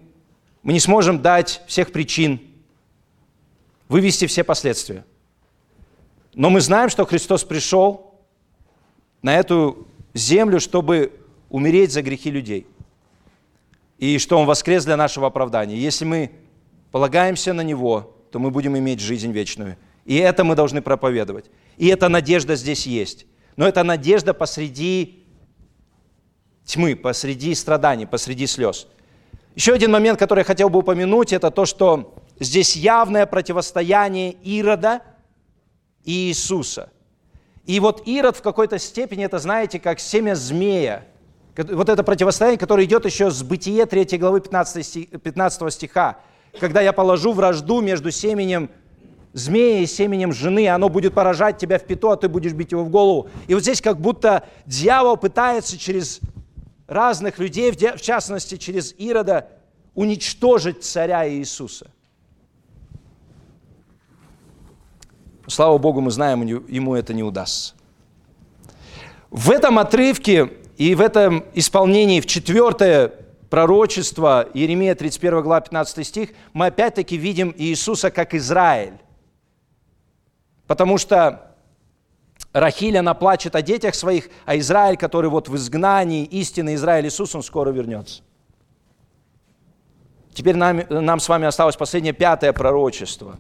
мы 0.65 0.73
не 0.73 0.81
сможем 0.81 1.23
дать 1.23 1.63
всех 1.69 1.93
причин, 1.93 2.41
вывести 3.89 4.27
все 4.27 4.43
последствия. 4.43 5.05
Но 6.35 6.51
мы 6.51 6.61
знаем, 6.61 6.91
что 6.91 7.07
Христос 7.07 7.45
пришел 7.45 8.19
на 9.23 9.37
эту 9.37 9.87
землю, 10.13 10.59
чтобы 10.59 11.13
умереть 11.49 11.93
за 11.93 12.03
грехи 12.03 12.33
людей. 12.33 12.67
И 13.99 14.19
что 14.19 14.37
Он 14.37 14.47
воскрес 14.47 14.85
для 14.85 14.97
нашего 14.97 15.29
оправдания. 15.29 15.77
Если 15.77 16.05
мы 16.05 16.33
полагаемся 16.91 17.53
на 17.53 17.61
Него, 17.61 18.17
то 18.33 18.41
мы 18.41 18.51
будем 18.51 18.77
иметь 18.77 18.99
жизнь 18.99 19.31
вечную. 19.31 19.77
И 20.05 20.17
это 20.17 20.43
мы 20.43 20.57
должны 20.57 20.83
проповедовать. 20.83 21.45
И 21.77 21.87
эта 21.87 22.09
надежда 22.09 22.57
здесь 22.57 22.85
есть. 22.85 23.27
Но 23.57 23.69
это 23.69 23.85
надежда 23.85 24.35
посреди 24.35 25.20
тьмы, 26.71 26.97
посреди 26.97 27.55
страданий, 27.55 28.07
посреди 28.07 28.47
слез. 28.47 28.87
Еще 29.57 29.73
один 29.73 29.91
момент, 29.91 30.19
который 30.19 30.41
я 30.41 30.45
хотел 30.45 30.71
бы 30.71 30.79
упомянуть, 30.79 31.33
это 31.33 31.51
то, 31.51 31.67
что 31.67 32.15
здесь 32.39 32.77
явное 32.77 33.27
противостояние 33.27 34.33
Ирода 34.33 35.03
и 36.05 36.29
Иисуса. 36.29 36.91
И 37.67 37.81
вот 37.81 38.07
Ирод 38.07 38.37
в 38.37 38.43
какой-то 38.43 38.79
степени, 38.79 39.25
это 39.25 39.39
знаете, 39.39 39.79
как 39.79 40.01
семя 40.01 40.35
змея. 40.35 41.05
Вот 41.57 41.89
это 41.89 42.03
противостояние, 42.03 42.59
которое 42.59 42.87
идет 42.87 43.05
еще 43.05 43.31
с 43.31 43.43
Бытие 43.43 43.85
3 43.87 44.19
главы 44.19 44.41
15 44.41 45.73
стиха. 45.73 46.19
Когда 46.59 46.81
я 46.81 46.93
положу 46.93 47.33
вражду 47.33 47.81
между 47.81 48.11
семенем 48.11 48.71
змея 49.33 49.81
и 49.81 49.87
семенем 49.87 50.33
жены, 50.33 50.69
оно 50.69 50.89
будет 50.89 51.15
поражать 51.15 51.59
тебя 51.59 51.79
в 51.79 51.85
пяту, 51.85 52.11
а 52.11 52.17
ты 52.17 52.29
будешь 52.29 52.53
бить 52.53 52.73
его 52.73 52.85
в 52.85 52.89
голову. 52.89 53.29
И 53.47 53.55
вот 53.55 53.63
здесь 53.63 53.81
как 53.81 54.01
будто 54.01 54.45
дьявол 54.67 55.17
пытается 55.17 55.79
через 55.79 56.21
разных 56.91 57.39
людей, 57.39 57.71
в 57.71 58.01
частности 58.01 58.57
через 58.57 58.95
Ирода, 58.99 59.49
уничтожить 59.95 60.83
царя 60.85 61.29
Иисуса. 61.29 61.91
Слава 65.47 65.79
Богу, 65.79 66.01
мы 66.01 66.11
знаем, 66.11 66.43
ему 66.43 66.95
это 66.95 67.15
не 67.15 67.23
удастся. 67.23 67.75
В 69.31 69.51
этом 69.51 69.79
отрывке 69.79 70.51
и 70.77 70.95
в 70.97 71.01
этом 71.01 71.45
исполнении 71.55 72.21
в 72.21 72.27
четвертое 72.27 73.13
пророчество 73.51 74.49
Иеремия 74.53 74.97
31 74.97 75.43
глава 75.43 75.61
15 75.61 76.07
стих, 76.07 76.31
мы 76.53 76.67
опять-таки 76.67 77.17
видим 77.17 77.55
Иисуса 77.57 78.11
как 78.11 78.35
Израиль. 78.35 78.99
Потому 80.67 80.99
что 80.99 81.50
Рахиль, 82.53 82.99
она 82.99 83.15
плачет 83.15 83.55
о 83.55 83.63
детях 83.63 83.95
своих, 83.95 84.29
а 84.45 84.57
Израиль, 84.59 84.97
который 84.97 85.31
вот 85.31 85.49
в 85.49 85.57
изгнании, 85.57 86.25
истинный 86.25 86.75
Израиль 86.75 87.07
Иисус, 87.07 87.35
он 87.35 87.43
скоро 87.43 87.71
вернется. 87.71 88.23
Теперь 90.35 90.57
нам, 90.57 90.83
нам 90.89 91.21
с 91.21 91.29
вами 91.29 91.47
осталось 91.47 91.77
последнее 91.77 92.13
пятое 92.13 92.53
пророчество, 92.53 93.39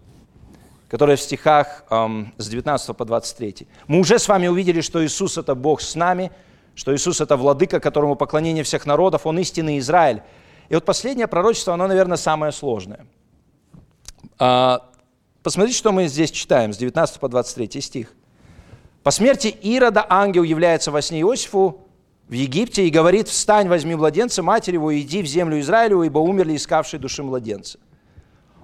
которое 0.88 1.16
в 1.16 1.20
стихах 1.20 1.84
эм, 1.90 2.32
с 2.36 2.48
19 2.48 2.96
по 2.96 3.04
23. 3.04 3.68
Мы 3.86 4.00
уже 4.00 4.18
с 4.18 4.28
вами 4.28 4.48
увидели, 4.48 4.80
что 4.80 5.04
Иисус– 5.04 5.38
это 5.38 5.54
Бог 5.54 5.80
с 5.80 5.94
нами, 5.94 6.30
что 6.74 6.94
Иисус– 6.94 7.20
это 7.22 7.36
владыка, 7.36 7.80
которому 7.80 8.16
поклонение 8.16 8.64
всех 8.64 8.86
народов, 8.86 9.26
Он 9.26 9.38
истинный 9.38 9.78
Израиль. 9.78 10.22
И 10.68 10.74
вот 10.74 10.84
последнее 10.84 11.26
пророчество, 11.26 11.74
оно, 11.74 11.86
наверное, 11.86 12.16
самое 12.16 12.52
сложное. 12.52 13.06
А, 14.38 14.90
Посмотрите, 15.42 15.78
что 15.78 15.90
мы 15.90 16.06
здесь 16.06 16.30
читаем 16.30 16.72
с 16.72 16.76
19 16.76 17.18
по 17.18 17.28
23 17.28 17.80
стих. 17.80 18.12
«По 19.02 19.10
смерти 19.10 19.48
Ирода 19.48 20.04
ангел 20.08 20.42
является 20.42 20.90
во 20.90 21.00
сне 21.02 21.20
Иосифу 21.22 21.86
в 22.28 22.32
Египте 22.32 22.86
и 22.86 22.90
говорит, 22.90 23.28
«Встань, 23.28 23.68
возьми 23.68 23.94
младенца, 23.94 24.42
матери 24.42 24.74
его, 24.74 24.90
и 24.90 25.00
иди 25.00 25.22
в 25.22 25.26
землю 25.26 25.58
Израилю, 25.60 26.02
ибо 26.02 26.18
умерли 26.18 26.56
искавшие 26.56 27.00
души 27.00 27.22
младенца». 27.22 27.78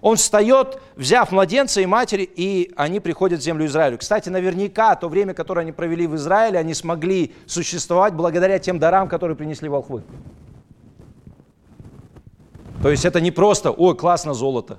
Он 0.02 0.16
встает, 0.16 0.80
взяв 0.94 1.32
младенца 1.32 1.80
и 1.80 1.86
матери, 1.86 2.22
и 2.22 2.72
они 2.76 3.00
приходят 3.00 3.40
в 3.40 3.42
землю 3.42 3.66
Израилю. 3.66 3.98
Кстати, 3.98 4.28
наверняка 4.28 4.94
то 4.94 5.08
время, 5.08 5.34
которое 5.34 5.62
они 5.62 5.72
провели 5.72 6.06
в 6.06 6.14
Израиле, 6.16 6.58
они 6.58 6.74
смогли 6.74 7.34
существовать 7.46 8.14
благодаря 8.14 8.58
тем 8.58 8.78
дарам, 8.78 9.08
которые 9.08 9.36
принесли 9.36 9.68
волхвы. 9.68 10.04
То 12.82 12.90
есть 12.90 13.04
это 13.04 13.20
не 13.20 13.30
просто, 13.30 13.70
ой, 13.72 13.96
классно 13.96 14.34
золото, 14.34 14.78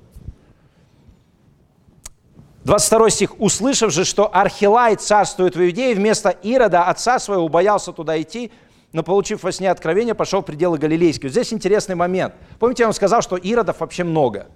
22 2.67 3.09
стих. 3.09 3.39
«Услышав 3.39 3.93
же, 3.93 4.03
что 4.03 4.29
Архилай 4.31 4.97
царствует 4.97 5.55
в 5.55 5.65
Иудее, 5.65 5.95
вместо 5.95 6.29
Ирода, 6.29 6.83
отца 6.83 7.17
своего, 7.17 7.47
боялся 7.47 7.93
туда 7.93 8.21
идти, 8.21 8.51
но, 8.91 9.03
получив 9.03 9.43
во 9.43 9.53
сне 9.53 9.71
откровение, 9.71 10.13
пошел 10.13 10.41
в 10.41 10.45
пределы 10.45 10.77
Галилейские». 10.77 11.31
Здесь 11.31 11.53
интересный 11.53 11.95
момент. 11.95 12.33
Помните, 12.59 12.83
я 12.83 12.87
вам 12.87 12.93
сказал, 12.93 13.21
что 13.21 13.37
Иродов 13.37 13.79
вообще 13.79 14.03
много. 14.03 14.47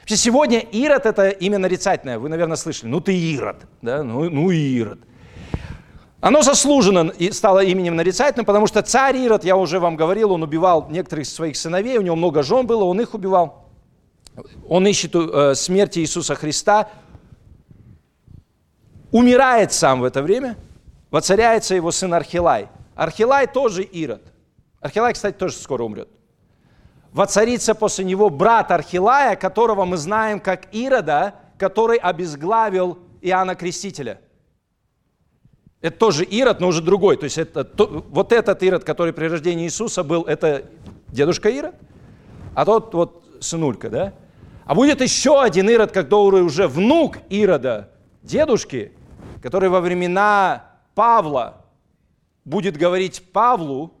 Вообще 0.00 0.16
сегодня 0.16 0.60
Ирод– 0.60 1.04
это 1.06 1.30
имя 1.30 1.58
нарицательное. 1.58 2.20
Вы, 2.20 2.28
наверное, 2.28 2.56
слышали. 2.56 2.88
Ну 2.88 3.00
ты 3.00 3.12
Ирод. 3.12 3.56
Да? 3.82 4.04
Ну, 4.04 4.30
ну 4.30 4.50
Ирод. 4.50 5.00
Оно 6.20 6.42
заслуженно 6.42 7.12
стало 7.32 7.64
именем 7.64 7.96
нарицательным, 7.96 8.46
потому 8.46 8.68
что 8.68 8.82
царь 8.82 9.16
Ирод, 9.16 9.42
я 9.42 9.56
уже 9.56 9.80
вам 9.80 9.96
говорил, 9.96 10.30
он 10.30 10.44
убивал 10.44 10.88
некоторых 10.90 11.26
своих 11.26 11.56
сыновей, 11.56 11.98
у 11.98 12.02
него 12.02 12.14
много 12.14 12.44
жен 12.44 12.68
было, 12.68 12.84
он 12.84 13.00
их 13.00 13.14
убивал. 13.14 13.66
Он 14.68 14.86
ищет 14.86 15.14
э, 15.14 15.54
смерти 15.54 15.98
Иисуса 15.98 16.34
Христа, 16.34 16.88
умирает 19.12 19.72
сам 19.72 20.00
в 20.00 20.04
это 20.04 20.22
время, 20.22 20.56
воцаряется 21.10 21.76
его 21.76 21.92
сын 21.92 22.12
Архилай. 22.14 22.68
Архилай 22.96 23.46
тоже 23.46 23.82
Ирод. 23.82 24.22
Архилай, 24.80 25.12
кстати, 25.12 25.36
тоже 25.36 25.54
скоро 25.54 25.84
умрет. 25.84 26.08
Воцарится 27.12 27.74
после 27.74 28.04
него 28.04 28.30
брат 28.30 28.70
Архилая, 28.70 29.36
которого 29.36 29.84
мы 29.84 29.96
знаем 29.98 30.40
как 30.40 30.74
Ирода, 30.74 31.34
который 31.58 31.98
обезглавил 31.98 32.98
Иоанна 33.20 33.54
Крестителя. 33.54 34.18
Это 35.82 35.98
тоже 35.98 36.24
Ирод, 36.24 36.60
но 36.60 36.68
уже 36.68 36.80
другой. 36.80 37.16
То 37.16 37.24
есть 37.24 37.38
это, 37.38 37.64
то, 37.64 38.04
вот 38.08 38.32
этот 38.32 38.62
Ирод, 38.62 38.84
который 38.84 39.12
при 39.12 39.26
рождении 39.26 39.66
Иисуса 39.66 40.02
был, 40.02 40.22
это 40.22 40.64
дедушка 41.08 41.50
Ирод, 41.50 41.74
а 42.54 42.64
тот 42.64 42.94
вот 42.94 43.24
сынулька, 43.40 43.90
да? 43.90 44.14
А 44.64 44.74
будет 44.74 45.00
еще 45.00 45.42
один 45.42 45.68
Ирод, 45.68 45.92
который 45.92 46.42
уже 46.42 46.66
внук 46.66 47.18
Ирода, 47.28 47.90
дедушки, 48.22 48.92
который 49.42 49.68
во 49.68 49.80
времена 49.80 50.64
Павла 50.94 51.64
будет 52.44 52.76
говорить 52.76 53.22
Павлу, 53.32 53.92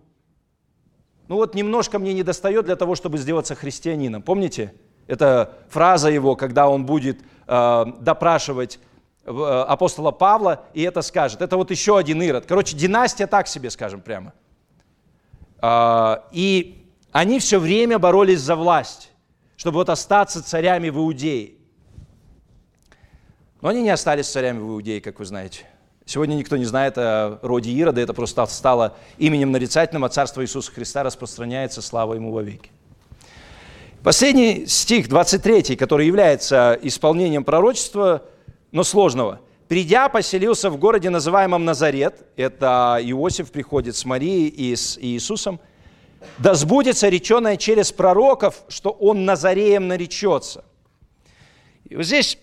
ну 1.28 1.36
вот 1.36 1.54
немножко 1.54 1.98
мне 1.98 2.14
не 2.14 2.22
достает 2.22 2.64
для 2.64 2.76
того, 2.76 2.94
чтобы 2.94 3.18
сделаться 3.18 3.54
христианином. 3.54 4.22
Помните? 4.22 4.74
Это 5.06 5.58
фраза 5.68 6.08
его, 6.10 6.36
когда 6.36 6.68
он 6.68 6.86
будет 6.86 7.20
э, 7.46 7.84
допрашивать 8.00 8.78
э, 9.24 9.30
апостола 9.68 10.10
Павла, 10.10 10.64
и 10.74 10.82
это 10.82 11.02
скажет. 11.02 11.42
Это 11.42 11.56
вот 11.56 11.70
еще 11.70 11.98
один 11.98 12.22
Ирод. 12.22 12.46
Короче, 12.46 12.76
династия 12.76 13.26
так 13.26 13.48
себе, 13.48 13.70
скажем 13.70 14.00
прямо. 14.00 14.32
Э, 15.60 16.18
и 16.32 16.86
они 17.10 17.38
все 17.40 17.58
время 17.58 17.98
боролись 17.98 18.40
за 18.40 18.54
власть, 18.54 19.10
чтобы 19.56 19.78
вот 19.78 19.88
остаться 19.88 20.42
царями 20.42 20.88
в 20.88 20.98
Иудее. 20.98 21.54
Но 23.62 23.68
они 23.68 23.80
не 23.82 23.90
остались 23.90 24.26
царями 24.26 24.58
в 24.58 24.68
Иудее, 24.70 25.00
как 25.00 25.20
вы 25.20 25.24
знаете. 25.24 25.66
Сегодня 26.04 26.34
никто 26.34 26.56
не 26.56 26.64
знает 26.64 26.98
о 26.98 27.38
роде 27.42 27.70
Ирода, 27.70 28.00
это 28.00 28.12
просто 28.12 28.44
стало 28.46 28.96
именем 29.18 29.52
нарицательным, 29.52 30.04
а 30.04 30.08
царство 30.08 30.42
Иисуса 30.42 30.72
Христа 30.72 31.04
распространяется, 31.04 31.80
слава 31.80 32.14
ему 32.14 32.32
вовеки. 32.32 32.72
Последний 34.02 34.66
стих, 34.66 35.08
23, 35.08 35.76
который 35.76 36.08
является 36.08 36.76
исполнением 36.82 37.44
пророчества, 37.44 38.24
но 38.72 38.82
сложного. 38.82 39.40
«Придя, 39.68 40.08
поселился 40.08 40.68
в 40.68 40.76
городе, 40.76 41.08
называемом 41.08 41.64
Назарет». 41.64 42.26
Это 42.36 42.98
Иосиф 43.00 43.52
приходит 43.52 43.94
с 43.94 44.04
Марией 44.04 44.48
и 44.48 44.74
с 44.74 44.98
Иисусом. 44.98 45.60
«Да 46.38 46.54
сбудется 46.54 47.08
реченное 47.08 47.56
через 47.56 47.92
пророков, 47.92 48.64
что 48.68 48.90
он 48.90 49.24
Назареем 49.24 49.86
наречется». 49.86 50.64
И 51.88 51.94
вот 51.94 52.04
здесь 52.04 52.38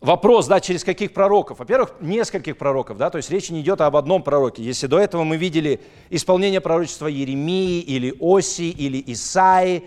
вопрос, 0.00 0.46
да, 0.46 0.60
через 0.60 0.84
каких 0.84 1.12
пророков? 1.12 1.58
Во-первых, 1.58 1.94
нескольких 2.00 2.56
пророков, 2.56 2.96
да, 2.96 3.10
то 3.10 3.18
есть 3.18 3.30
речь 3.30 3.50
не 3.50 3.60
идет 3.60 3.80
об 3.80 3.96
одном 3.96 4.22
пророке. 4.22 4.62
Если 4.62 4.86
до 4.86 4.98
этого 4.98 5.24
мы 5.24 5.36
видели 5.36 5.80
исполнение 6.08 6.60
пророчества 6.60 7.06
Еремии 7.06 7.80
или 7.80 8.14
Оси 8.18 8.70
или 8.70 9.02
Исаи, 9.06 9.84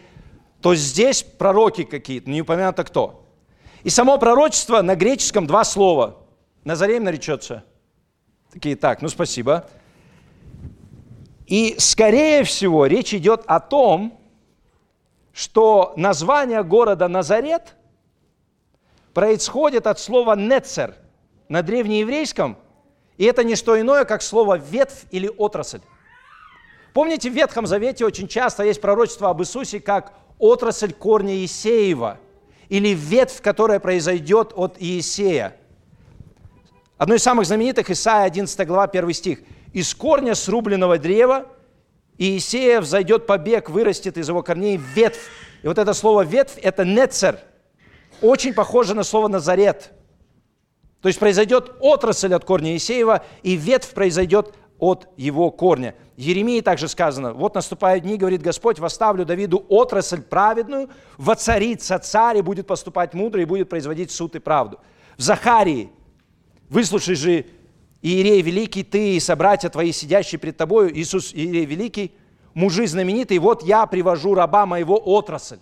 то 0.61 0.75
здесь 0.75 1.23
пророки 1.23 1.83
какие-то, 1.83 2.29
не 2.29 2.41
упомянуто 2.41 2.83
кто. 2.83 3.25
И 3.83 3.89
само 3.89 4.17
пророчество 4.17 4.81
на 4.81 4.95
греческом 4.95 5.45
два 5.45 5.63
слова. 5.65 6.19
Назареем 6.63 7.03
наречется. 7.03 7.65
Такие, 8.51 8.77
так, 8.77 9.01
ну 9.01 9.09
спасибо. 9.09 9.67
И 11.47 11.75
скорее 11.79 12.43
всего 12.43 12.85
речь 12.85 13.13
идет 13.13 13.43
о 13.47 13.59
том, 13.59 14.17
что 15.33 15.93
название 15.97 16.63
города 16.63 17.07
Назарет– 17.07 17.75
происходит 19.13 19.87
от 19.87 19.99
слова 19.99 20.35
«нецер» 20.35 20.95
на 21.49 21.61
древнееврейском, 21.61 22.57
и 23.17 23.25
это 23.25 23.43
не 23.43 23.55
что 23.55 23.79
иное, 23.79 24.05
как 24.05 24.21
слово 24.21 24.57
«ветвь» 24.57 25.05
или 25.11 25.27
«отрасль». 25.37 25.81
Помните, 26.93 27.29
в 27.29 27.33
Ветхом 27.33 27.65
Завете 27.65 28.05
очень 28.05 28.27
часто 28.27 28.63
есть 28.63 28.79
пророчество 28.79 29.29
об 29.29 29.41
Иисусе 29.41 29.79
как 29.79 30.13
отрасль 30.37 30.93
корня 30.93 31.35
Иисеева 31.37 32.19
или 32.69 32.89
ветвь, 32.89 33.41
которая 33.41 33.79
произойдет 33.79 34.53
от 34.55 34.75
Иисея. 34.79 35.55
Одно 36.97 37.15
из 37.15 37.23
самых 37.23 37.47
знаменитых, 37.47 37.89
Исаия 37.89 38.25
11 38.25 38.67
глава, 38.67 38.83
1 38.83 39.13
стих. 39.13 39.39
«Из 39.73 39.93
корня 39.95 40.35
срубленного 40.35 40.99
древа 40.99 41.47
Иисея 42.19 42.79
взойдет 42.79 43.25
побег, 43.25 43.69
вырастет 43.69 44.17
из 44.17 44.29
его 44.29 44.43
корней 44.43 44.77
ветвь». 44.77 45.29
И 45.63 45.67
вот 45.67 45.79
это 45.79 45.93
слово 45.93 46.23
«ветвь»– 46.23 46.57
это 46.61 46.85
«нецер», 46.85 47.39
очень 48.23 48.53
похоже 48.53 48.95
на 48.95 49.03
слово 49.03 49.27
«назарет». 49.27 49.91
То 51.01 51.09
есть 51.09 51.19
произойдет 51.19 51.73
отрасль 51.81 52.33
от 52.33 52.45
корня 52.45 52.75
Исеева, 52.77 53.25
и 53.43 53.55
ветвь 53.55 53.93
произойдет 53.93 54.55
от 54.79 55.09
его 55.17 55.51
корня. 55.51 55.95
Еремии 56.15 56.61
также 56.61 56.87
сказано, 56.87 57.33
вот 57.33 57.55
наступают 57.55 58.03
дни, 58.03 58.15
говорит 58.15 58.41
Господь, 58.41 58.79
восставлю 58.79 59.25
Давиду 59.25 59.65
отрасль 59.67 60.21
праведную, 60.21 60.89
воцарится 61.17 61.99
царь 61.99 62.37
и 62.37 62.41
будет 62.41 62.67
поступать 62.67 63.13
мудро, 63.13 63.41
и 63.41 63.45
будет 63.45 63.69
производить 63.69 64.11
суд 64.11 64.35
и 64.35 64.39
правду. 64.39 64.79
В 65.17 65.21
Захарии, 65.21 65.89
выслушай 66.69 67.15
же, 67.15 67.45
Иерей 68.01 68.41
Великий, 68.41 68.83
ты 68.83 69.15
и 69.15 69.19
собратья 69.19 69.69
твои, 69.69 69.91
сидящие 69.91 70.39
пред 70.39 70.57
тобою, 70.57 70.97
Иисус 70.97 71.33
Иерей 71.33 71.65
Великий, 71.65 72.13
мужи 72.53 72.87
знаменитые, 72.87 73.39
вот 73.39 73.63
я 73.63 73.85
привожу 73.85 74.33
раба 74.35 74.65
моего 74.65 74.97
отрасль. 74.97 75.59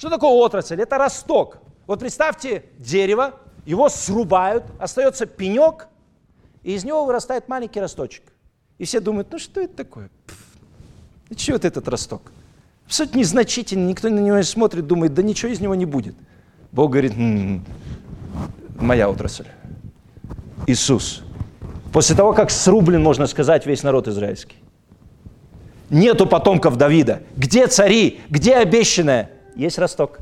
Что 0.00 0.08
такое 0.08 0.30
отрасль? 0.30 0.80
Это 0.80 0.96
росток. 0.96 1.58
Вот 1.86 2.00
представьте 2.00 2.64
дерево, 2.78 3.34
его 3.66 3.90
срубают, 3.90 4.64
остается 4.78 5.26
пенек, 5.26 5.88
и 6.62 6.72
из 6.72 6.84
него 6.84 7.04
вырастает 7.04 7.48
маленький 7.48 7.80
росточек. 7.80 8.22
И 8.78 8.86
все 8.86 9.00
думают, 9.00 9.28
ну 9.30 9.38
что 9.38 9.60
это 9.60 9.74
такое? 9.74 10.08
И 11.28 11.34
что 11.36 11.52
вот 11.52 11.66
этот 11.66 11.86
росток? 11.86 12.32
Абсолютно 12.86 13.18
незначительный, 13.18 13.88
никто 13.88 14.08
на 14.08 14.20
него 14.20 14.38
не 14.38 14.42
смотрит, 14.42 14.86
думает, 14.86 15.12
да 15.12 15.22
ничего 15.22 15.52
из 15.52 15.60
него 15.60 15.74
не 15.74 15.84
будет. 15.84 16.14
Бог 16.72 16.92
говорит, 16.92 17.12
м-м, 17.12 17.62
моя 18.78 19.10
отрасль. 19.10 19.48
Иисус. 20.66 21.22
После 21.92 22.16
того, 22.16 22.32
как 22.32 22.50
срублен, 22.50 23.02
можно 23.02 23.26
сказать, 23.26 23.66
весь 23.66 23.82
народ 23.82 24.08
израильский. 24.08 24.56
Нету 25.90 26.24
потомков 26.24 26.78
Давида. 26.78 27.20
Где 27.36 27.66
цари? 27.66 28.22
Где 28.30 28.54
обещанное? 28.54 29.32
Есть 29.56 29.78
росток. 29.78 30.18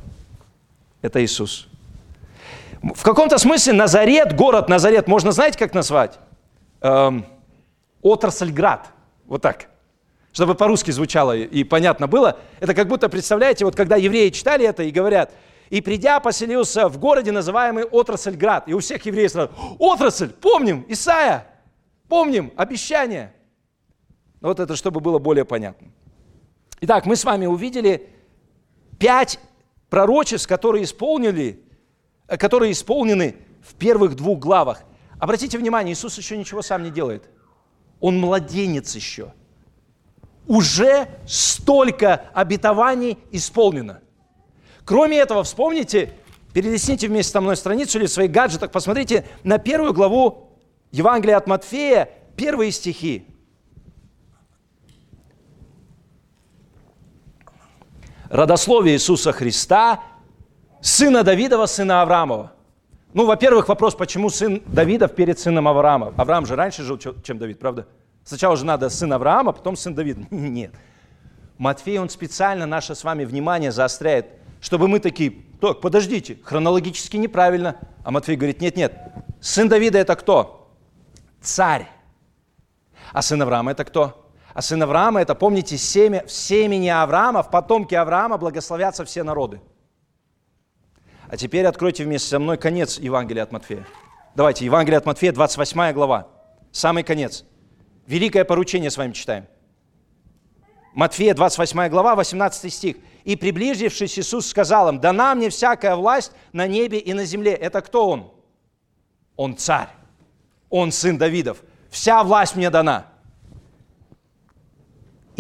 Это 1.02 1.22
Иисус. 1.24 1.68
В 2.82 3.02
каком-то 3.02 3.38
смысле 3.38 3.72
Назарет, 3.72 4.34
город 4.36 4.68
Назарет, 4.68 5.08
можно, 5.08 5.32
знаете, 5.32 5.58
как 5.58 5.74
назвать? 5.74 6.18
Эм, 6.80 7.26
Отрасльград. 8.02 8.88
Вот 9.26 9.42
так. 9.42 9.68
Чтобы 10.32 10.54
по-русски 10.54 10.90
звучало 10.90 11.36
и 11.36 11.64
понятно 11.64 12.06
было. 12.06 12.38
Это 12.60 12.74
как 12.74 12.88
будто, 12.88 13.08
представляете, 13.08 13.64
вот 13.64 13.74
когда 13.74 13.96
евреи 13.96 14.30
читали 14.30 14.64
это 14.66 14.84
и 14.84 14.90
говорят, 14.90 15.32
и 15.70 15.80
придя, 15.80 16.20
поселился 16.20 16.88
в 16.88 16.98
городе, 16.98 17.32
называемый 17.32 17.84
Отрасльград. 17.84 18.68
И 18.68 18.72
у 18.72 18.78
всех 18.78 19.04
евреев 19.04 19.30
сразу, 19.32 19.50
отрасль, 19.78 20.30
помним, 20.30 20.84
Исаия, 20.88 21.46
помним, 22.08 22.52
обещание. 22.56 23.32
Вот 24.40 24.60
это, 24.60 24.76
чтобы 24.76 25.00
было 25.00 25.18
более 25.18 25.44
понятно. 25.44 25.88
Итак, 26.80 27.06
мы 27.06 27.16
с 27.16 27.24
вами 27.24 27.46
увидели 27.46 28.08
пять 28.98 29.38
пророчеств, 29.88 30.48
которые 30.48 30.84
исполнили 30.84 31.64
Э, 32.28 32.36
которые 32.36 32.72
исполнены 32.72 33.36
в 33.62 33.74
первых 33.74 34.14
двух 34.14 34.38
главах. 34.38 34.82
Обратите 35.18 35.58
внимание, 35.58 35.94
Иисус 35.94 36.16
еще 36.18 36.36
ничего 36.36 36.62
сам 36.62 36.84
не 36.84 36.90
делает. 36.90 37.28
Он 38.00 38.20
младенец 38.20 38.94
еще. 38.94 39.32
Уже 40.46 41.08
столько 41.26 42.30
обетований 42.34 43.18
исполнено. 43.32 44.00
Кроме 44.84 45.18
этого, 45.18 45.42
вспомните, 45.42 46.12
перелесните 46.54 47.08
вместе 47.08 47.32
со 47.32 47.40
мной 47.40 47.56
страницу 47.56 47.98
или 47.98 48.06
в 48.06 48.10
своих 48.10 48.30
гаджетах, 48.30 48.70
посмотрите 48.70 49.26
на 49.42 49.58
первую 49.58 49.92
главу 49.92 50.50
Евангелия 50.92 51.36
от 51.36 51.46
Матфея, 51.46 52.08
первые 52.36 52.70
стихи. 52.70 53.26
Родословие 58.30 58.94
Иисуса 58.94 59.32
Христа– 59.32 60.00
сына 60.80 61.22
Давидова, 61.22 61.66
сына 61.66 62.02
Авраамова. 62.02 62.52
Ну, 63.14 63.26
во-первых, 63.26 63.68
вопрос, 63.68 63.94
почему 63.94 64.30
сын 64.30 64.62
Давидов 64.66 65.14
перед 65.14 65.38
сыном 65.38 65.66
Авраама? 65.66 66.12
Авраам 66.16 66.46
же 66.46 66.56
раньше 66.56 66.82
жил, 66.82 66.98
чем 66.98 67.38
Давид, 67.38 67.58
правда? 67.58 67.86
Сначала 68.24 68.56
же 68.56 68.64
надо 68.64 68.90
сын 68.90 69.12
Авраама, 69.12 69.52
потом 69.52 69.76
сын 69.76 69.94
Давида. 69.94 70.26
Нет. 70.30 70.72
Матфей, 71.56 71.98
он 71.98 72.08
специально 72.08 72.66
наше 72.66 72.94
с 72.94 73.02
вами 73.02 73.24
внимание 73.24 73.72
заостряет, 73.72 74.26
чтобы 74.60 74.86
мы 74.86 75.00
такие, 75.00 75.32
так, 75.60 75.80
подождите, 75.80 76.38
хронологически 76.44 77.16
неправильно. 77.16 77.76
А 78.04 78.10
Матфей 78.10 78.36
говорит, 78.36 78.60
нет, 78.60 78.76
нет, 78.76 78.94
сын 79.40 79.68
Давида 79.68 79.98
это 79.98 80.14
кто? 80.14 80.70
Царь. 81.40 81.88
А 83.12 83.22
сын 83.22 83.40
Авраама 83.42 83.72
это 83.72 83.84
кто? 83.84 84.27
А 84.58 84.60
сын 84.60 84.82
Авраама 84.82 85.20
это, 85.20 85.36
помните, 85.36 85.78
семя, 85.78 86.24
в 86.26 86.32
семени 86.32 86.88
Авраама, 86.88 87.44
в 87.44 87.50
потомке 87.52 87.96
Авраама 87.96 88.38
благословятся 88.38 89.04
все 89.04 89.22
народы. 89.22 89.60
А 91.28 91.36
теперь 91.36 91.64
откройте 91.64 92.02
вместе 92.02 92.30
со 92.30 92.40
мной 92.40 92.58
конец 92.58 92.98
Евангелия 92.98 93.44
от 93.44 93.52
Матфея. 93.52 93.86
Давайте, 94.34 94.64
Евангелие 94.64 94.98
от 94.98 95.06
Матфея, 95.06 95.30
28 95.30 95.92
глава, 95.92 96.26
самый 96.72 97.04
конец. 97.04 97.44
Великое 98.08 98.44
поручение 98.44 98.90
с 98.90 98.96
вами 98.96 99.12
читаем. 99.12 99.46
Матфея, 100.92 101.34
28 101.34 101.88
глава, 101.88 102.16
18 102.16 102.74
стих. 102.74 102.96
«И 103.22 103.36
приближившись, 103.36 104.18
Иисус 104.18 104.48
сказал 104.48 104.88
им, 104.88 104.98
дана 104.98 105.36
мне 105.36 105.50
всякая 105.50 105.94
власть 105.94 106.32
на 106.52 106.66
небе 106.66 106.98
и 106.98 107.14
на 107.14 107.24
земле». 107.24 107.52
Это 107.52 107.80
кто 107.80 108.08
Он? 108.10 108.32
Он 109.36 109.56
царь. 109.56 109.90
Он 110.68 110.90
сын 110.90 111.16
Давидов. 111.16 111.62
Вся 111.90 112.24
власть 112.24 112.56
мне 112.56 112.70
дана. 112.70 113.06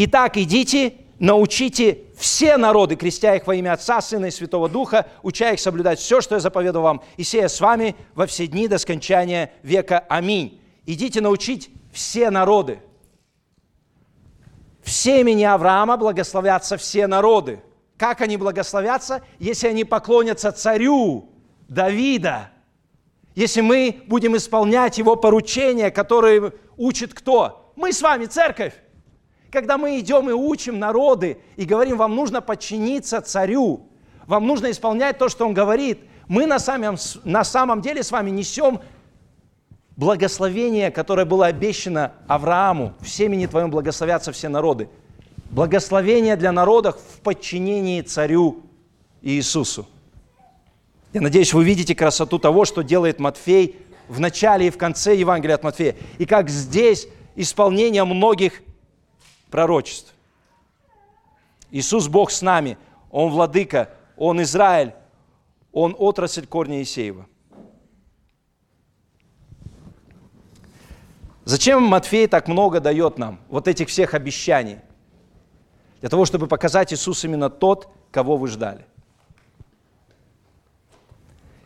Итак, 0.00 0.36
идите 0.36 0.94
научите 1.18 2.04
все 2.16 2.56
народы, 2.56 2.94
крестя 2.94 3.34
их 3.34 3.48
во 3.48 3.56
имя 3.56 3.72
Отца, 3.72 4.00
Сына 4.00 4.26
и 4.26 4.30
Святого 4.30 4.68
Духа, 4.68 5.08
уча 5.24 5.50
их 5.50 5.58
соблюдать 5.58 5.98
все, 5.98 6.20
что 6.20 6.36
я 6.36 6.40
заповедую 6.40 6.84
вам, 6.84 7.02
и 7.16 7.24
сея 7.24 7.48
с 7.48 7.60
вами 7.60 7.96
во 8.14 8.26
все 8.26 8.46
дни 8.46 8.68
до 8.68 8.78
скончания 8.78 9.50
века. 9.64 10.04
Аминь. 10.08 10.60
Идите 10.86 11.20
научить 11.20 11.70
все 11.92 12.30
народы. 12.30 12.78
В 14.84 14.90
семени 14.90 15.42
Авраама 15.42 15.96
благословятся 15.96 16.76
все 16.76 17.08
народы. 17.08 17.60
Как 17.96 18.20
они 18.20 18.36
благословятся, 18.36 19.24
если 19.40 19.66
они 19.66 19.82
поклонятся 19.82 20.52
царю 20.52 21.28
Давида? 21.66 22.50
Если 23.34 23.62
мы 23.62 24.02
будем 24.06 24.36
исполнять 24.36 24.96
его 24.96 25.16
поручения, 25.16 25.90
которые 25.90 26.52
учит 26.76 27.14
кто? 27.14 27.72
Мы 27.74 27.92
с 27.92 28.00
вами, 28.00 28.26
церковь. 28.26 28.74
Когда 29.50 29.78
мы 29.78 29.98
идем 29.98 30.28
и 30.28 30.32
учим 30.32 30.78
народы 30.78 31.38
и 31.56 31.64
говорим, 31.64 31.96
вам 31.96 32.14
нужно 32.14 32.40
подчиниться 32.40 33.20
царю, 33.20 33.86
вам 34.26 34.46
нужно 34.46 34.70
исполнять 34.70 35.18
то, 35.18 35.28
что 35.28 35.46
он 35.46 35.54
говорит, 35.54 36.00
мы 36.26 36.44
на 36.44 36.58
самом, 36.58 36.96
на 37.24 37.44
самом 37.44 37.80
деле 37.80 38.02
с 38.02 38.10
вами 38.10 38.30
несем 38.30 38.80
благословение, 39.96 40.90
которое 40.90 41.24
было 41.24 41.46
обещано 41.46 42.12
Аврааму. 42.26 42.92
В 43.00 43.08
семени 43.08 43.46
твоем 43.46 43.70
благословятся 43.70 44.32
все 44.32 44.50
народы. 44.50 44.88
Благословение 45.50 46.36
для 46.36 46.52
народов 46.52 46.98
в 47.14 47.20
подчинении 47.20 48.02
царю 48.02 48.60
Иисусу. 49.22 49.86
Я 51.14 51.22
надеюсь, 51.22 51.54
вы 51.54 51.64
видите 51.64 51.94
красоту 51.94 52.38
того, 52.38 52.66
что 52.66 52.82
делает 52.82 53.18
Матфей 53.18 53.76
в 54.08 54.20
начале 54.20 54.66
и 54.66 54.70
в 54.70 54.76
конце 54.76 55.16
Евангелия 55.16 55.54
от 55.54 55.64
Матфея. 55.64 55.96
И 56.18 56.26
как 56.26 56.50
здесь 56.50 57.08
исполнение 57.34 58.04
многих 58.04 58.60
пророчеств. 59.50 60.14
Иисус 61.70 62.08
Бог 62.08 62.30
с 62.30 62.42
нами, 62.42 62.78
Он 63.10 63.30
владыка, 63.30 63.90
Он 64.16 64.42
Израиль, 64.42 64.94
Он 65.72 65.94
отрасль 65.98 66.46
корня 66.46 66.82
Исеева. 66.82 67.26
Зачем 71.44 71.82
Матфей 71.82 72.26
так 72.26 72.46
много 72.46 72.78
дает 72.78 73.16
нам 73.16 73.40
вот 73.48 73.68
этих 73.68 73.88
всех 73.88 74.12
обещаний? 74.14 74.78
Для 76.00 76.10
того, 76.10 76.26
чтобы 76.26 76.46
показать 76.46 76.92
Иисус 76.92 77.24
именно 77.24 77.48
тот, 77.48 77.88
кого 78.10 78.36
вы 78.36 78.48
ждали. 78.48 78.84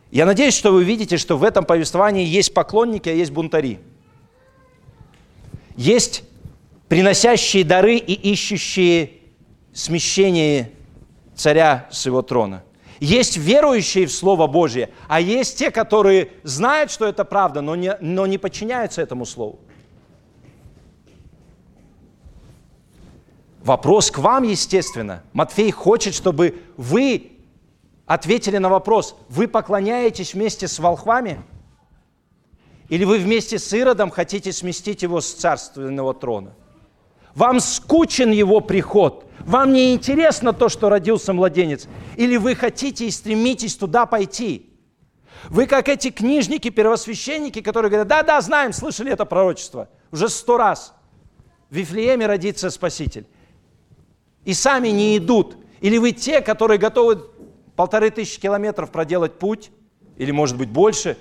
Я 0.09 0.25
надеюсь, 0.25 0.53
что 0.53 0.71
вы 0.71 0.83
видите, 0.83 1.17
что 1.17 1.37
в 1.37 1.43
этом 1.43 1.65
повествовании 1.65 2.25
есть 2.25 2.53
поклонники, 2.53 3.09
а 3.09 3.13
есть 3.13 3.31
бунтари. 3.31 3.79
Есть 5.75 6.23
приносящие 6.93 7.63
дары 7.63 7.95
и 7.95 8.13
ищущие 8.13 9.13
смещение 9.73 10.73
царя 11.33 11.87
с 11.89 12.05
его 12.05 12.21
трона. 12.21 12.63
Есть 12.99 13.35
верующие 13.35 14.05
в 14.05 14.11
Слово 14.11 14.45
Божье, 14.45 14.91
а 15.07 15.19
есть 15.19 15.57
те, 15.57 15.71
которые 15.71 16.29
знают, 16.43 16.91
что 16.91 17.07
это 17.07 17.25
правда, 17.25 17.61
но 17.61 17.75
не, 17.75 17.97
но 17.99 18.27
не 18.27 18.37
подчиняются 18.37 19.01
этому 19.01 19.25
Слову. 19.25 19.59
Вопрос 23.63 24.11
к 24.11 24.19
вам, 24.19 24.43
естественно. 24.43 25.23
Матфей 25.33 25.71
хочет, 25.71 26.13
чтобы 26.13 26.61
вы 26.77 27.31
ответили 28.05 28.59
на 28.59 28.69
вопрос, 28.69 29.15
вы 29.29 29.47
поклоняетесь 29.47 30.35
вместе 30.35 30.67
с 30.67 30.77
волхвами? 30.77 31.41
Или 32.89 33.03
вы 33.03 33.17
вместе 33.17 33.57
с 33.57 33.73
Иродом 33.73 34.11
хотите 34.11 34.51
сместить 34.53 35.01
его 35.01 35.21
с 35.21 35.33
царственного 35.33 36.13
трона? 36.13 36.53
Вам 37.35 37.59
скучен 37.59 38.31
его 38.31 38.59
приход. 38.59 39.25
Вам 39.39 39.73
не 39.73 39.93
интересно 39.93 40.53
то, 40.53 40.69
что 40.69 40.89
родился 40.89 41.33
младенец. 41.33 41.87
Или 42.15 42.37
вы 42.37 42.55
хотите 42.55 43.07
и 43.07 43.11
стремитесь 43.11 43.75
туда 43.75 44.05
пойти. 44.05 44.69
Вы 45.49 45.65
как 45.65 45.89
эти 45.89 46.11
книжники, 46.11 46.69
первосвященники, 46.69 47.61
которые 47.61 47.89
говорят, 47.89 48.07
да-да, 48.07 48.39
знаем, 48.39 48.71
слышали 48.71 49.11
это 49.11 49.25
пророчество. 49.25 49.89
Уже 50.11 50.29
сто 50.29 50.57
раз. 50.57 50.93
В 51.69 51.75
Вифлееме 51.75 52.27
родится 52.27 52.69
Спаситель. 52.69 53.25
И 54.45 54.53
сами 54.53 54.89
не 54.89 55.17
идут. 55.17 55.57
Или 55.81 55.97
вы 55.97 56.11
те, 56.11 56.39
которые 56.39 56.77
готовы 56.77 57.23
полторы 57.75 58.09
тысячи 58.09 58.39
километров 58.39 58.91
проделать 58.91 59.39
путь, 59.39 59.71
или 60.17 60.31
может 60.31 60.57
быть 60.57 60.69
больше, 60.69 61.17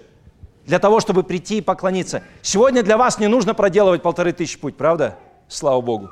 для 0.67 0.79
того, 0.79 1.01
чтобы 1.01 1.25
прийти 1.25 1.59
и 1.59 1.61
поклониться. 1.61 2.23
Сегодня 2.43 2.83
для 2.83 2.97
вас 2.97 3.19
не 3.19 3.27
нужно 3.27 3.55
проделывать 3.55 4.03
полторы 4.03 4.33
тысячи 4.33 4.59
путь, 4.59 4.77
правда? 4.77 5.19
Слава 5.53 5.83
Богу. 5.83 6.11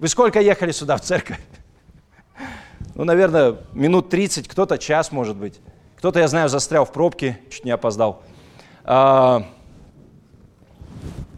Вы 0.00 0.08
сколько 0.08 0.40
ехали 0.40 0.72
сюда, 0.72 0.96
в 0.96 1.02
церковь? 1.02 1.38
Ну, 2.96 3.04
наверное, 3.04 3.58
минут 3.72 4.10
30, 4.10 4.48
кто-то 4.48 4.76
час, 4.76 5.12
может 5.12 5.36
быть. 5.36 5.60
Кто-то, 5.98 6.18
я 6.18 6.26
знаю, 6.26 6.48
застрял 6.48 6.84
в 6.84 6.92
пробке, 6.92 7.38
чуть 7.48 7.64
не 7.64 7.70
опоздал. 7.70 8.22
А, 8.82 9.46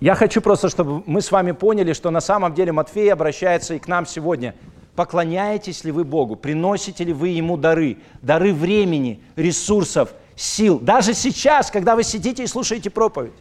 я 0.01 0.15
хочу 0.15 0.41
просто, 0.41 0.71
чтобы 0.71 1.03
мы 1.05 1.21
с 1.21 1.31
вами 1.31 1.53
поняли, 1.53 1.93
что 1.93 2.11
на 2.11 2.21
самом 2.21 2.55
деле 2.55 2.73
Матфей 2.73 3.13
обращается 3.13 3.75
и 3.75 3.79
к 3.79 3.89
нам 3.89 4.07
сегодня. 4.07 4.55
Поклоняетесь 4.97 5.85
ли 5.85 5.93
вы 5.93 6.05
Богу? 6.05 6.37
Приносите 6.37 7.05
ли 7.05 7.13
вы 7.13 7.29
Ему 7.29 7.59
дары? 7.59 7.99
Дары 8.23 8.55
времени, 8.55 9.23
ресурсов, 9.37 10.15
сил. 10.35 10.79
Даже 10.81 11.13
сейчас, 11.13 11.71
когда 11.71 11.95
вы 11.95 12.05
сидите 12.05 12.45
и 12.45 12.47
слушаете 12.47 12.89
проповедь. 12.89 13.35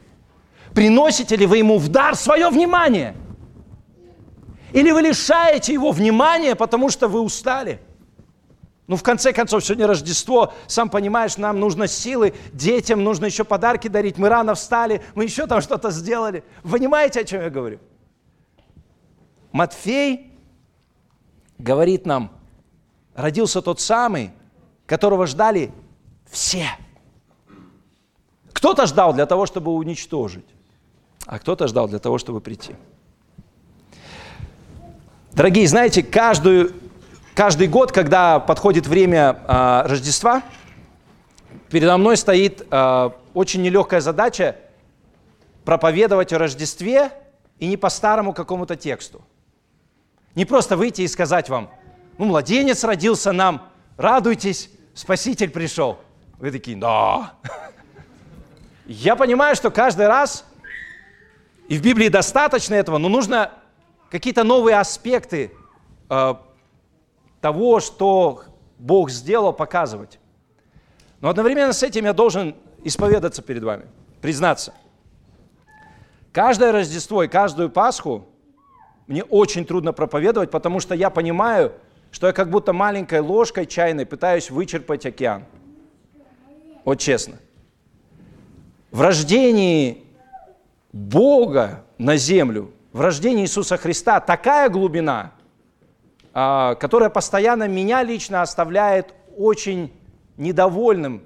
Приносите 0.73 1.37
ли 1.37 1.45
вы 1.45 1.59
Ему 1.59 1.77
в 1.77 1.87
дар 1.87 2.17
свое 2.17 2.49
внимание? 2.49 3.15
Или 4.73 4.91
вы 4.91 5.01
лишаете 5.01 5.73
Его 5.73 5.91
внимания, 5.91 6.55
потому 6.55 6.89
что 6.89 7.07
вы 7.07 7.21
устали? 7.21 7.79
Ну, 8.87 8.97
в 8.97 9.03
конце 9.03 9.31
концов, 9.31 9.63
сегодня 9.63 9.87
Рождество, 9.87 10.53
сам 10.67 10.89
понимаешь, 10.89 11.37
нам 11.37 11.59
нужно 11.59 11.87
силы, 11.87 12.33
детям 12.51 13.03
нужно 13.03 13.25
еще 13.27 13.45
подарки 13.45 13.87
дарить, 13.87 14.17
мы 14.17 14.27
рано 14.27 14.55
встали, 14.55 15.01
мы 15.15 15.23
еще 15.23 15.47
там 15.47 15.61
что-то 15.61 15.89
сделали. 15.91 16.43
Вы 16.63 16.79
понимаете, 16.79 17.21
о 17.21 17.23
чем 17.23 17.41
я 17.41 17.49
говорю? 17.49 17.79
Матфей 19.53 20.33
говорит 21.59 22.05
нам, 22.05 22.31
родился 23.15 23.61
тот 23.61 23.79
самый, 23.79 24.31
которого 24.85 25.27
ждали 25.27 25.71
все. 26.29 26.67
Кто-то 28.51 28.85
ждал 28.85 29.13
для 29.13 29.27
того, 29.27 29.45
чтобы 29.45 29.71
уничтожить, 29.73 30.45
а 31.25 31.39
кто-то 31.39 31.67
ждал 31.67 31.87
для 31.87 31.99
того, 31.99 32.17
чтобы 32.17 32.41
прийти. 32.41 32.75
Дорогие, 35.33 35.67
знаете, 35.67 36.03
каждую 36.03 36.73
Каждый 37.33 37.67
год, 37.67 37.91
когда 37.91 38.39
подходит 38.39 38.85
время 38.85 39.39
э, 39.47 39.87
Рождества, 39.87 40.43
передо 41.71 41.97
мной 41.97 42.15
стоит 42.15 42.67
э, 42.69 43.09
очень 43.33 43.63
нелегкая 43.63 44.01
задача 44.01 44.55
проповедовать 45.65 46.31
о 46.31 46.37
Рождестве 46.37 47.11
и 47.57 47.65
не 47.65 47.75
по 47.75 47.89
старому 47.89 48.33
какому-то 48.33 48.75
тексту. 48.75 49.23
Не 50.35 50.45
просто 50.45 50.77
выйти 50.77 51.01
и 51.01 51.07
сказать 51.07 51.49
вам, 51.49 51.71
ну, 52.19 52.25
младенец 52.25 52.83
родился 52.83 53.31
нам, 53.31 53.67
радуйтесь, 53.97 54.69
Спаситель 54.93 55.49
пришел. 55.49 55.97
Вы 56.37 56.51
такие, 56.51 56.77
да. 56.77 57.33
Я 58.85 59.15
понимаю, 59.15 59.55
что 59.55 59.71
каждый 59.71 60.05
раз, 60.05 60.45
и 61.67 61.79
в 61.79 61.81
Библии 61.81 62.09
достаточно 62.09 62.75
этого, 62.75 62.99
но 62.99 63.09
нужно 63.09 63.49
какие-то 64.13 64.43
новые 64.43 64.77
аспекты 64.77 65.51
э, 66.07 66.35
того, 67.41 67.79
что 67.79 68.43
Бог 68.77 69.09
сделал, 69.09 69.53
показывать. 69.53 70.19
Но 71.19 71.29
одновременно 71.29 71.73
с 71.73 71.81
этим 71.81 72.05
я 72.05 72.13
должен 72.13 72.55
исповедаться 72.83 73.41
перед 73.41 73.63
вами, 73.63 73.87
признаться. 74.21 74.75
Каждое 76.31 76.71
Рождество 76.71 77.23
и 77.23 77.27
каждую 77.27 77.71
Пасху 77.71 78.27
мне 79.07 79.23
очень 79.23 79.65
трудно 79.65 79.93
проповедовать, 79.93 80.51
потому 80.51 80.79
что 80.79 80.93
я 80.93 81.09
понимаю, 81.09 81.73
что 82.11 82.27
я 82.27 82.33
как 82.33 82.51
будто 82.51 82.71
маленькой 82.71 83.21
ложкой 83.21 83.65
чайной 83.65 84.05
пытаюсь 84.05 84.51
вычерпать 84.51 85.07
океан. 85.07 85.45
Вот 86.85 86.99
честно. 86.99 87.39
В 88.91 89.01
рождении 89.01 90.03
Бога 90.91 91.83
на 91.97 92.15
землю, 92.15 92.71
в 92.93 93.01
рождении 93.01 93.43
Иисуса 93.43 93.75
Христа 93.75 94.21
такая 94.21 94.69
глубина– 94.69 95.33
а, 96.35 96.73
которая 96.75 97.09
постоянно 97.11 97.67
меня 97.67 98.01
лично 98.01 98.41
оставляет 98.41 99.13
очень 99.37 99.93
недовольным. 100.37 101.23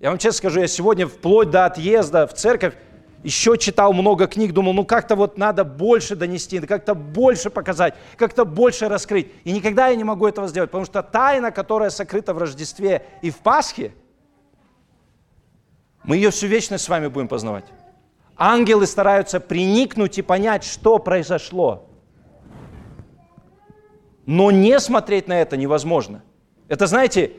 Я 0.00 0.08
вам 0.08 0.18
честно 0.18 0.38
скажу, 0.38 0.60
я 0.60 0.68
сегодня 0.68 1.06
вплоть 1.06 1.50
до 1.50 1.66
отъезда 1.66 2.26
в 2.26 2.32
церковь 2.32 2.74
еще 3.22 3.58
читал 3.58 3.92
много 3.92 4.26
книг, 4.26 4.52
думал, 4.52 4.72
ну 4.72 4.86
как-то 4.86 5.16
вот 5.16 5.36
надо 5.36 5.64
больше 5.64 6.16
донести, 6.16 6.60
как-то 6.60 6.94
больше 6.94 7.50
показать, 7.50 7.94
как-то 8.16 8.46
больше 8.46 8.88
раскрыть. 8.88 9.30
И 9.44 9.52
никогда 9.52 9.88
я 9.88 9.96
не 9.96 10.04
могу 10.04 10.26
этого 10.26 10.48
сделать, 10.48 10.70
потому 10.70 10.86
что 10.86 11.02
тайна, 11.02 11.50
которая 11.50 11.90
сокрыта 11.90 12.32
в 12.32 12.38
Рождестве 12.38 13.04
и 13.20 13.30
в 13.30 13.38
Пасхе, 13.38 13.92
мы 16.04 16.16
ее 16.16 16.30
всю 16.30 16.46
вечность 16.46 16.84
с 16.84 16.88
вами 16.88 17.08
будем 17.08 17.28
познавать. 17.28 17.66
Ангелы 18.38 18.86
стараются 18.86 19.40
приникнуть 19.40 20.16
и 20.18 20.22
понять, 20.22 20.62
что 20.62 21.00
произошло. 21.00 21.88
Но 24.26 24.52
не 24.52 24.78
смотреть 24.78 25.26
на 25.26 25.40
это 25.40 25.56
невозможно. 25.56 26.22
Это, 26.68 26.86
знаете, 26.86 27.32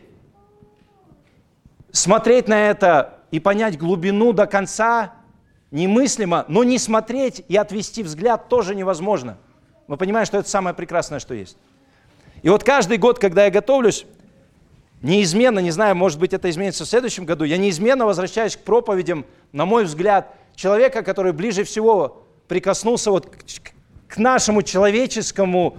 смотреть 1.91 2.49
на 2.49 2.69
это 2.69 3.19
и 3.31 3.39
понять 3.39 3.77
глубину 3.77 4.33
до 4.33 4.45
конца 4.45 5.13
немыслимо, 5.71 6.43
но 6.49 6.65
не 6.65 6.77
смотреть 6.77 7.45
и 7.47 7.55
отвести 7.55 8.03
взгляд 8.03 8.49
тоже 8.49 8.75
невозможно. 8.75 9.37
Мы 9.87 9.95
понимаем, 9.95 10.25
что 10.25 10.37
это 10.37 10.49
самое 10.49 10.75
прекрасное, 10.75 11.19
что 11.19 11.33
есть. 11.33 11.57
И 12.41 12.49
вот 12.49 12.63
каждый 12.63 12.97
год, 12.97 13.19
когда 13.19 13.45
я 13.45 13.51
готовлюсь, 13.51 14.05
неизменно, 15.01 15.59
не 15.59 15.71
знаю, 15.71 15.95
может 15.95 16.19
быть, 16.19 16.33
это 16.33 16.49
изменится 16.49 16.85
в 16.85 16.87
следующем 16.87 17.25
году, 17.25 17.43
я 17.43 17.57
неизменно 17.57 18.05
возвращаюсь 18.05 18.55
к 18.55 18.61
проповедям, 18.61 19.25
на 19.51 19.65
мой 19.65 19.85
взгляд, 19.85 20.33
человека, 20.55 21.03
который 21.03 21.33
ближе 21.33 21.63
всего 21.63 22.23
прикоснулся 22.47 23.11
вот 23.11 23.31
к 24.07 24.17
нашему 24.17 24.61
человеческому 24.63 25.77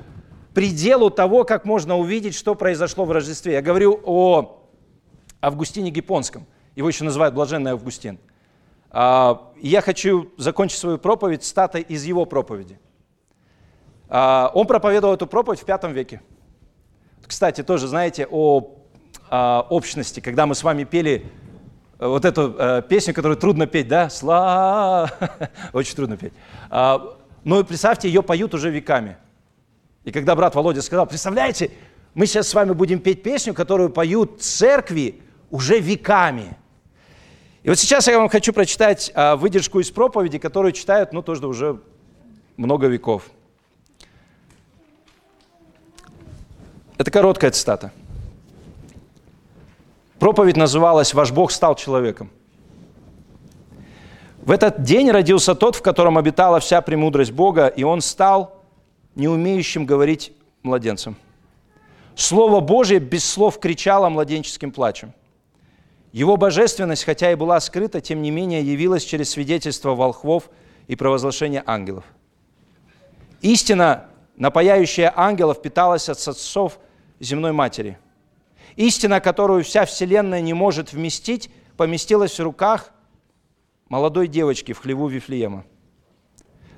пределу 0.54 1.10
того, 1.10 1.44
как 1.44 1.64
можно 1.64 1.98
увидеть, 1.98 2.34
что 2.34 2.54
произошло 2.54 3.04
в 3.04 3.12
Рождестве. 3.12 3.54
Я 3.54 3.62
говорю 3.62 4.00
о 4.04 4.66
Августине 5.40 5.90
Гипонском. 5.90 6.46
Его 6.76 6.88
еще 6.88 7.04
называют 7.04 7.34
Блаженный 7.34 7.72
Августин. 7.72 8.18
А, 8.90 9.52
я 9.60 9.80
хочу 9.80 10.30
закончить 10.36 10.78
свою 10.78 10.98
проповедь 10.98 11.44
статой 11.44 11.82
из 11.82 12.04
его 12.04 12.24
проповеди. 12.24 12.78
А, 14.08 14.50
он 14.54 14.66
проповедовал 14.66 15.14
эту 15.14 15.26
проповедь 15.26 15.60
в 15.60 15.66
V 15.66 15.92
веке. 15.92 16.20
Кстати, 17.26 17.62
тоже 17.62 17.86
знаете 17.86 18.26
о 18.30 18.79
а, 19.32 19.64
общности, 19.70 20.18
когда 20.18 20.44
мы 20.44 20.56
с 20.56 20.64
вами 20.64 20.82
пели 20.82 21.24
э, 22.00 22.06
вот 22.06 22.24
эту 22.24 22.52
э, 22.58 22.82
песню, 22.88 23.14
которую 23.14 23.36
трудно 23.36 23.68
петь, 23.68 23.86
да? 23.86 24.10
Сла, 24.10 25.08
очень 25.72 25.94
трудно 25.94 26.16
петь. 26.16 26.32
Но 26.70 27.64
представьте, 27.64 28.08
ее 28.08 28.22
поют 28.24 28.54
уже 28.54 28.70
веками. 28.70 29.16
И 30.04 30.10
когда 30.10 30.34
брат 30.34 30.54
Володя 30.56 30.82
сказал, 30.82 31.06
представляете, 31.06 31.70
мы 32.14 32.26
сейчас 32.26 32.48
с 32.48 32.54
вами 32.54 32.72
будем 32.72 32.98
петь 32.98 33.22
песню, 33.22 33.54
которую 33.54 33.90
поют 33.90 34.42
церкви 34.42 35.20
уже 35.48 35.78
веками. 35.78 36.56
И 37.62 37.68
вот 37.68 37.78
сейчас 37.78 38.08
я 38.08 38.18
вам 38.18 38.28
хочу 38.28 38.52
прочитать 38.52 39.12
а, 39.14 39.36
выдержку 39.36 39.78
из 39.78 39.92
проповеди, 39.92 40.38
которую 40.38 40.72
читают, 40.72 41.12
ну, 41.12 41.22
тоже 41.22 41.46
уже 41.46 41.80
много 42.56 42.88
веков. 42.88 43.30
Это 46.98 47.10
короткая 47.10 47.52
цитата. 47.52 47.92
Проповедь 50.20 50.56
называлась 50.56 51.14
«Ваш 51.14 51.32
Бог 51.32 51.50
стал 51.50 51.74
человеком». 51.74 52.30
В 54.42 54.50
этот 54.50 54.82
день 54.82 55.10
родился 55.10 55.54
тот, 55.54 55.76
в 55.76 55.82
котором 55.82 56.18
обитала 56.18 56.60
вся 56.60 56.82
премудрость 56.82 57.32
Бога, 57.32 57.68
и 57.68 57.84
он 57.84 58.02
стал 58.02 58.62
не 59.14 59.28
умеющим 59.28 59.86
говорить 59.86 60.32
младенцам. 60.62 61.16
Слово 62.16 62.60
Божье 62.60 62.98
без 62.98 63.24
слов 63.24 63.58
кричало 63.58 64.10
младенческим 64.10 64.72
плачем. 64.72 65.14
Его 66.12 66.36
божественность, 66.36 67.04
хотя 67.04 67.32
и 67.32 67.34
была 67.34 67.58
скрыта, 67.58 68.02
тем 68.02 68.20
не 68.20 68.30
менее 68.30 68.62
явилась 68.62 69.04
через 69.04 69.30
свидетельство 69.30 69.94
волхвов 69.94 70.50
и 70.86 70.96
провозглашение 70.96 71.62
ангелов. 71.64 72.04
Истина, 73.40 74.06
напаяющая 74.36 75.12
ангелов, 75.16 75.62
питалась 75.62 76.10
от 76.10 76.18
отцов 76.18 76.78
земной 77.20 77.52
матери. 77.52 77.98
Истина, 78.76 79.20
которую 79.20 79.64
вся 79.64 79.84
Вселенная 79.84 80.40
не 80.40 80.54
может 80.54 80.92
вместить, 80.92 81.50
поместилась 81.76 82.38
в 82.38 82.42
руках 82.42 82.92
молодой 83.88 84.28
девочки 84.28 84.72
в 84.72 84.78
хлеву 84.78 85.08
Вифлеема. 85.08 85.64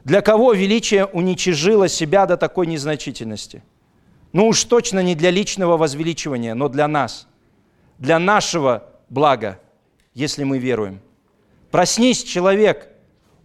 Для 0.04 0.20
кого 0.20 0.52
величие 0.52 1.06
уничижило 1.06 1.88
себя 1.88 2.26
до 2.26 2.36
такой 2.36 2.66
незначительности? 2.66 3.62
Ну 4.32 4.48
уж 4.48 4.64
точно 4.64 5.00
не 5.00 5.14
для 5.14 5.30
личного 5.30 5.76
возвеличивания, 5.76 6.54
но 6.54 6.68
для 6.68 6.88
нас, 6.88 7.28
для 7.98 8.18
нашего 8.18 8.90
блага, 9.08 9.60
если 10.14 10.42
мы 10.44 10.58
веруем. 10.58 11.00
Проснись, 11.70 12.22
человек, 12.24 12.88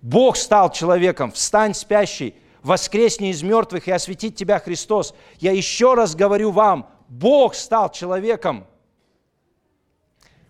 Бог 0.02 0.38
стал 0.38 0.72
человеком, 0.72 1.32
встань, 1.32 1.74
спящий, 1.74 2.36
воскресни 2.64 3.30
из 3.32 3.44
мертвых 3.44 3.88
и 3.88 3.92
осветит 3.92 4.36
тебя 4.36 4.60
Христос. 4.60 5.14
Я 5.40 5.52
еще 5.52 5.94
раз 5.94 6.16
говорю 6.16 6.52
вам, 6.52 6.90
Бог 7.08 7.56
стал 7.56 7.92
человеком. 7.92 8.66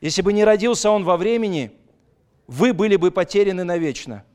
Если 0.01 0.21
бы 0.21 0.33
не 0.33 0.43
родился 0.43 0.91
Он 0.91 1.03
во 1.03 1.17
времени, 1.17 1.71
вы 2.47 2.73
были 2.73 2.95
бы 2.95 3.11
потеряны 3.11 3.63
навечно– 3.63 4.23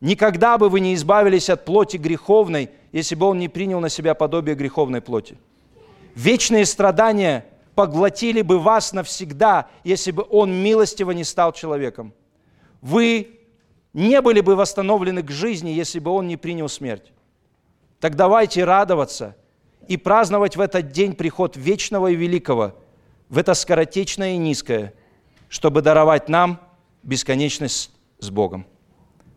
Никогда 0.00 0.56
бы 0.56 0.68
вы 0.68 0.80
не 0.80 0.94
избавились 0.94 1.50
от 1.50 1.64
плоти 1.64 1.98
греховной, 1.98 2.70
если 2.90 3.14
бы 3.14 3.26
он 3.26 3.38
не 3.38 3.48
принял 3.48 3.80
на 3.80 3.90
себя 3.90 4.14
подобие 4.14 4.56
греховной 4.56 5.02
плоти. 5.02 5.36
Вечные 6.14 6.64
страдания 6.64 7.44
поглотили 7.74 8.40
бы 8.40 8.58
вас 8.58 8.92
навсегда, 8.92 9.68
если 9.84 10.10
бы 10.10 10.26
он 10.30 10.52
милостиво 10.52 11.10
не 11.10 11.24
стал 11.24 11.52
человеком. 11.52 12.14
Вы 12.80 13.40
не 13.92 14.20
были 14.22 14.40
бы 14.40 14.56
восстановлены 14.56 15.22
к 15.22 15.30
жизни, 15.30 15.70
если 15.70 15.98
бы 15.98 16.10
он 16.10 16.26
не 16.26 16.38
принял 16.38 16.68
смерть. 16.68 17.12
Так 18.00 18.16
давайте 18.16 18.64
радоваться 18.64 19.36
и 19.90 19.96
праздновать 19.96 20.54
в 20.54 20.60
этот 20.60 20.92
день 20.92 21.16
приход 21.16 21.56
вечного 21.56 22.12
и 22.12 22.14
великого, 22.14 22.76
в 23.28 23.38
это 23.38 23.54
скоротечное 23.54 24.34
и 24.34 24.36
низкое, 24.36 24.94
чтобы 25.48 25.82
даровать 25.82 26.28
нам 26.28 26.60
бесконечность 27.02 27.90
с 28.20 28.30
Богом. 28.30 28.66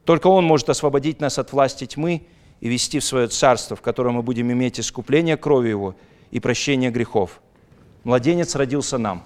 Только 0.06 0.28
Он 0.28 0.46
может 0.46 0.70
освободить 0.70 1.20
нас 1.20 1.40
от 1.40 1.52
власти 1.54 1.88
тьмы 1.88 2.28
и 2.62 2.70
вести 2.70 3.00
в 3.00 3.04
свое 3.04 3.30
царство, 3.30 3.76
в 3.76 3.82
котором 3.82 4.14
мы 4.14 4.22
будем 4.22 4.52
иметь 4.52 4.80
искупление 4.80 5.38
крови 5.38 5.70
Его 5.70 5.96
и 6.30 6.40
прощение 6.40 6.92
грехов. 6.92 7.42
Младенец 8.04 8.54
родился 8.56 9.00
нам. 9.00 9.24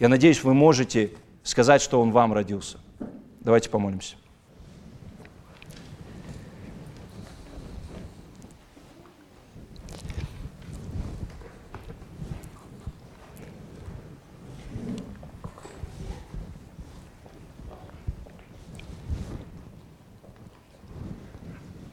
Я 0.00 0.08
надеюсь, 0.08 0.42
вы 0.42 0.54
можете 0.54 1.12
сказать, 1.42 1.82
что 1.82 2.00
Он 2.00 2.12
вам 2.12 2.32
родился. 2.32 2.78
Давайте 3.40 3.68
помолимся. 3.68 4.16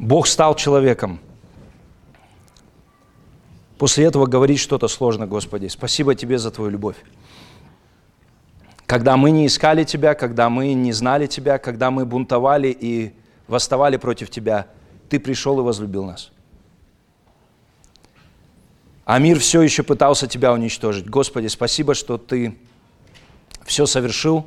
Бог 0.04 0.28
стал 0.28 0.54
человеком. 0.56 1.20
После 3.78 4.04
этого 4.04 4.26
говорить 4.26 4.60
что-то 4.60 4.89
сложно, 4.89 5.28
Господи. 5.28 5.68
Спасибо 5.68 6.14
Тебе 6.14 6.38
за 6.38 6.51
Твою 6.51 6.72
любовь. 6.72 6.97
Когда 8.86 9.16
мы 9.16 9.32
не 9.32 9.47
искали 9.47 9.86
Тебя, 9.86 10.14
когда 10.14 10.49
мы 10.49 10.74
не 10.74 10.91
знали 10.91 11.26
Тебя, 11.26 11.58
когда 11.58 11.89
мы 11.89 12.06
бунтовали 12.06 12.68
и 12.68 13.14
восставали 13.47 13.95
против 13.95 14.30
Тебя, 14.30 14.68
Ты 15.08 15.22
пришел 15.22 15.58
и 15.60 15.64
возлюбил 15.64 16.04
нас. 16.04 16.32
А 19.06 19.20
мир 19.20 19.39
все 19.39 19.62
еще 19.62 19.84
пытался 19.84 20.28
Тебя 20.28 20.51
уничтожить. 20.51 21.10
Господи, 21.10 21.47
спасибо, 21.47 21.93
что 21.93 22.18
Ты 22.18 22.58
все 23.66 23.86
совершил. 23.86 24.45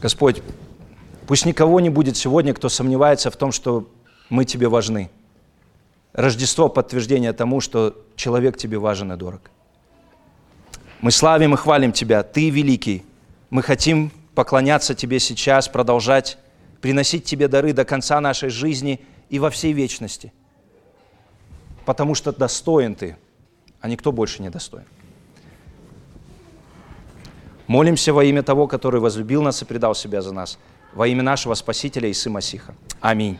Господь, 0.00 0.40
Пусть 1.26 1.44
никого 1.44 1.80
не 1.80 1.90
будет 1.90 2.16
сегодня, 2.16 2.54
кто 2.54 2.68
сомневается 2.68 3.30
в 3.30 3.36
том, 3.36 3.50
что 3.50 3.90
мы 4.30 4.44
тебе 4.44 4.68
важны. 4.68 5.10
Рождество– 6.12 6.68
подтверждение 6.70 7.32
тому, 7.32 7.60
что 7.60 8.00
человек 8.14 8.56
тебе 8.56 8.78
важен 8.78 9.12
и 9.12 9.16
дорог. 9.16 9.50
Мы 11.00 11.10
славим 11.10 11.54
и 11.54 11.56
хвалим 11.56 11.92
Тебя, 11.92 12.22
Ты 12.22 12.48
великий. 12.48 13.04
Мы 13.50 13.62
хотим 13.62 14.10
поклоняться 14.34 14.94
Тебе 14.94 15.18
сейчас, 15.18 15.68
продолжать 15.68 16.38
приносить 16.80 17.24
Тебе 17.24 17.48
дары 17.48 17.72
до 17.72 17.84
конца 17.84 18.20
нашей 18.20 18.48
жизни 18.48 19.04
и 19.28 19.38
во 19.38 19.50
всей 19.50 19.72
вечности. 19.72 20.32
Потому 21.84 22.14
что 22.14 22.32
достоин 22.32 22.94
Ты, 22.94 23.16
а 23.80 23.88
никто 23.88 24.12
больше 24.12 24.42
не 24.42 24.48
достоин. 24.48 24.86
Молимся 27.66 28.12
во 28.12 28.24
имя 28.24 28.42
того, 28.42 28.68
который 28.68 29.00
возлюбил 29.00 29.42
нас 29.42 29.60
и 29.60 29.64
предал 29.64 29.96
себя 29.96 30.22
за 30.22 30.32
нас– 30.32 30.56
во 30.96 31.06
имя 31.06 31.22
нашего 31.22 31.54
Спасителя 31.54 32.10
Исы 32.10 32.30
Масиха. 32.30 32.74
Аминь. 33.00 33.38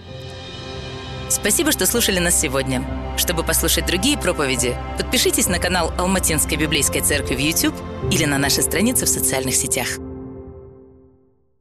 Спасибо, 1.29 1.73
что 1.73 1.87
слушали 1.87 2.21
нас 2.21 2.41
сегодня. 2.41 2.85
Чтобы 3.17 3.43
послушать 3.43 3.87
другие 3.87 4.17
проповеди, 4.17 4.77
подпишитесь 4.97 5.49
на 5.49 5.59
канал 5.59 5.91
Алматинской 5.99 6.57
библейской 6.57 7.01
церкви 7.01 7.35
в 7.35 7.41
YouTube 7.41 7.75
или 8.13 8.27
на 8.27 8.39
наши 8.39 8.63
страницы 8.63 9.07
в 9.07 9.09
социальных 9.09 9.57
сетях. 9.57 9.89